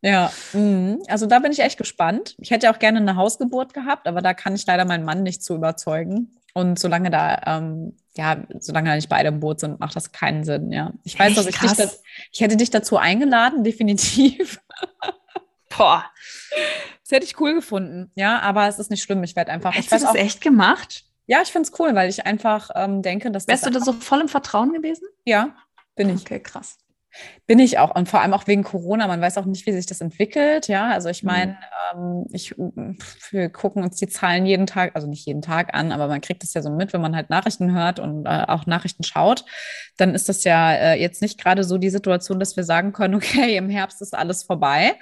Ja, 0.00 0.30
mh. 0.52 0.98
also 1.08 1.26
da 1.26 1.40
bin 1.40 1.50
ich 1.50 1.58
echt 1.58 1.78
gespannt. 1.78 2.36
Ich 2.38 2.52
hätte 2.52 2.70
auch 2.70 2.78
gerne 2.78 3.00
eine 3.00 3.16
Hausgeburt 3.16 3.74
gehabt, 3.74 4.06
aber 4.06 4.22
da 4.22 4.32
kann 4.32 4.54
ich 4.54 4.64
leider 4.64 4.84
meinen 4.84 5.04
Mann 5.04 5.24
nicht 5.24 5.42
zu 5.42 5.56
überzeugen. 5.56 6.36
Und 6.54 6.78
solange 6.78 7.10
da, 7.10 7.40
ähm, 7.46 7.96
ja, 8.16 8.46
solange 8.60 8.90
da 8.90 8.94
nicht 8.94 9.08
beide 9.08 9.28
im 9.28 9.40
Boot 9.40 9.58
sind, 9.58 9.80
macht 9.80 9.96
das 9.96 10.12
keinen 10.12 10.44
Sinn, 10.44 10.70
ja. 10.70 10.92
Ich 11.02 11.18
weiß, 11.18 11.34
dass 11.34 11.46
ich 11.46 11.58
dich, 11.58 11.72
da, 11.72 11.90
ich 12.30 12.40
hätte 12.40 12.56
dich 12.56 12.70
dazu 12.70 12.96
eingeladen, 12.96 13.64
definitiv. 13.64 14.60
Boah. 15.76 16.04
Das 17.02 17.10
hätte 17.12 17.24
ich 17.24 17.40
cool 17.40 17.54
gefunden, 17.54 18.10
ja, 18.16 18.40
aber 18.40 18.66
es 18.66 18.78
ist 18.78 18.90
nicht 18.90 19.02
schlimm. 19.02 19.22
Ich 19.22 19.36
werde 19.36 19.52
einfach. 19.52 19.74
Hättest 19.74 19.92
du 19.92 19.96
das 19.96 20.04
auch, 20.06 20.14
echt 20.14 20.40
gemacht? 20.40 21.04
Ja, 21.26 21.42
ich 21.42 21.52
finde 21.52 21.68
es 21.68 21.78
cool, 21.78 21.94
weil 21.94 22.08
ich 22.08 22.26
einfach 22.26 22.70
ähm, 22.74 23.02
denke, 23.02 23.30
dass. 23.30 23.46
Wärst 23.46 23.64
das 23.64 23.72
du 23.72 23.78
da 23.78 23.84
so 23.84 23.92
voll 23.92 24.20
im 24.20 24.28
Vertrauen 24.28 24.72
gewesen? 24.72 25.06
Ja, 25.24 25.54
bin 25.94 26.08
ich. 26.10 26.22
Okay, 26.22 26.40
krass. 26.40 26.78
Bin 27.46 27.60
ich 27.60 27.78
auch. 27.78 27.94
Und 27.94 28.08
vor 28.08 28.20
allem 28.20 28.34
auch 28.34 28.46
wegen 28.48 28.64
Corona. 28.64 29.06
Man 29.06 29.20
weiß 29.20 29.38
auch 29.38 29.44
nicht, 29.44 29.66
wie 29.66 29.72
sich 29.72 29.86
das 29.86 30.00
entwickelt. 30.00 30.66
Ja, 30.66 30.90
also 30.90 31.08
ich 31.08 31.22
meine, 31.22 31.56
mhm. 31.94 32.24
ähm, 32.24 32.26
ich, 32.32 32.54
wir 33.30 33.50
gucken 33.50 33.84
uns 33.84 33.96
die 33.96 34.08
Zahlen 34.08 34.46
jeden 34.46 34.66
Tag, 34.66 34.92
also 34.94 35.06
nicht 35.06 35.26
jeden 35.26 35.42
Tag 35.42 35.72
an, 35.72 35.92
aber 35.92 36.08
man 36.08 36.20
kriegt 36.20 36.42
es 36.42 36.54
ja 36.54 36.62
so 36.62 36.70
mit, 36.70 36.92
wenn 36.92 37.00
man 37.00 37.14
halt 37.14 37.30
Nachrichten 37.30 37.72
hört 37.72 38.00
und 38.00 38.26
äh, 38.26 38.44
auch 38.48 38.66
Nachrichten 38.66 39.04
schaut. 39.04 39.44
Dann 39.96 40.14
ist 40.14 40.28
das 40.28 40.42
ja 40.42 40.72
äh, 40.72 41.00
jetzt 41.00 41.22
nicht 41.22 41.40
gerade 41.40 41.62
so 41.62 41.78
die 41.78 41.90
Situation, 41.90 42.40
dass 42.40 42.56
wir 42.56 42.64
sagen 42.64 42.92
können, 42.92 43.14
okay, 43.16 43.56
im 43.56 43.68
Herbst 43.68 44.02
ist 44.02 44.14
alles 44.14 44.42
vorbei, 44.42 44.94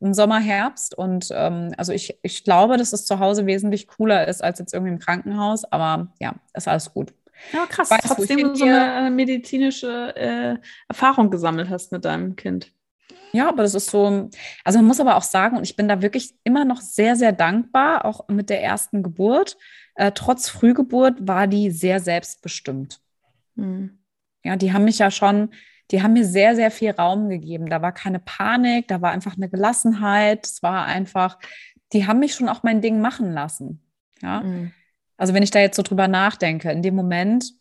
im 0.00 0.14
Sommer, 0.14 0.40
Herbst. 0.40 0.96
Und 0.96 1.28
ähm, 1.32 1.74
also 1.76 1.92
ich, 1.92 2.18
ich 2.22 2.44
glaube, 2.44 2.78
dass 2.78 2.94
es 2.94 3.04
zu 3.04 3.18
Hause 3.18 3.44
wesentlich 3.44 3.88
cooler 3.88 4.26
ist 4.26 4.42
als 4.42 4.58
jetzt 4.58 4.72
irgendwie 4.72 4.92
im 4.92 4.98
Krankenhaus. 4.98 5.64
Aber 5.64 6.08
ja, 6.18 6.34
ist 6.54 6.66
alles 6.66 6.92
gut. 6.94 7.12
Ja, 7.52 7.66
krass. 7.66 7.90
Weißt, 7.90 8.06
Trotzdem 8.06 8.38
du 8.38 8.54
so 8.54 8.64
eine 8.64 9.06
äh, 9.06 9.10
medizinische 9.10 10.14
äh, 10.16 10.56
Erfahrung 10.88 11.30
gesammelt 11.30 11.68
hast 11.68 11.92
mit 11.92 12.04
deinem 12.04 12.36
Kind. 12.36 12.72
Ja, 13.32 13.48
aber 13.48 13.62
das 13.62 13.74
ist 13.74 13.90
so, 13.90 14.28
also 14.64 14.78
man 14.78 14.86
muss 14.86 15.00
aber 15.00 15.16
auch 15.16 15.22
sagen, 15.22 15.56
und 15.56 15.62
ich 15.62 15.76
bin 15.76 15.88
da 15.88 16.02
wirklich 16.02 16.34
immer 16.42 16.64
noch 16.64 16.80
sehr, 16.80 17.16
sehr 17.16 17.32
dankbar, 17.32 18.04
auch 18.04 18.26
mit 18.28 18.50
der 18.50 18.62
ersten 18.62 19.02
Geburt. 19.02 19.56
Äh, 19.94 20.12
trotz 20.12 20.48
Frühgeburt 20.48 21.26
war 21.26 21.46
die 21.46 21.70
sehr 21.70 22.00
selbstbestimmt. 22.00 23.00
Hm. 23.56 23.98
Ja, 24.42 24.56
die 24.56 24.72
haben 24.72 24.84
mich 24.84 24.98
ja 24.98 25.10
schon, 25.10 25.50
die 25.90 26.02
haben 26.02 26.14
mir 26.14 26.24
sehr, 26.24 26.56
sehr 26.56 26.70
viel 26.70 26.90
Raum 26.90 27.28
gegeben. 27.28 27.66
Da 27.66 27.82
war 27.82 27.92
keine 27.92 28.18
Panik, 28.18 28.88
da 28.88 29.00
war 29.00 29.12
einfach 29.12 29.36
eine 29.36 29.48
Gelassenheit. 29.48 30.46
Es 30.46 30.62
war 30.62 30.86
einfach, 30.86 31.38
die 31.92 32.06
haben 32.06 32.20
mich 32.20 32.34
schon 32.34 32.48
auch 32.48 32.62
mein 32.62 32.80
Ding 32.80 33.00
machen 33.00 33.32
lassen. 33.32 33.82
Ja. 34.22 34.42
Hm. 34.42 34.72
Also 35.20 35.34
wenn 35.34 35.42
ich 35.42 35.50
da 35.50 35.58
jetzt 35.58 35.76
so 35.76 35.82
drüber 35.82 36.08
nachdenke, 36.08 36.72
in 36.72 36.80
dem 36.80 36.94
Moment 36.94 37.52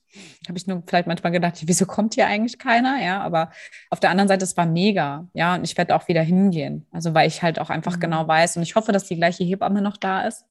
habe 0.48 0.58
ich 0.58 0.66
nur 0.66 0.82
vielleicht 0.88 1.08
manchmal 1.08 1.34
gedacht, 1.34 1.62
wieso 1.66 1.86
kommt 1.86 2.14
hier 2.14 2.26
eigentlich 2.26 2.58
keiner? 2.58 3.04
Ja, 3.04 3.22
aber 3.22 3.52
auf 3.90 4.00
der 4.00 4.12
anderen 4.12 4.30
Seite, 4.30 4.46
es 4.46 4.56
war 4.56 4.66
mega. 4.66 5.28
Ja, 5.34 5.56
und 5.56 5.66
ich 5.66 5.78
werde 5.78 5.94
auch 5.94 6.08
wieder 6.08 6.22
hingehen. 6.22 6.88
Also 6.94 7.14
weil 7.14 7.28
ich 7.28 7.44
halt 7.44 7.60
auch 7.60 7.70
einfach 7.70 7.98
mhm. 7.98 8.00
genau 8.00 8.28
weiß 8.30 8.56
und 8.56 8.64
ich 8.64 8.76
hoffe, 8.76 8.94
dass 8.94 9.04
die 9.04 9.18
gleiche 9.18 9.44
Hebamme 9.44 9.82
noch 9.82 9.98
da 9.98 10.26
ist. 10.26 10.46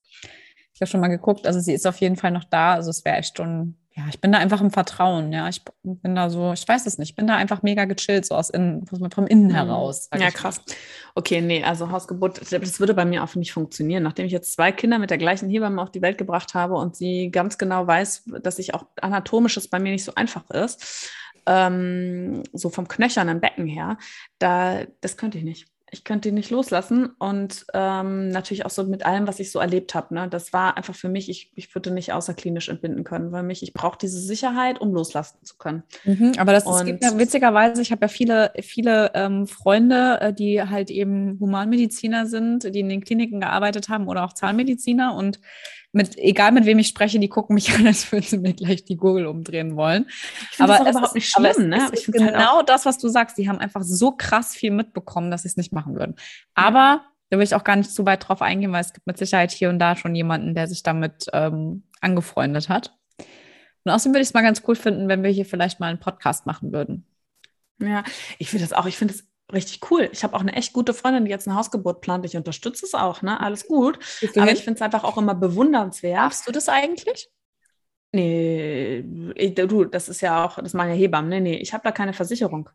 Ich 0.74 0.82
habe 0.82 0.90
schon 0.90 1.00
mal 1.00 1.08
geguckt, 1.08 1.46
also 1.46 1.60
sie 1.60 1.72
ist 1.72 1.86
auf 1.86 1.96
jeden 1.96 2.16
Fall 2.16 2.30
noch 2.30 2.44
da. 2.44 2.74
Also 2.74 2.90
es 2.90 3.02
wäre 3.06 3.16
echt 3.16 3.38
schon 3.38 3.76
ja, 3.98 4.04
ich 4.08 4.20
bin 4.20 4.30
da 4.30 4.38
einfach 4.38 4.60
im 4.60 4.70
Vertrauen, 4.70 5.32
ja. 5.32 5.48
Ich 5.48 5.62
bin 5.82 6.14
da 6.14 6.30
so, 6.30 6.52
ich 6.52 6.66
weiß 6.68 6.86
es 6.86 6.98
nicht, 6.98 7.10
ich 7.10 7.16
bin 7.16 7.26
da 7.26 7.34
einfach 7.34 7.62
mega 7.62 7.84
gechillt, 7.84 8.26
so 8.26 8.36
aus 8.36 8.48
innen, 8.48 8.86
vom 8.86 9.26
Innen 9.26 9.48
mhm. 9.48 9.54
heraus. 9.54 10.08
Ja, 10.16 10.30
krass. 10.30 10.60
Okay, 11.16 11.40
nee, 11.40 11.64
also 11.64 11.90
Hausgeburt, 11.90 12.40
das 12.52 12.78
würde 12.78 12.94
bei 12.94 13.04
mir 13.04 13.24
auch 13.24 13.34
nicht 13.34 13.52
funktionieren. 13.52 14.04
Nachdem 14.04 14.26
ich 14.26 14.32
jetzt 14.32 14.52
zwei 14.52 14.70
Kinder 14.70 15.00
mit 15.00 15.10
der 15.10 15.18
gleichen 15.18 15.50
Hebamme 15.50 15.82
auf 15.82 15.90
die 15.90 16.00
Welt 16.00 16.16
gebracht 16.16 16.54
habe 16.54 16.74
und 16.74 16.94
sie 16.94 17.30
ganz 17.32 17.58
genau 17.58 17.88
weiß, 17.88 18.24
dass 18.40 18.60
ich 18.60 18.72
auch 18.72 18.86
anatomisches 19.00 19.66
bei 19.66 19.80
mir 19.80 19.90
nicht 19.90 20.04
so 20.04 20.14
einfach 20.14 20.48
ist, 20.50 21.10
ähm, 21.46 22.44
so 22.52 22.70
vom 22.70 22.86
knöchernen 22.86 23.40
Becken 23.40 23.66
her, 23.66 23.98
da, 24.38 24.84
das 25.00 25.16
könnte 25.16 25.38
ich 25.38 25.44
nicht. 25.44 25.66
Ich 25.90 26.04
könnte 26.04 26.28
ihn 26.28 26.34
nicht 26.34 26.50
loslassen 26.50 27.10
und 27.18 27.66
ähm, 27.72 28.28
natürlich 28.28 28.66
auch 28.66 28.70
so 28.70 28.84
mit 28.84 29.06
allem, 29.06 29.26
was 29.26 29.40
ich 29.40 29.50
so 29.50 29.58
erlebt 29.58 29.94
habe. 29.94 30.14
Ne? 30.14 30.28
Das 30.28 30.52
war 30.52 30.76
einfach 30.76 30.94
für 30.94 31.08
mich, 31.08 31.28
ich, 31.28 31.50
ich 31.54 31.74
würde 31.74 31.90
nicht 31.90 32.12
außerklinisch 32.12 32.68
entbinden 32.68 33.04
können, 33.04 33.32
weil 33.32 33.42
mich, 33.42 33.62
ich 33.62 33.72
brauche 33.72 33.98
diese 33.98 34.20
Sicherheit, 34.20 34.80
um 34.80 34.92
loslassen 34.92 35.38
zu 35.44 35.56
können. 35.56 35.82
Mhm, 36.04 36.32
aber 36.38 36.52
das 36.52 36.66
ist, 36.66 36.84
gibt 36.84 37.02
ja 37.02 37.18
witzigerweise, 37.18 37.80
ich 37.80 37.90
habe 37.90 38.02
ja 38.02 38.08
viele, 38.08 38.52
viele 38.60 39.10
ähm, 39.14 39.46
Freunde, 39.46 40.20
äh, 40.20 40.32
die 40.32 40.62
halt 40.62 40.90
eben 40.90 41.38
Humanmediziner 41.40 42.26
sind, 42.26 42.74
die 42.74 42.80
in 42.80 42.88
den 42.88 43.02
Kliniken 43.02 43.40
gearbeitet 43.40 43.88
haben 43.88 44.08
oder 44.08 44.24
auch 44.24 44.32
Zahnmediziner 44.32 45.14
und 45.14 45.40
mit, 45.92 46.18
egal 46.18 46.52
mit 46.52 46.66
wem 46.66 46.78
ich 46.78 46.88
spreche, 46.88 47.18
die 47.18 47.28
gucken 47.28 47.54
mich 47.54 47.74
an, 47.74 47.86
als 47.86 48.10
würden 48.12 48.24
sie 48.24 48.38
mir 48.38 48.54
gleich 48.54 48.84
die 48.84 48.96
Gurgel 48.96 49.26
umdrehen 49.26 49.76
wollen. 49.76 50.06
Ich 50.52 50.60
aber 50.60 50.74
es 50.74 50.80
überhaupt 50.80 51.14
nicht 51.14 51.30
schlimm, 51.30 51.68
ne? 51.68 51.90
Ich 51.92 52.04
finde 52.04 52.24
halt 52.24 52.34
genau 52.34 52.56
halt 52.56 52.68
das, 52.68 52.86
was 52.86 52.98
du 52.98 53.08
sagst. 53.08 53.38
Die 53.38 53.48
haben 53.48 53.58
einfach 53.58 53.82
so 53.82 54.12
krass 54.12 54.54
viel 54.54 54.70
mitbekommen, 54.70 55.30
dass 55.30 55.42
sie 55.42 55.48
es 55.48 55.56
nicht 55.56 55.72
machen 55.72 55.94
würden. 55.94 56.16
Aber 56.54 57.04
da 57.30 57.36
will 57.36 57.44
ich 57.44 57.54
auch 57.54 57.64
gar 57.64 57.76
nicht 57.76 57.90
zu 57.90 58.06
weit 58.06 58.28
drauf 58.28 58.42
eingehen, 58.42 58.72
weil 58.72 58.80
es 58.80 58.92
gibt 58.92 59.06
mit 59.06 59.18
Sicherheit 59.18 59.50
hier 59.50 59.68
und 59.68 59.78
da 59.78 59.96
schon 59.96 60.14
jemanden, 60.14 60.54
der 60.54 60.66
sich 60.66 60.82
damit 60.82 61.26
ähm, 61.32 61.82
angefreundet 62.00 62.68
hat. 62.68 62.96
Und 63.84 63.92
außerdem 63.92 64.14
würde 64.14 64.22
ich 64.22 64.28
es 64.28 64.34
mal 64.34 64.42
ganz 64.42 64.62
cool 64.66 64.76
finden, 64.76 65.08
wenn 65.08 65.22
wir 65.22 65.30
hier 65.30 65.46
vielleicht 65.46 65.80
mal 65.80 65.88
einen 65.88 66.00
Podcast 66.00 66.46
machen 66.46 66.72
würden. 66.72 67.06
Ja, 67.80 68.02
ich 68.38 68.50
finde 68.50 68.64
das 68.64 68.72
auch. 68.72 68.86
Ich 68.86 68.96
finde 68.96 69.14
es 69.14 69.26
richtig 69.52 69.90
cool. 69.90 70.08
Ich 70.12 70.24
habe 70.24 70.36
auch 70.36 70.40
eine 70.40 70.54
echt 70.54 70.72
gute 70.72 70.94
Freundin, 70.94 71.24
die 71.24 71.30
jetzt 71.30 71.48
eine 71.48 71.56
Hausgeburt 71.56 72.00
plant. 72.00 72.24
Ich 72.24 72.36
unterstütze 72.36 72.86
es 72.86 72.94
auch, 72.94 73.22
ne? 73.22 73.40
Alles 73.40 73.66
gut. 73.66 73.98
Aber 74.36 74.46
hin? 74.46 74.54
ich 74.54 74.64
finde 74.64 74.76
es 74.76 74.82
einfach 74.82 75.04
auch 75.04 75.18
immer 75.18 75.34
bewundernswert. 75.34 76.18
Darfst 76.18 76.46
du 76.46 76.52
das 76.52 76.68
eigentlich? 76.68 77.30
Nee, 78.12 79.04
ich, 79.34 79.54
du, 79.54 79.84
das 79.84 80.08
ist 80.08 80.20
ja 80.20 80.44
auch, 80.44 80.56
das 80.56 80.72
machen 80.72 80.90
ja 80.90 80.94
Hebammen. 80.94 81.28
Nee, 81.28 81.40
nee, 81.40 81.56
ich 81.56 81.72
habe 81.72 81.84
da 81.84 81.92
keine 81.92 82.12
Versicherung. 82.12 82.70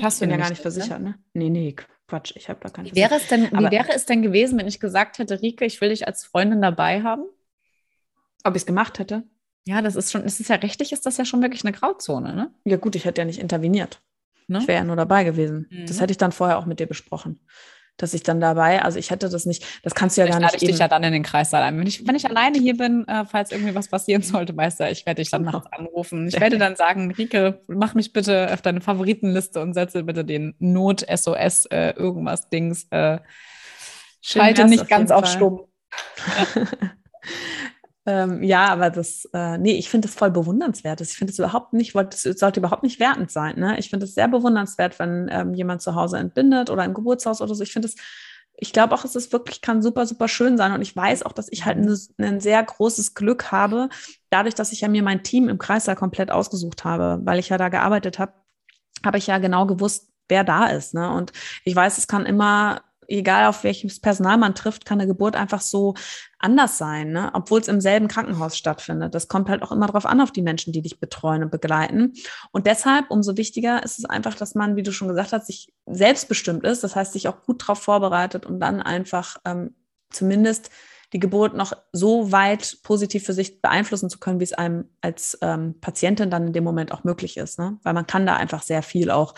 Hast 0.00 0.20
du 0.20 0.26
bin 0.26 0.30
ja 0.30 0.36
gar 0.36 0.50
nicht 0.50 0.60
versichert, 0.60 1.00
ne? 1.00 1.18
Nee, 1.32 1.48
nee, 1.48 1.74
Quatsch, 2.06 2.32
ich 2.36 2.48
habe 2.48 2.60
da 2.62 2.68
keine 2.68 2.90
wie 2.90 2.94
wäre 2.94 3.14
es 3.14 3.28
denn, 3.28 3.50
Wie 3.50 3.70
wäre 3.70 3.92
es 3.92 4.04
denn 4.04 4.22
gewesen, 4.22 4.58
wenn 4.58 4.68
ich 4.68 4.78
gesagt 4.78 5.18
hätte, 5.18 5.40
Rike, 5.40 5.64
ich 5.64 5.80
will 5.80 5.88
dich 5.88 6.06
als 6.06 6.24
Freundin 6.24 6.60
dabei 6.60 7.02
haben? 7.02 7.24
Ob 8.44 8.54
ich 8.54 8.62
es 8.62 8.66
gemacht 8.66 8.98
hätte? 8.98 9.24
Ja, 9.66 9.82
das 9.82 9.96
ist 9.96 10.12
schon, 10.12 10.22
es 10.24 10.38
ist 10.38 10.48
ja 10.48 10.56
rechtlich, 10.56 10.92
ist 10.92 11.06
das 11.06 11.16
ja 11.16 11.24
schon 11.24 11.42
wirklich 11.42 11.64
eine 11.64 11.72
Grauzone, 11.72 12.34
ne? 12.34 12.54
Ja, 12.64 12.76
gut, 12.76 12.94
ich 12.94 13.04
hätte 13.04 13.22
ja 13.22 13.24
nicht 13.24 13.40
interveniert. 13.40 14.00
Ne? 14.48 14.58
Ich 14.58 14.68
wäre 14.68 14.78
ja 14.78 14.84
nur 14.84 14.96
dabei 14.96 15.24
gewesen. 15.24 15.66
Mhm. 15.70 15.86
Das 15.86 16.00
hätte 16.00 16.12
ich 16.12 16.18
dann 16.18 16.32
vorher 16.32 16.58
auch 16.58 16.66
mit 16.66 16.80
dir 16.80 16.86
besprochen. 16.86 17.40
Dass 17.96 18.12
ich 18.12 18.22
dann 18.22 18.40
dabei, 18.40 18.82
also 18.82 18.98
ich 18.98 19.10
hätte 19.10 19.30
das 19.30 19.46
nicht, 19.46 19.64
das 19.82 19.94
kannst 19.94 20.16
du 20.16 20.20
ja 20.20 20.26
Vielleicht 20.26 20.40
gar 20.40 20.52
nicht. 20.52 20.62
Ich 20.62 20.68
dich 20.68 20.78
ja 20.78 20.86
dann 20.86 21.02
in 21.02 21.14
den 21.14 21.22
Kreissaal 21.22 21.62
ein. 21.62 21.78
Wenn 21.78 21.86
ich, 21.86 22.06
wenn 22.06 22.14
ich 22.14 22.28
alleine 22.28 22.58
hier 22.58 22.76
bin, 22.76 23.08
äh, 23.08 23.24
falls 23.24 23.52
irgendwie 23.52 23.74
was 23.74 23.88
passieren 23.88 24.20
sollte, 24.20 24.52
du, 24.52 24.90
ich 24.90 25.06
werde 25.06 25.22
dich 25.22 25.30
dann 25.30 25.42
nachts 25.44 25.66
anrufen. 25.72 26.28
Ich 26.28 26.38
werde 26.38 26.58
dann 26.58 26.76
sagen, 26.76 27.10
Rike, 27.10 27.62
mach 27.68 27.94
mich 27.94 28.12
bitte 28.12 28.52
auf 28.52 28.60
deine 28.60 28.82
Favoritenliste 28.82 29.62
und 29.62 29.72
setze 29.72 30.04
bitte 30.04 30.26
den 30.26 30.54
Not-SOS 30.58 31.66
äh, 31.66 31.94
irgendwas 31.96 32.50
Dings. 32.50 32.86
Äh, 32.90 33.18
schalte 34.20 34.66
nicht 34.66 34.88
ganz 34.88 35.10
auf 35.10 35.26
stumm. 35.26 35.62
Ähm, 38.08 38.44
ja, 38.44 38.66
aber 38.68 38.90
das, 38.90 39.28
äh, 39.34 39.58
nee, 39.58 39.74
ich 39.74 39.90
finde 39.90 40.06
es 40.06 40.14
voll 40.14 40.30
bewundernswert. 40.30 41.00
Ich 41.00 41.10
finde 41.10 41.32
es 41.32 41.38
überhaupt 41.40 41.72
nicht, 41.72 41.94
es 41.96 42.22
sollte 42.22 42.60
überhaupt 42.60 42.84
nicht 42.84 43.00
wertend 43.00 43.32
sein. 43.32 43.58
Ne? 43.58 43.78
Ich 43.78 43.90
finde 43.90 44.06
es 44.06 44.14
sehr 44.14 44.28
bewundernswert, 44.28 44.98
wenn 45.00 45.28
ähm, 45.30 45.54
jemand 45.54 45.82
zu 45.82 45.96
Hause 45.96 46.18
entbindet 46.18 46.70
oder 46.70 46.84
im 46.84 46.94
Geburtshaus 46.94 47.40
oder 47.40 47.54
so. 47.54 47.64
Ich 47.64 47.72
finde 47.72 47.88
es, 47.88 47.96
ich 48.54 48.72
glaube 48.72 48.94
auch, 48.94 49.04
es 49.04 49.16
ist 49.16 49.32
wirklich, 49.32 49.60
kann 49.60 49.82
super, 49.82 50.06
super 50.06 50.28
schön 50.28 50.56
sein. 50.56 50.72
Und 50.72 50.82
ich 50.82 50.94
weiß 50.94 51.24
auch, 51.24 51.32
dass 51.32 51.50
ich 51.50 51.64
halt 51.64 51.78
mhm. 51.78 51.96
ne, 52.16 52.26
ein 52.28 52.40
sehr 52.40 52.62
großes 52.62 53.14
Glück 53.14 53.50
habe, 53.50 53.88
dadurch, 54.30 54.54
dass 54.54 54.70
ich 54.70 54.82
ja 54.82 54.88
mir 54.88 55.02
mein 55.02 55.24
Team 55.24 55.48
im 55.48 55.58
Kreißsaal 55.58 55.96
komplett 55.96 56.30
ausgesucht 56.30 56.84
habe, 56.84 57.20
weil 57.24 57.40
ich 57.40 57.48
ja 57.48 57.58
da 57.58 57.70
gearbeitet 57.70 58.20
habe, 58.20 58.34
habe 59.04 59.18
ich 59.18 59.26
ja 59.26 59.38
genau 59.38 59.66
gewusst, 59.66 60.12
wer 60.28 60.44
da 60.44 60.66
ist. 60.66 60.94
Ne? 60.94 61.12
Und 61.12 61.32
ich 61.64 61.74
weiß, 61.74 61.98
es 61.98 62.06
kann 62.06 62.24
immer 62.24 62.82
egal 63.08 63.46
auf 63.46 63.64
welches 63.64 64.00
Personal 64.00 64.38
man 64.38 64.54
trifft, 64.54 64.84
kann 64.84 65.00
eine 65.00 65.08
Geburt 65.08 65.36
einfach 65.36 65.60
so 65.60 65.94
anders 66.38 66.78
sein, 66.78 67.12
ne? 67.12 67.30
obwohl 67.32 67.60
es 67.60 67.68
im 67.68 67.80
selben 67.80 68.08
Krankenhaus 68.08 68.56
stattfindet. 68.56 69.14
Das 69.14 69.28
kommt 69.28 69.48
halt 69.48 69.62
auch 69.62 69.72
immer 69.72 69.86
darauf 69.86 70.06
an, 70.06 70.20
auf 70.20 70.32
die 70.32 70.42
Menschen, 70.42 70.72
die 70.72 70.82
dich 70.82 71.00
betreuen 71.00 71.42
und 71.42 71.50
begleiten. 71.50 72.12
Und 72.52 72.66
deshalb, 72.66 73.10
umso 73.10 73.36
wichtiger 73.36 73.82
ist 73.82 73.98
es 73.98 74.04
einfach, 74.04 74.34
dass 74.34 74.54
man, 74.54 74.76
wie 74.76 74.82
du 74.82 74.92
schon 74.92 75.08
gesagt 75.08 75.32
hast, 75.32 75.46
sich 75.46 75.72
selbstbestimmt 75.86 76.64
ist. 76.64 76.84
Das 76.84 76.96
heißt, 76.96 77.12
sich 77.12 77.28
auch 77.28 77.42
gut 77.42 77.62
darauf 77.62 77.82
vorbereitet 77.82 78.46
und 78.46 78.60
dann 78.60 78.82
einfach 78.82 79.38
ähm, 79.44 79.74
zumindest 80.10 80.70
die 81.12 81.20
Geburt 81.20 81.54
noch 81.54 81.72
so 81.92 82.32
weit 82.32 82.78
positiv 82.82 83.24
für 83.24 83.32
sich 83.32 83.62
beeinflussen 83.62 84.10
zu 84.10 84.18
können, 84.18 84.40
wie 84.40 84.44
es 84.44 84.52
einem 84.52 84.86
als 85.00 85.38
ähm, 85.40 85.76
Patientin 85.80 86.30
dann 86.30 86.48
in 86.48 86.52
dem 86.52 86.64
Moment 86.64 86.92
auch 86.92 87.04
möglich 87.04 87.36
ist. 87.36 87.58
Ne? 87.58 87.78
Weil 87.82 87.94
man 87.94 88.06
kann 88.06 88.26
da 88.26 88.36
einfach 88.36 88.62
sehr 88.62 88.82
viel 88.82 89.10
auch 89.10 89.34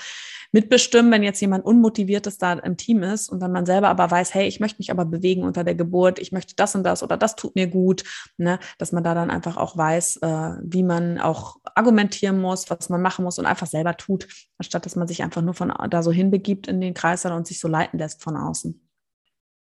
mitbestimmen, 0.53 1.13
wenn 1.13 1.23
jetzt 1.23 1.41
jemand 1.41 1.65
unmotiviertes 1.65 2.39
da 2.39 2.55
im 2.55 2.77
Team 2.77 3.03
ist 3.03 3.29
und 3.29 3.41
dann 3.41 3.53
man 3.53 3.67
selber 3.67 3.89
aber 3.89 4.11
weiß, 4.11 4.35
hey, 4.35 4.49
ich 4.49 4.61
möchte 4.61 4.79
mich 4.79 4.91
aber 4.91 5.05
bewegen 5.05 5.43
unter 5.43 5.65
der 5.65 5.75
Geburt, 5.75 6.19
ich 6.19 6.33
möchte 6.33 6.55
das 6.57 6.75
und 6.75 6.85
das 6.85 7.03
oder 7.03 7.17
das 7.17 7.37
tut 7.37 7.55
mir 7.55 7.67
gut, 7.67 8.05
ne? 8.39 8.59
dass 8.79 8.93
man 8.93 9.05
da 9.05 9.15
dann 9.15 9.31
einfach 9.31 9.57
auch 9.57 9.77
weiß, 9.77 10.19
äh, 10.23 10.53
wie 10.63 10.83
man 10.83 11.19
auch 11.19 11.57
argumentieren 11.75 12.41
muss, 12.41 12.71
was 12.71 12.89
man 12.89 13.03
machen 13.03 13.25
muss 13.25 13.39
und 13.39 13.47
einfach 13.47 13.67
selber 13.67 13.97
tut, 13.97 14.27
anstatt 14.57 14.87
dass 14.87 14.97
man 14.97 15.07
sich 15.07 15.23
einfach 15.23 15.43
nur 15.43 15.55
von 15.55 15.73
da 15.91 16.03
so 16.03 16.13
hinbegibt 16.13 16.67
in 16.67 16.81
den 16.81 16.95
Kreis 16.95 17.25
und 17.27 17.47
sich 17.47 17.61
so 17.61 17.69
leiten 17.69 17.99
lässt 17.99 18.23
von 18.23 18.37
außen. 18.37 18.81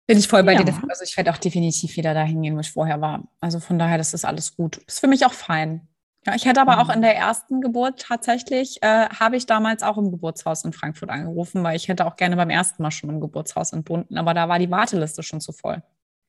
Bin 0.08 0.18
ich 0.18 0.28
voll 0.30 0.44
bei 0.44 0.54
ja. 0.54 0.64
dir. 0.64 0.74
Also 0.88 1.04
ich 1.04 1.18
werde 1.18 1.32
auch 1.32 1.38
definitiv 1.38 1.98
wieder 1.98 2.14
dahin 2.14 2.42
gehen, 2.42 2.56
wo 2.56 2.62
ich 2.62 2.72
vorher 2.72 3.02
war. 3.02 3.28
Also 3.42 3.60
von 3.60 3.78
daher, 3.78 3.98
das 3.98 4.14
ist 4.14 4.24
alles 4.24 4.56
gut. 4.56 4.78
Ist 4.88 5.02
für 5.02 5.08
mich 5.08 5.26
auch 5.26 5.34
fein. 5.34 5.88
Ja, 6.28 6.36
ich 6.36 6.46
hätte 6.46 6.60
aber 6.60 6.76
mhm. 6.76 6.80
auch 6.82 6.94
in 6.94 7.02
der 7.02 7.16
ersten 7.16 7.62
Geburt 7.62 8.02
tatsächlich, 8.02 8.84
äh, 8.84 9.08
habe 9.08 9.38
ich 9.38 9.46
damals 9.46 9.82
auch 9.82 9.98
im 9.98 10.12
Geburtshaus 10.12 10.66
in 10.66 10.74
Frankfurt 10.74 11.10
angerufen, 11.10 11.64
weil 11.64 11.78
ich 11.78 11.88
hätte 11.88 12.06
auch 12.06 12.18
gerne 12.18 12.36
beim 12.36 12.50
ersten 12.50 12.84
Mal 12.84 12.92
schon 12.92 13.10
im 13.10 13.22
Geburtshaus 13.22 13.72
entbunden, 13.72 14.18
aber 14.18 14.34
da 14.34 14.50
war 14.50 14.60
die 14.60 14.70
Warteliste 14.70 15.24
schon 15.24 15.40
zu 15.40 15.54
voll. 15.54 15.82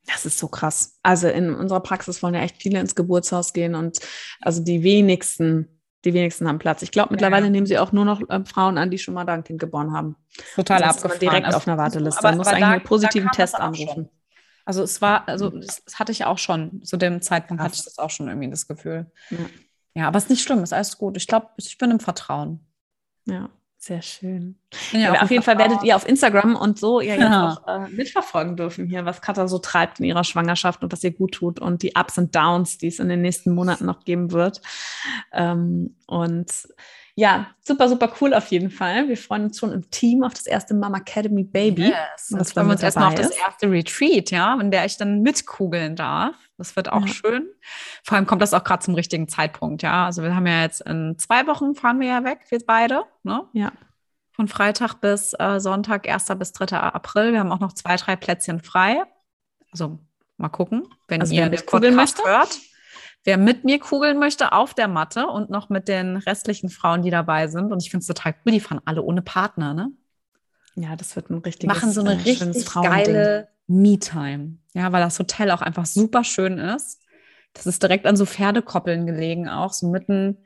Das 0.06 0.24
ist 0.24 0.38
so 0.38 0.46
krass. 0.46 0.98
Also 1.02 1.26
in 1.26 1.52
unserer 1.52 1.80
Praxis 1.80 2.22
wollen 2.22 2.34
ja 2.34 2.42
echt 2.42 2.62
viele 2.62 2.78
ins 2.78 2.94
Geburtshaus 2.94 3.52
gehen 3.52 3.74
und 3.74 3.98
also 4.40 4.62
die 4.62 4.84
wenigsten, 4.84 5.80
die 6.04 6.14
wenigsten 6.14 6.46
haben 6.46 6.60
Platz. 6.60 6.82
Ich 6.82 6.92
glaube, 6.92 7.08
mittlerweile 7.10 7.46
ja. 7.46 7.50
nehmen 7.50 7.66
sie 7.66 7.78
auch 7.78 7.90
nur 7.90 8.04
noch 8.04 8.20
äh, 8.30 8.44
Frauen 8.44 8.78
an, 8.78 8.92
die 8.92 8.98
schon 8.98 9.14
mal 9.14 9.24
da 9.24 9.34
ein 9.34 9.42
Kind 9.42 9.58
geboren 9.58 9.92
haben. 9.92 10.14
Total 10.54 10.80
abgefahren. 10.84 11.18
direkt 11.18 11.46
also, 11.46 11.58
auf 11.58 11.66
einer 11.66 11.76
Warteliste. 11.76 12.20
Aber, 12.20 12.28
man 12.28 12.38
muss 12.38 12.46
aber 12.46 12.56
eigentlich 12.56 12.68
da, 12.68 12.72
einen 12.74 12.84
positiven 12.84 13.30
Test 13.32 13.56
anrufen. 13.56 14.08
Also 14.64 14.82
es 14.82 15.02
war, 15.02 15.26
also 15.26 15.50
das 15.50 15.82
hatte 15.94 16.12
ich 16.12 16.24
auch 16.24 16.38
schon. 16.38 16.82
Zu 16.84 16.98
dem 16.98 17.20
Zeitpunkt 17.20 17.62
hatte 17.62 17.74
ich 17.74 17.84
das 17.84 17.98
auch 17.98 18.10
schon 18.10 18.28
irgendwie 18.28 18.50
das 18.50 18.68
Gefühl. 18.68 19.10
Ja. 19.30 19.38
Ja, 19.98 20.06
aber 20.06 20.18
es 20.18 20.24
ist 20.24 20.30
nicht 20.30 20.42
schlimm, 20.42 20.62
ist 20.62 20.72
alles 20.72 20.96
gut. 20.96 21.16
Ich 21.16 21.26
glaube, 21.26 21.48
ich 21.56 21.76
bin 21.76 21.90
im 21.90 21.98
Vertrauen. 21.98 22.60
Ja, 23.24 23.50
sehr 23.78 24.00
schön. 24.00 24.56
Ja, 24.92 25.20
auf 25.22 25.30
jeden 25.32 25.42
Fall 25.42 25.58
werdet 25.58 25.82
ihr 25.82 25.96
auf 25.96 26.06
Instagram 26.06 26.54
und 26.54 26.78
so 26.78 27.00
ja 27.00 27.16
jetzt 27.16 27.26
auch 27.26 27.66
äh, 27.66 27.88
mitverfolgen 27.88 28.56
dürfen 28.56 28.86
hier, 28.86 29.04
was 29.06 29.20
Katha 29.20 29.48
so 29.48 29.58
treibt 29.58 29.98
in 29.98 30.04
ihrer 30.04 30.22
Schwangerschaft 30.22 30.84
und 30.84 30.92
was 30.92 31.02
ihr 31.02 31.10
gut 31.10 31.32
tut 31.32 31.58
und 31.58 31.82
die 31.82 31.94
Ups 31.98 32.16
und 32.16 32.36
Downs, 32.36 32.78
die 32.78 32.86
es 32.86 33.00
in 33.00 33.08
den 33.08 33.22
nächsten 33.22 33.52
Monaten 33.52 33.86
noch 33.86 34.04
geben 34.04 34.30
wird. 34.30 34.62
Ähm, 35.32 35.96
und 36.06 36.46
ja, 37.18 37.48
super, 37.60 37.88
super 37.88 38.12
cool 38.20 38.32
auf 38.32 38.46
jeden 38.52 38.70
Fall. 38.70 39.08
Wir 39.08 39.16
freuen 39.16 39.46
uns 39.46 39.58
schon 39.58 39.72
im 39.72 39.90
Team 39.90 40.22
auf 40.22 40.34
das 40.34 40.46
erste 40.46 40.72
Mama 40.72 40.98
Academy 40.98 41.42
Baby. 41.42 41.88
Yes. 41.88 42.30
Und 42.30 42.48
freuen 42.48 42.68
wir 42.68 42.74
uns 42.74 42.82
erstmal 42.84 43.08
auf 43.08 43.16
das 43.16 43.30
erste 43.30 43.68
Retreat, 43.68 44.30
ja, 44.30 44.54
in 44.60 44.70
der 44.70 44.84
ich 44.84 44.98
dann 44.98 45.22
mitkugeln 45.22 45.96
darf. 45.96 46.36
Das 46.58 46.76
wird 46.76 46.92
auch 46.92 47.04
ja. 47.04 47.12
schön. 47.12 47.48
Vor 48.04 48.16
allem 48.16 48.26
kommt 48.28 48.40
das 48.40 48.54
auch 48.54 48.62
gerade 48.62 48.84
zum 48.84 48.94
richtigen 48.94 49.26
Zeitpunkt, 49.26 49.82
ja. 49.82 50.06
Also 50.06 50.22
wir 50.22 50.32
haben 50.32 50.46
ja 50.46 50.62
jetzt 50.62 50.80
in 50.82 51.18
zwei 51.18 51.48
Wochen 51.48 51.74
fahren 51.74 51.98
wir 51.98 52.06
ja 52.06 52.22
weg, 52.22 52.42
wir 52.50 52.60
beide, 52.64 53.02
ne? 53.24 53.42
Ja. 53.52 53.72
Von 54.30 54.46
Freitag 54.46 55.00
bis 55.00 55.34
äh, 55.40 55.58
Sonntag, 55.58 56.08
1. 56.08 56.26
bis 56.38 56.52
3. 56.52 56.76
April. 56.76 57.32
Wir 57.32 57.40
haben 57.40 57.50
auch 57.50 57.58
noch 57.58 57.72
zwei, 57.72 57.96
drei 57.96 58.14
Plätzchen 58.14 58.60
frei. 58.60 59.02
Also 59.72 59.98
mal 60.36 60.50
gucken, 60.50 60.86
wenn 61.08 61.20
also 61.20 61.34
ihr 61.34 61.48
den 61.48 61.66
Podcast 61.66 62.24
hört 62.24 62.60
wer 63.28 63.36
mit 63.36 63.62
mir 63.62 63.78
kugeln 63.78 64.18
möchte 64.18 64.52
auf 64.52 64.72
der 64.72 64.88
Matte 64.88 65.26
und 65.26 65.50
noch 65.50 65.68
mit 65.68 65.86
den 65.86 66.16
restlichen 66.16 66.70
Frauen, 66.70 67.02
die 67.02 67.10
dabei 67.10 67.46
sind. 67.46 67.70
Und 67.72 67.82
ich 67.82 67.90
finde 67.90 68.00
es 68.00 68.06
total 68.06 68.34
cool, 68.34 68.52
die 68.52 68.60
fahren 68.60 68.80
alle 68.86 69.02
ohne 69.02 69.20
Partner, 69.20 69.74
ne? 69.74 69.92
Ja, 70.76 70.96
das 70.96 71.14
wird 71.14 71.28
ein 71.28 71.36
richtiges 71.36 71.76
Machen 71.76 71.92
so 71.92 72.00
eine 72.00 72.14
äh, 72.14 72.22
richtig 72.22 72.64
geile 72.72 73.48
Me-Time. 73.66 74.56
Ja, 74.72 74.92
weil 74.92 75.02
das 75.02 75.18
Hotel 75.18 75.50
auch 75.50 75.60
einfach 75.60 75.84
super 75.84 76.24
schön 76.24 76.56
ist. 76.56 77.02
Das 77.52 77.66
ist 77.66 77.82
direkt 77.82 78.06
an 78.06 78.16
so 78.16 78.24
Pferdekoppeln 78.24 79.04
gelegen, 79.04 79.46
auch 79.46 79.74
so 79.74 79.90
mitten, 79.90 80.38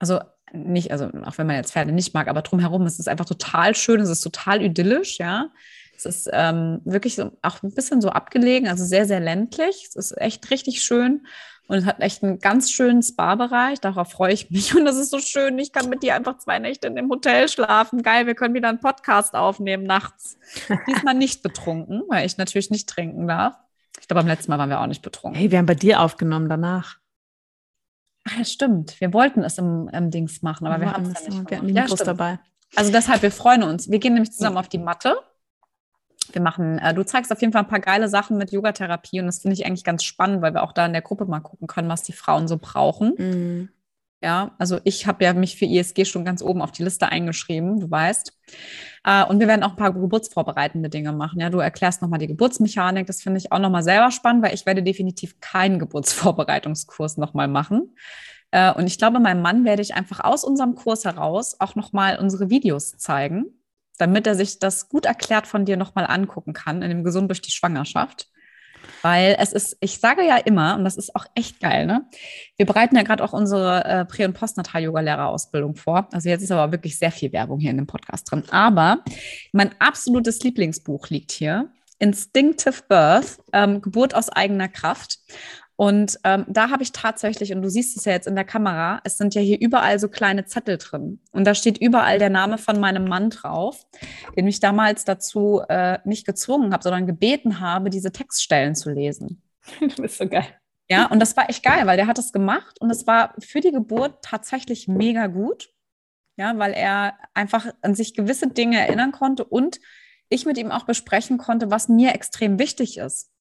also 0.00 0.18
nicht, 0.52 0.90
also 0.90 1.08
auch 1.24 1.38
wenn 1.38 1.46
man 1.46 1.54
jetzt 1.54 1.72
Pferde 1.72 1.92
nicht 1.92 2.14
mag, 2.14 2.26
aber 2.26 2.42
drumherum 2.42 2.84
ist 2.84 2.98
es 2.98 3.06
einfach 3.06 3.26
total 3.26 3.76
schön, 3.76 4.00
es 4.00 4.08
ist 4.08 4.22
total 4.22 4.60
idyllisch, 4.60 5.20
ja. 5.20 5.52
Es 5.96 6.04
ist 6.04 6.30
ähm, 6.32 6.80
wirklich 6.84 7.14
so, 7.14 7.30
auch 7.42 7.62
ein 7.62 7.72
bisschen 7.72 8.00
so 8.00 8.08
abgelegen, 8.08 8.66
also 8.66 8.84
sehr, 8.84 9.06
sehr 9.06 9.20
ländlich. 9.20 9.86
Es 9.88 9.94
ist 9.94 10.18
echt 10.20 10.50
richtig 10.50 10.82
schön. 10.82 11.26
Und 11.72 11.78
es 11.78 11.86
hat 11.86 12.00
echt 12.00 12.22
einen 12.22 12.38
ganz 12.38 12.70
schönen 12.70 13.02
Spa-Bereich. 13.02 13.80
Darauf 13.80 14.10
freue 14.10 14.34
ich 14.34 14.50
mich. 14.50 14.76
Und 14.76 14.84
das 14.84 14.98
ist 14.98 15.08
so 15.08 15.20
schön. 15.20 15.58
Ich 15.58 15.72
kann 15.72 15.88
mit 15.88 16.02
dir 16.02 16.14
einfach 16.14 16.36
zwei 16.36 16.58
Nächte 16.58 16.86
in 16.86 16.94
dem 16.94 17.08
Hotel 17.08 17.48
schlafen. 17.48 18.02
Geil, 18.02 18.26
wir 18.26 18.34
können 18.34 18.52
wieder 18.52 18.68
einen 18.68 18.78
Podcast 18.78 19.34
aufnehmen 19.34 19.84
nachts. 19.84 20.36
Diesmal 20.86 21.14
nicht 21.14 21.42
betrunken, 21.42 22.02
weil 22.08 22.26
ich 22.26 22.36
natürlich 22.36 22.68
nicht 22.68 22.90
trinken 22.90 23.26
darf. 23.26 23.56
Ich 23.98 24.06
glaube, 24.06 24.20
beim 24.20 24.26
letzten 24.26 24.50
Mal 24.50 24.58
waren 24.58 24.68
wir 24.68 24.82
auch 24.82 24.86
nicht 24.86 25.00
betrunken. 25.00 25.40
Hey, 25.40 25.50
wir 25.50 25.56
haben 25.56 25.64
bei 25.64 25.74
dir 25.74 26.02
aufgenommen 26.02 26.50
danach. 26.50 26.98
Ach 28.28 28.36
ja, 28.36 28.44
stimmt. 28.44 29.00
Wir 29.00 29.14
wollten 29.14 29.42
es 29.42 29.56
im, 29.56 29.88
im 29.94 30.10
Dings 30.10 30.42
machen, 30.42 30.66
aber 30.66 30.78
wir, 30.78 30.88
wir 30.88 30.92
haben 30.92 31.06
es 31.06 31.24
ja 31.24 31.30
nicht. 31.30 31.50
Wir 31.50 31.56
hatten 31.56 31.72
Mikros 31.72 32.00
ja, 32.00 32.04
dabei. 32.04 32.38
Also 32.76 32.92
deshalb, 32.92 33.22
wir 33.22 33.32
freuen 33.32 33.62
uns. 33.62 33.90
Wir 33.90 33.98
gehen 33.98 34.12
nämlich 34.12 34.32
zusammen 34.32 34.58
auf 34.58 34.68
die 34.68 34.76
Matte. 34.76 35.16
Wir 36.34 36.42
machen, 36.42 36.78
äh, 36.78 36.94
du 36.94 37.04
zeigst 37.04 37.32
auf 37.32 37.40
jeden 37.40 37.52
Fall 37.52 37.62
ein 37.62 37.68
paar 37.68 37.80
geile 37.80 38.08
Sachen 38.08 38.38
mit 38.38 38.52
Yogatherapie 38.52 39.20
und 39.20 39.26
das 39.26 39.40
finde 39.40 39.54
ich 39.54 39.66
eigentlich 39.66 39.84
ganz 39.84 40.04
spannend, 40.04 40.42
weil 40.42 40.54
wir 40.54 40.62
auch 40.62 40.72
da 40.72 40.86
in 40.86 40.92
der 40.92 41.02
Gruppe 41.02 41.26
mal 41.26 41.40
gucken 41.40 41.66
können, 41.66 41.88
was 41.88 42.02
die 42.02 42.12
Frauen 42.12 42.48
so 42.48 42.58
brauchen. 42.58 43.14
Mhm. 43.16 43.68
Ja, 44.22 44.54
also 44.58 44.78
ich 44.84 45.08
habe 45.08 45.24
ja 45.24 45.32
mich 45.32 45.56
für 45.56 45.64
ISG 45.64 46.04
schon 46.04 46.24
ganz 46.24 46.42
oben 46.42 46.62
auf 46.62 46.70
die 46.70 46.84
Liste 46.84 47.08
eingeschrieben, 47.08 47.80
du 47.80 47.90
weißt. 47.90 48.32
Äh, 49.04 49.24
und 49.24 49.40
wir 49.40 49.48
werden 49.48 49.64
auch 49.64 49.70
ein 49.70 49.76
paar 49.76 49.92
geburtsvorbereitende 49.92 50.88
Dinge 50.88 51.12
machen. 51.12 51.40
Ja, 51.40 51.50
du 51.50 51.58
erklärst 51.58 52.02
nochmal 52.02 52.20
die 52.20 52.28
Geburtsmechanik. 52.28 53.08
Das 53.08 53.20
finde 53.20 53.38
ich 53.38 53.50
auch 53.50 53.58
nochmal 53.58 53.82
selber 53.82 54.12
spannend, 54.12 54.44
weil 54.44 54.54
ich 54.54 54.64
werde 54.64 54.84
definitiv 54.84 55.40
keinen 55.40 55.80
Geburtsvorbereitungskurs 55.80 57.16
nochmal 57.16 57.48
machen. 57.48 57.96
Äh, 58.52 58.72
und 58.72 58.86
ich 58.86 58.96
glaube, 58.96 59.18
meinem 59.18 59.42
Mann 59.42 59.64
werde 59.64 59.82
ich 59.82 59.94
einfach 59.94 60.20
aus 60.20 60.44
unserem 60.44 60.76
Kurs 60.76 61.04
heraus 61.04 61.56
auch 61.58 61.74
nochmal 61.74 62.18
unsere 62.20 62.48
Videos 62.48 62.96
zeigen, 62.98 63.46
damit 63.98 64.26
er 64.26 64.34
sich 64.34 64.58
das 64.58 64.88
gut 64.88 65.06
erklärt 65.06 65.46
von 65.46 65.64
dir 65.64 65.76
nochmal 65.76 66.06
angucken 66.06 66.52
kann 66.52 66.82
in 66.82 66.90
dem 66.90 67.04
Gesund 67.04 67.28
durch 67.30 67.42
die 67.42 67.50
Schwangerschaft. 67.50 68.28
Weil 69.02 69.36
es 69.38 69.52
ist, 69.52 69.76
ich 69.80 69.98
sage 69.98 70.26
ja 70.26 70.36
immer, 70.36 70.74
und 70.76 70.84
das 70.84 70.96
ist 70.96 71.14
auch 71.14 71.26
echt 71.34 71.60
geil, 71.60 71.86
ne? 71.86 72.04
Wir 72.56 72.66
bereiten 72.66 72.96
ja 72.96 73.02
gerade 73.02 73.22
auch 73.22 73.32
unsere 73.32 73.84
äh, 73.84 74.04
Prä- 74.04 74.24
und 74.24 74.34
Postnatal-Yoga-Lehrerausbildung 74.34 75.76
vor. 75.76 76.08
Also 76.12 76.28
jetzt 76.28 76.42
ist 76.42 76.50
aber 76.50 76.72
wirklich 76.72 76.98
sehr 76.98 77.12
viel 77.12 77.32
Werbung 77.32 77.60
hier 77.60 77.70
in 77.70 77.76
dem 77.76 77.86
Podcast 77.86 78.30
drin. 78.30 78.44
Aber 78.50 79.04
mein 79.52 79.70
absolutes 79.78 80.40
Lieblingsbuch 80.40 81.08
liegt 81.10 81.32
hier. 81.32 81.70
Instinctive 81.98 82.82
Birth, 82.88 83.38
ähm, 83.52 83.80
Geburt 83.80 84.14
aus 84.14 84.28
eigener 84.28 84.68
Kraft. 84.68 85.18
Und 85.82 86.20
ähm, 86.22 86.44
da 86.46 86.70
habe 86.70 86.84
ich 86.84 86.92
tatsächlich, 86.92 87.52
und 87.52 87.60
du 87.60 87.68
siehst 87.68 87.96
es 87.96 88.04
ja 88.04 88.12
jetzt 88.12 88.28
in 88.28 88.36
der 88.36 88.44
Kamera, 88.44 89.00
es 89.02 89.18
sind 89.18 89.34
ja 89.34 89.40
hier 89.40 89.60
überall 89.60 89.98
so 89.98 90.08
kleine 90.08 90.44
Zettel 90.44 90.78
drin. 90.78 91.18
Und 91.32 91.44
da 91.44 91.56
steht 91.56 91.76
überall 91.76 92.20
der 92.20 92.30
Name 92.30 92.56
von 92.56 92.78
meinem 92.78 93.04
Mann 93.04 93.30
drauf, 93.30 93.84
den 94.36 94.46
ich 94.46 94.60
damals 94.60 95.04
dazu 95.04 95.60
äh, 95.68 95.98
nicht 96.04 96.24
gezwungen 96.24 96.72
habe, 96.72 96.84
sondern 96.84 97.08
gebeten 97.08 97.58
habe, 97.58 97.90
diese 97.90 98.12
Textstellen 98.12 98.76
zu 98.76 98.92
lesen. 98.92 99.42
Du 99.80 100.02
bist 100.02 100.18
so 100.18 100.28
geil. 100.28 100.46
Ja, 100.88 101.06
und 101.06 101.18
das 101.18 101.36
war 101.36 101.50
echt 101.50 101.64
geil, 101.64 101.84
weil 101.84 101.96
der 101.96 102.06
hat 102.06 102.20
es 102.20 102.32
gemacht 102.32 102.80
und 102.80 102.88
es 102.88 103.08
war 103.08 103.34
für 103.40 103.58
die 103.58 103.72
Geburt 103.72 104.22
tatsächlich 104.22 104.86
mega 104.86 105.26
gut. 105.26 105.68
Ja, 106.36 106.56
weil 106.58 106.74
er 106.74 107.18
einfach 107.34 107.66
an 107.80 107.96
sich 107.96 108.14
gewisse 108.14 108.46
Dinge 108.46 108.78
erinnern 108.78 109.10
konnte 109.10 109.42
und 109.42 109.80
ich 110.28 110.46
mit 110.46 110.58
ihm 110.58 110.70
auch 110.70 110.84
besprechen 110.84 111.38
konnte, 111.38 111.72
was 111.72 111.88
mir 111.88 112.14
extrem 112.14 112.60
wichtig 112.60 112.98
ist. 112.98 113.31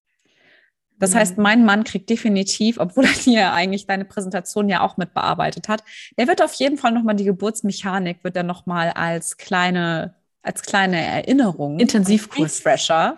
Das 1.02 1.14
mhm. 1.14 1.18
heißt, 1.18 1.38
mein 1.38 1.66
Mann 1.66 1.84
kriegt 1.84 2.10
definitiv, 2.10 2.80
obwohl 2.80 3.04
er 3.04 3.12
hier 3.12 3.52
eigentlich 3.52 3.88
deine 3.88 4.06
Präsentation 4.06 4.70
ja 4.70 4.82
auch 4.82 4.96
mit 4.96 5.14
bearbeitet 5.14 5.68
hat, 5.68 5.84
der 6.18 6.28
wird 6.28 6.42
auf 6.42 6.54
jeden 6.54 6.78
Fall 6.78 6.94
nochmal 6.94 7.16
die 7.16 7.26
Geburtsmechanik, 7.26 8.24
wird 8.24 8.38
er 8.38 8.44
nochmal 8.44 8.92
als 8.92 9.36
kleine, 9.36 10.16
als 10.44 10.62
kleine 10.62 11.04
Erinnerung. 11.04 11.80
Intensivkurs. 11.80 12.60
Refresher. 12.60 13.18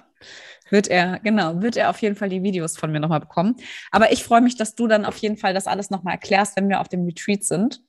Wird 0.69 0.87
er, 0.87 1.19
genau, 1.19 1.61
wird 1.61 1.77
er 1.77 1.91
auf 1.91 2.01
jeden 2.01 2.15
Fall 2.15 2.29
die 2.29 2.41
Videos 2.41 2.77
von 2.77 2.91
mir 2.91 2.99
nochmal 2.99 3.19
bekommen. 3.19 3.57
Aber 3.91 4.11
ich 4.11 4.23
freue 4.23 4.41
mich, 4.41 4.55
dass 4.55 4.73
du 4.73 4.87
dann 4.87 5.05
auf 5.05 5.17
jeden 5.17 5.37
Fall 5.37 5.53
das 5.53 5.67
alles 5.67 5.91
nochmal 5.91 6.13
erklärst, 6.13 6.55
wenn 6.55 6.69
wir 6.69 6.79
auf 6.79 6.87
dem 6.87 7.05
Retreat 7.05 7.43
sind. 7.43 7.83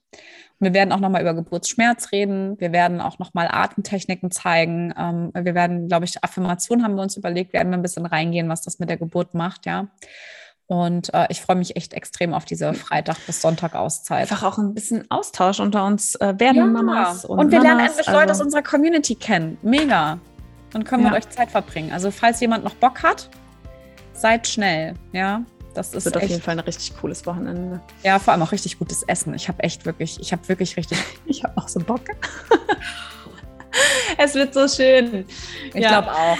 Wir 0.60 0.72
werden 0.72 0.92
auch 0.92 1.00
nochmal 1.00 1.22
über 1.22 1.34
Geburtsschmerz 1.34 2.12
reden. 2.12 2.58
Wir 2.58 2.72
werden 2.72 3.00
auch 3.00 3.18
nochmal 3.18 3.48
Atemtechniken 3.50 4.30
zeigen. 4.30 4.94
Ähm, 4.96 5.30
wir 5.34 5.54
werden, 5.54 5.88
glaube 5.88 6.04
ich, 6.04 6.22
Affirmationen 6.22 6.84
haben 6.84 6.94
wir 6.94 7.02
uns 7.02 7.16
überlegt, 7.16 7.52
werden 7.52 7.70
wir 7.70 7.76
ein 7.76 7.82
bisschen 7.82 8.06
reingehen, 8.06 8.48
was 8.48 8.62
das 8.62 8.78
mit 8.78 8.88
der 8.88 8.96
Geburt 8.96 9.34
macht, 9.34 9.66
ja. 9.66 9.88
Und 10.66 11.12
äh, 11.12 11.26
ich 11.28 11.42
freue 11.42 11.56
mich 11.56 11.76
echt 11.76 11.92
extrem 11.92 12.32
auf 12.32 12.46
diese 12.46 12.72
Freitag 12.72 13.18
bis 13.26 13.42
Sonntag 13.42 13.74
Auszeit. 13.74 14.22
Einfach 14.22 14.44
auch 14.44 14.56
ein 14.56 14.72
bisschen 14.72 15.04
Austausch 15.10 15.60
unter 15.60 15.84
uns 15.84 16.14
äh, 16.16 16.34
werden 16.38 16.56
ja. 16.56 16.64
Mamas. 16.64 17.24
Und, 17.24 17.38
und 17.38 17.50
wir 17.50 17.58
Mamas, 17.58 17.64
lernen 17.64 17.86
endlich 17.86 18.08
also 18.08 18.20
Leute 18.20 18.32
aus 18.32 18.40
unserer 18.40 18.62
Community 18.62 19.14
kennen. 19.14 19.58
Mega. 19.62 20.18
Und 20.72 20.84
können 20.84 21.04
ja. 21.04 21.10
mit 21.10 21.18
euch 21.18 21.30
Zeit 21.30 21.50
verbringen. 21.50 21.92
Also 21.92 22.10
falls 22.10 22.40
jemand 22.40 22.64
noch 22.64 22.74
Bock 22.76 23.02
hat, 23.02 23.28
seid 24.14 24.48
schnell, 24.48 24.94
ja. 25.12 25.42
Das 25.74 25.92
ist 25.92 26.04
wird 26.04 26.16
echt, 26.16 26.24
auf 26.24 26.30
jeden 26.30 26.42
Fall 26.42 26.58
ein 26.58 26.64
richtig 26.64 26.96
cooles 26.98 27.26
Wochenende. 27.26 27.80
Ja, 28.02 28.18
vor 28.18 28.32
allem 28.32 28.42
auch 28.42 28.52
richtig 28.52 28.78
gutes 28.78 29.02
Essen. 29.02 29.34
Ich 29.34 29.48
habe 29.48 29.62
echt 29.62 29.84
wirklich, 29.84 30.18
ich 30.20 30.32
habe 30.32 30.48
wirklich 30.48 30.76
richtig, 30.76 30.98
ich 31.26 31.42
habe 31.44 31.56
auch 31.56 31.68
so 31.68 31.80
Bock. 31.80 32.02
es 34.18 34.34
wird 34.34 34.54
so 34.54 34.68
schön. 34.68 35.26
Ich 35.72 35.82
ja. 35.82 36.00
glaube 36.00 36.12
auch. 36.12 36.38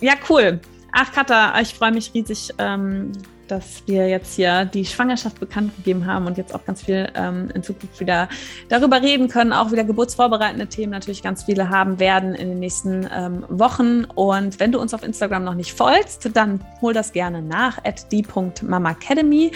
Ja, 0.00 0.14
cool. 0.28 0.60
Ach, 0.92 1.12
Katha, 1.12 1.60
ich 1.60 1.74
freue 1.74 1.92
mich 1.92 2.12
riesig, 2.14 2.50
ähm, 2.58 3.12
dass 3.50 3.82
wir 3.86 4.08
jetzt 4.08 4.36
hier 4.36 4.64
die 4.64 4.84
Schwangerschaft 4.84 5.40
bekannt 5.40 5.74
gegeben 5.76 6.06
haben 6.06 6.26
und 6.26 6.38
jetzt 6.38 6.54
auch 6.54 6.64
ganz 6.64 6.82
viel 6.82 7.08
ähm, 7.14 7.48
in 7.54 7.62
Zukunft 7.62 8.00
wieder 8.00 8.28
darüber 8.68 9.02
reden 9.02 9.28
können, 9.28 9.52
auch 9.52 9.72
wieder 9.72 9.84
geburtsvorbereitende 9.84 10.66
Themen 10.66 10.92
natürlich 10.92 11.22
ganz 11.22 11.44
viele 11.44 11.68
haben 11.68 11.98
werden 11.98 12.34
in 12.34 12.48
den 12.48 12.58
nächsten 12.58 13.08
ähm, 13.12 13.44
Wochen. 13.48 14.04
Und 14.04 14.60
wenn 14.60 14.72
du 14.72 14.80
uns 14.80 14.94
auf 14.94 15.02
Instagram 15.02 15.44
noch 15.44 15.54
nicht 15.54 15.72
folgst, 15.72 16.30
dann 16.34 16.60
hol 16.80 16.92
das 16.92 17.12
gerne 17.12 17.42
nach 17.42 17.78
at 17.84 18.10
die.mamacademy. 18.12 19.52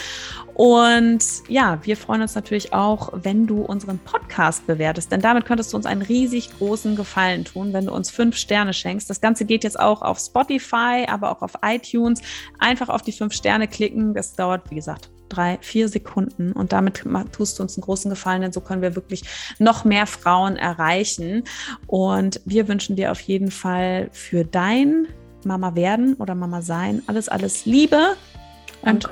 Und 0.55 1.25
ja, 1.49 1.79
wir 1.83 1.97
freuen 1.97 2.23
uns 2.23 2.35
natürlich 2.37 2.73
auch, 2.73 3.11
wenn 3.13 3.47
du 3.47 3.63
unseren 3.63 3.99
Podcast 3.99 4.67
bewertest, 4.67 5.11
denn 5.11 5.21
damit 5.21 5.47
könntest 5.47 5.73
du 5.73 5.77
uns 5.77 5.87
einen 5.87 6.03
riesig 6.03 6.57
großen 6.59 6.95
Gefallen 6.95 7.45
tun, 7.45 7.73
wenn 7.73 7.87
du 7.87 7.93
uns 7.93 8.11
fünf 8.11 8.37
Sterne 8.37 8.73
schenkst. 8.73 9.11
Das 9.11 9.21
Ganze 9.21 9.45
geht 9.45 9.65
jetzt 9.65 9.79
auch 9.79 10.03
auf 10.03 10.19
Spotify, 10.19 11.07
aber 11.09 11.33
auch 11.33 11.43
auf 11.43 11.55
iTunes. 11.63 12.23
Einfach 12.59 12.89
auf 12.89 13.03
die 13.03 13.13
fünf 13.13 13.35
Sterne 13.35 13.67
klicken. 13.67 14.15
Das 14.15 14.37
dauert, 14.37 14.71
wie 14.71 14.77
gesagt, 14.77 15.11
drei, 15.29 15.59
vier 15.61 15.89
Sekunden 15.89 16.53
und 16.53 16.73
damit 16.73 17.03
tust 17.33 17.59
du 17.59 17.63
uns 17.63 17.77
einen 17.77 17.83
großen 17.83 18.11
Gefallen, 18.11 18.43
denn 18.43 18.53
so 18.53 18.61
können 18.61 18.83
wir 18.83 18.95
wirklich 18.95 19.25
noch 19.59 19.85
mehr 19.85 20.07
Frauen 20.07 20.57
erreichen. 20.57 21.45
Und 21.87 22.41
wir 22.45 22.69
wünschen 22.69 22.95
dir 22.95 23.11
auf 23.11 23.21
jeden 23.21 23.51
Fall 23.51 24.09
für 24.13 24.45
dein 24.45 25.09
Mama 25.45 25.75
werden 25.75 26.15
oder 26.15 26.35
Mama 26.35 26.63
sein 26.63 27.03
alles, 27.07 27.29
alles 27.29 27.67
Liebe 27.67 28.17
und, 28.83 29.05
und 29.07 29.11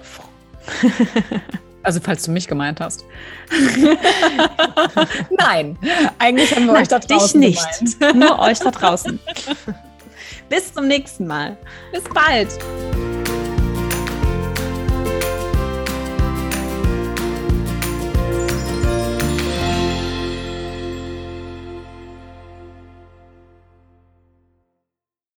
Also 1.85 2.01
falls 2.01 2.23
du 2.23 2.31
mich 2.31 2.47
gemeint 2.47 2.81
hast. 2.81 3.05
Nein, 5.37 5.77
eigentlich 6.19 6.55
haben 6.55 6.67
wir 6.67 6.75
Nein, 6.75 6.83
euch 6.83 6.89
da 6.89 7.01
draußen 7.01 7.41
dich 7.41 7.59
nicht, 7.59 7.99
gemeint. 7.99 8.19
nur 8.21 8.39
euch 8.39 8.61
da 8.61 8.71
draußen. 8.71 9.19
Bis 10.49 10.73
zum 10.73 10.87
nächsten 10.87 11.27
Mal. 11.27 11.57
Bis 11.93 12.05
bald. 12.05 12.49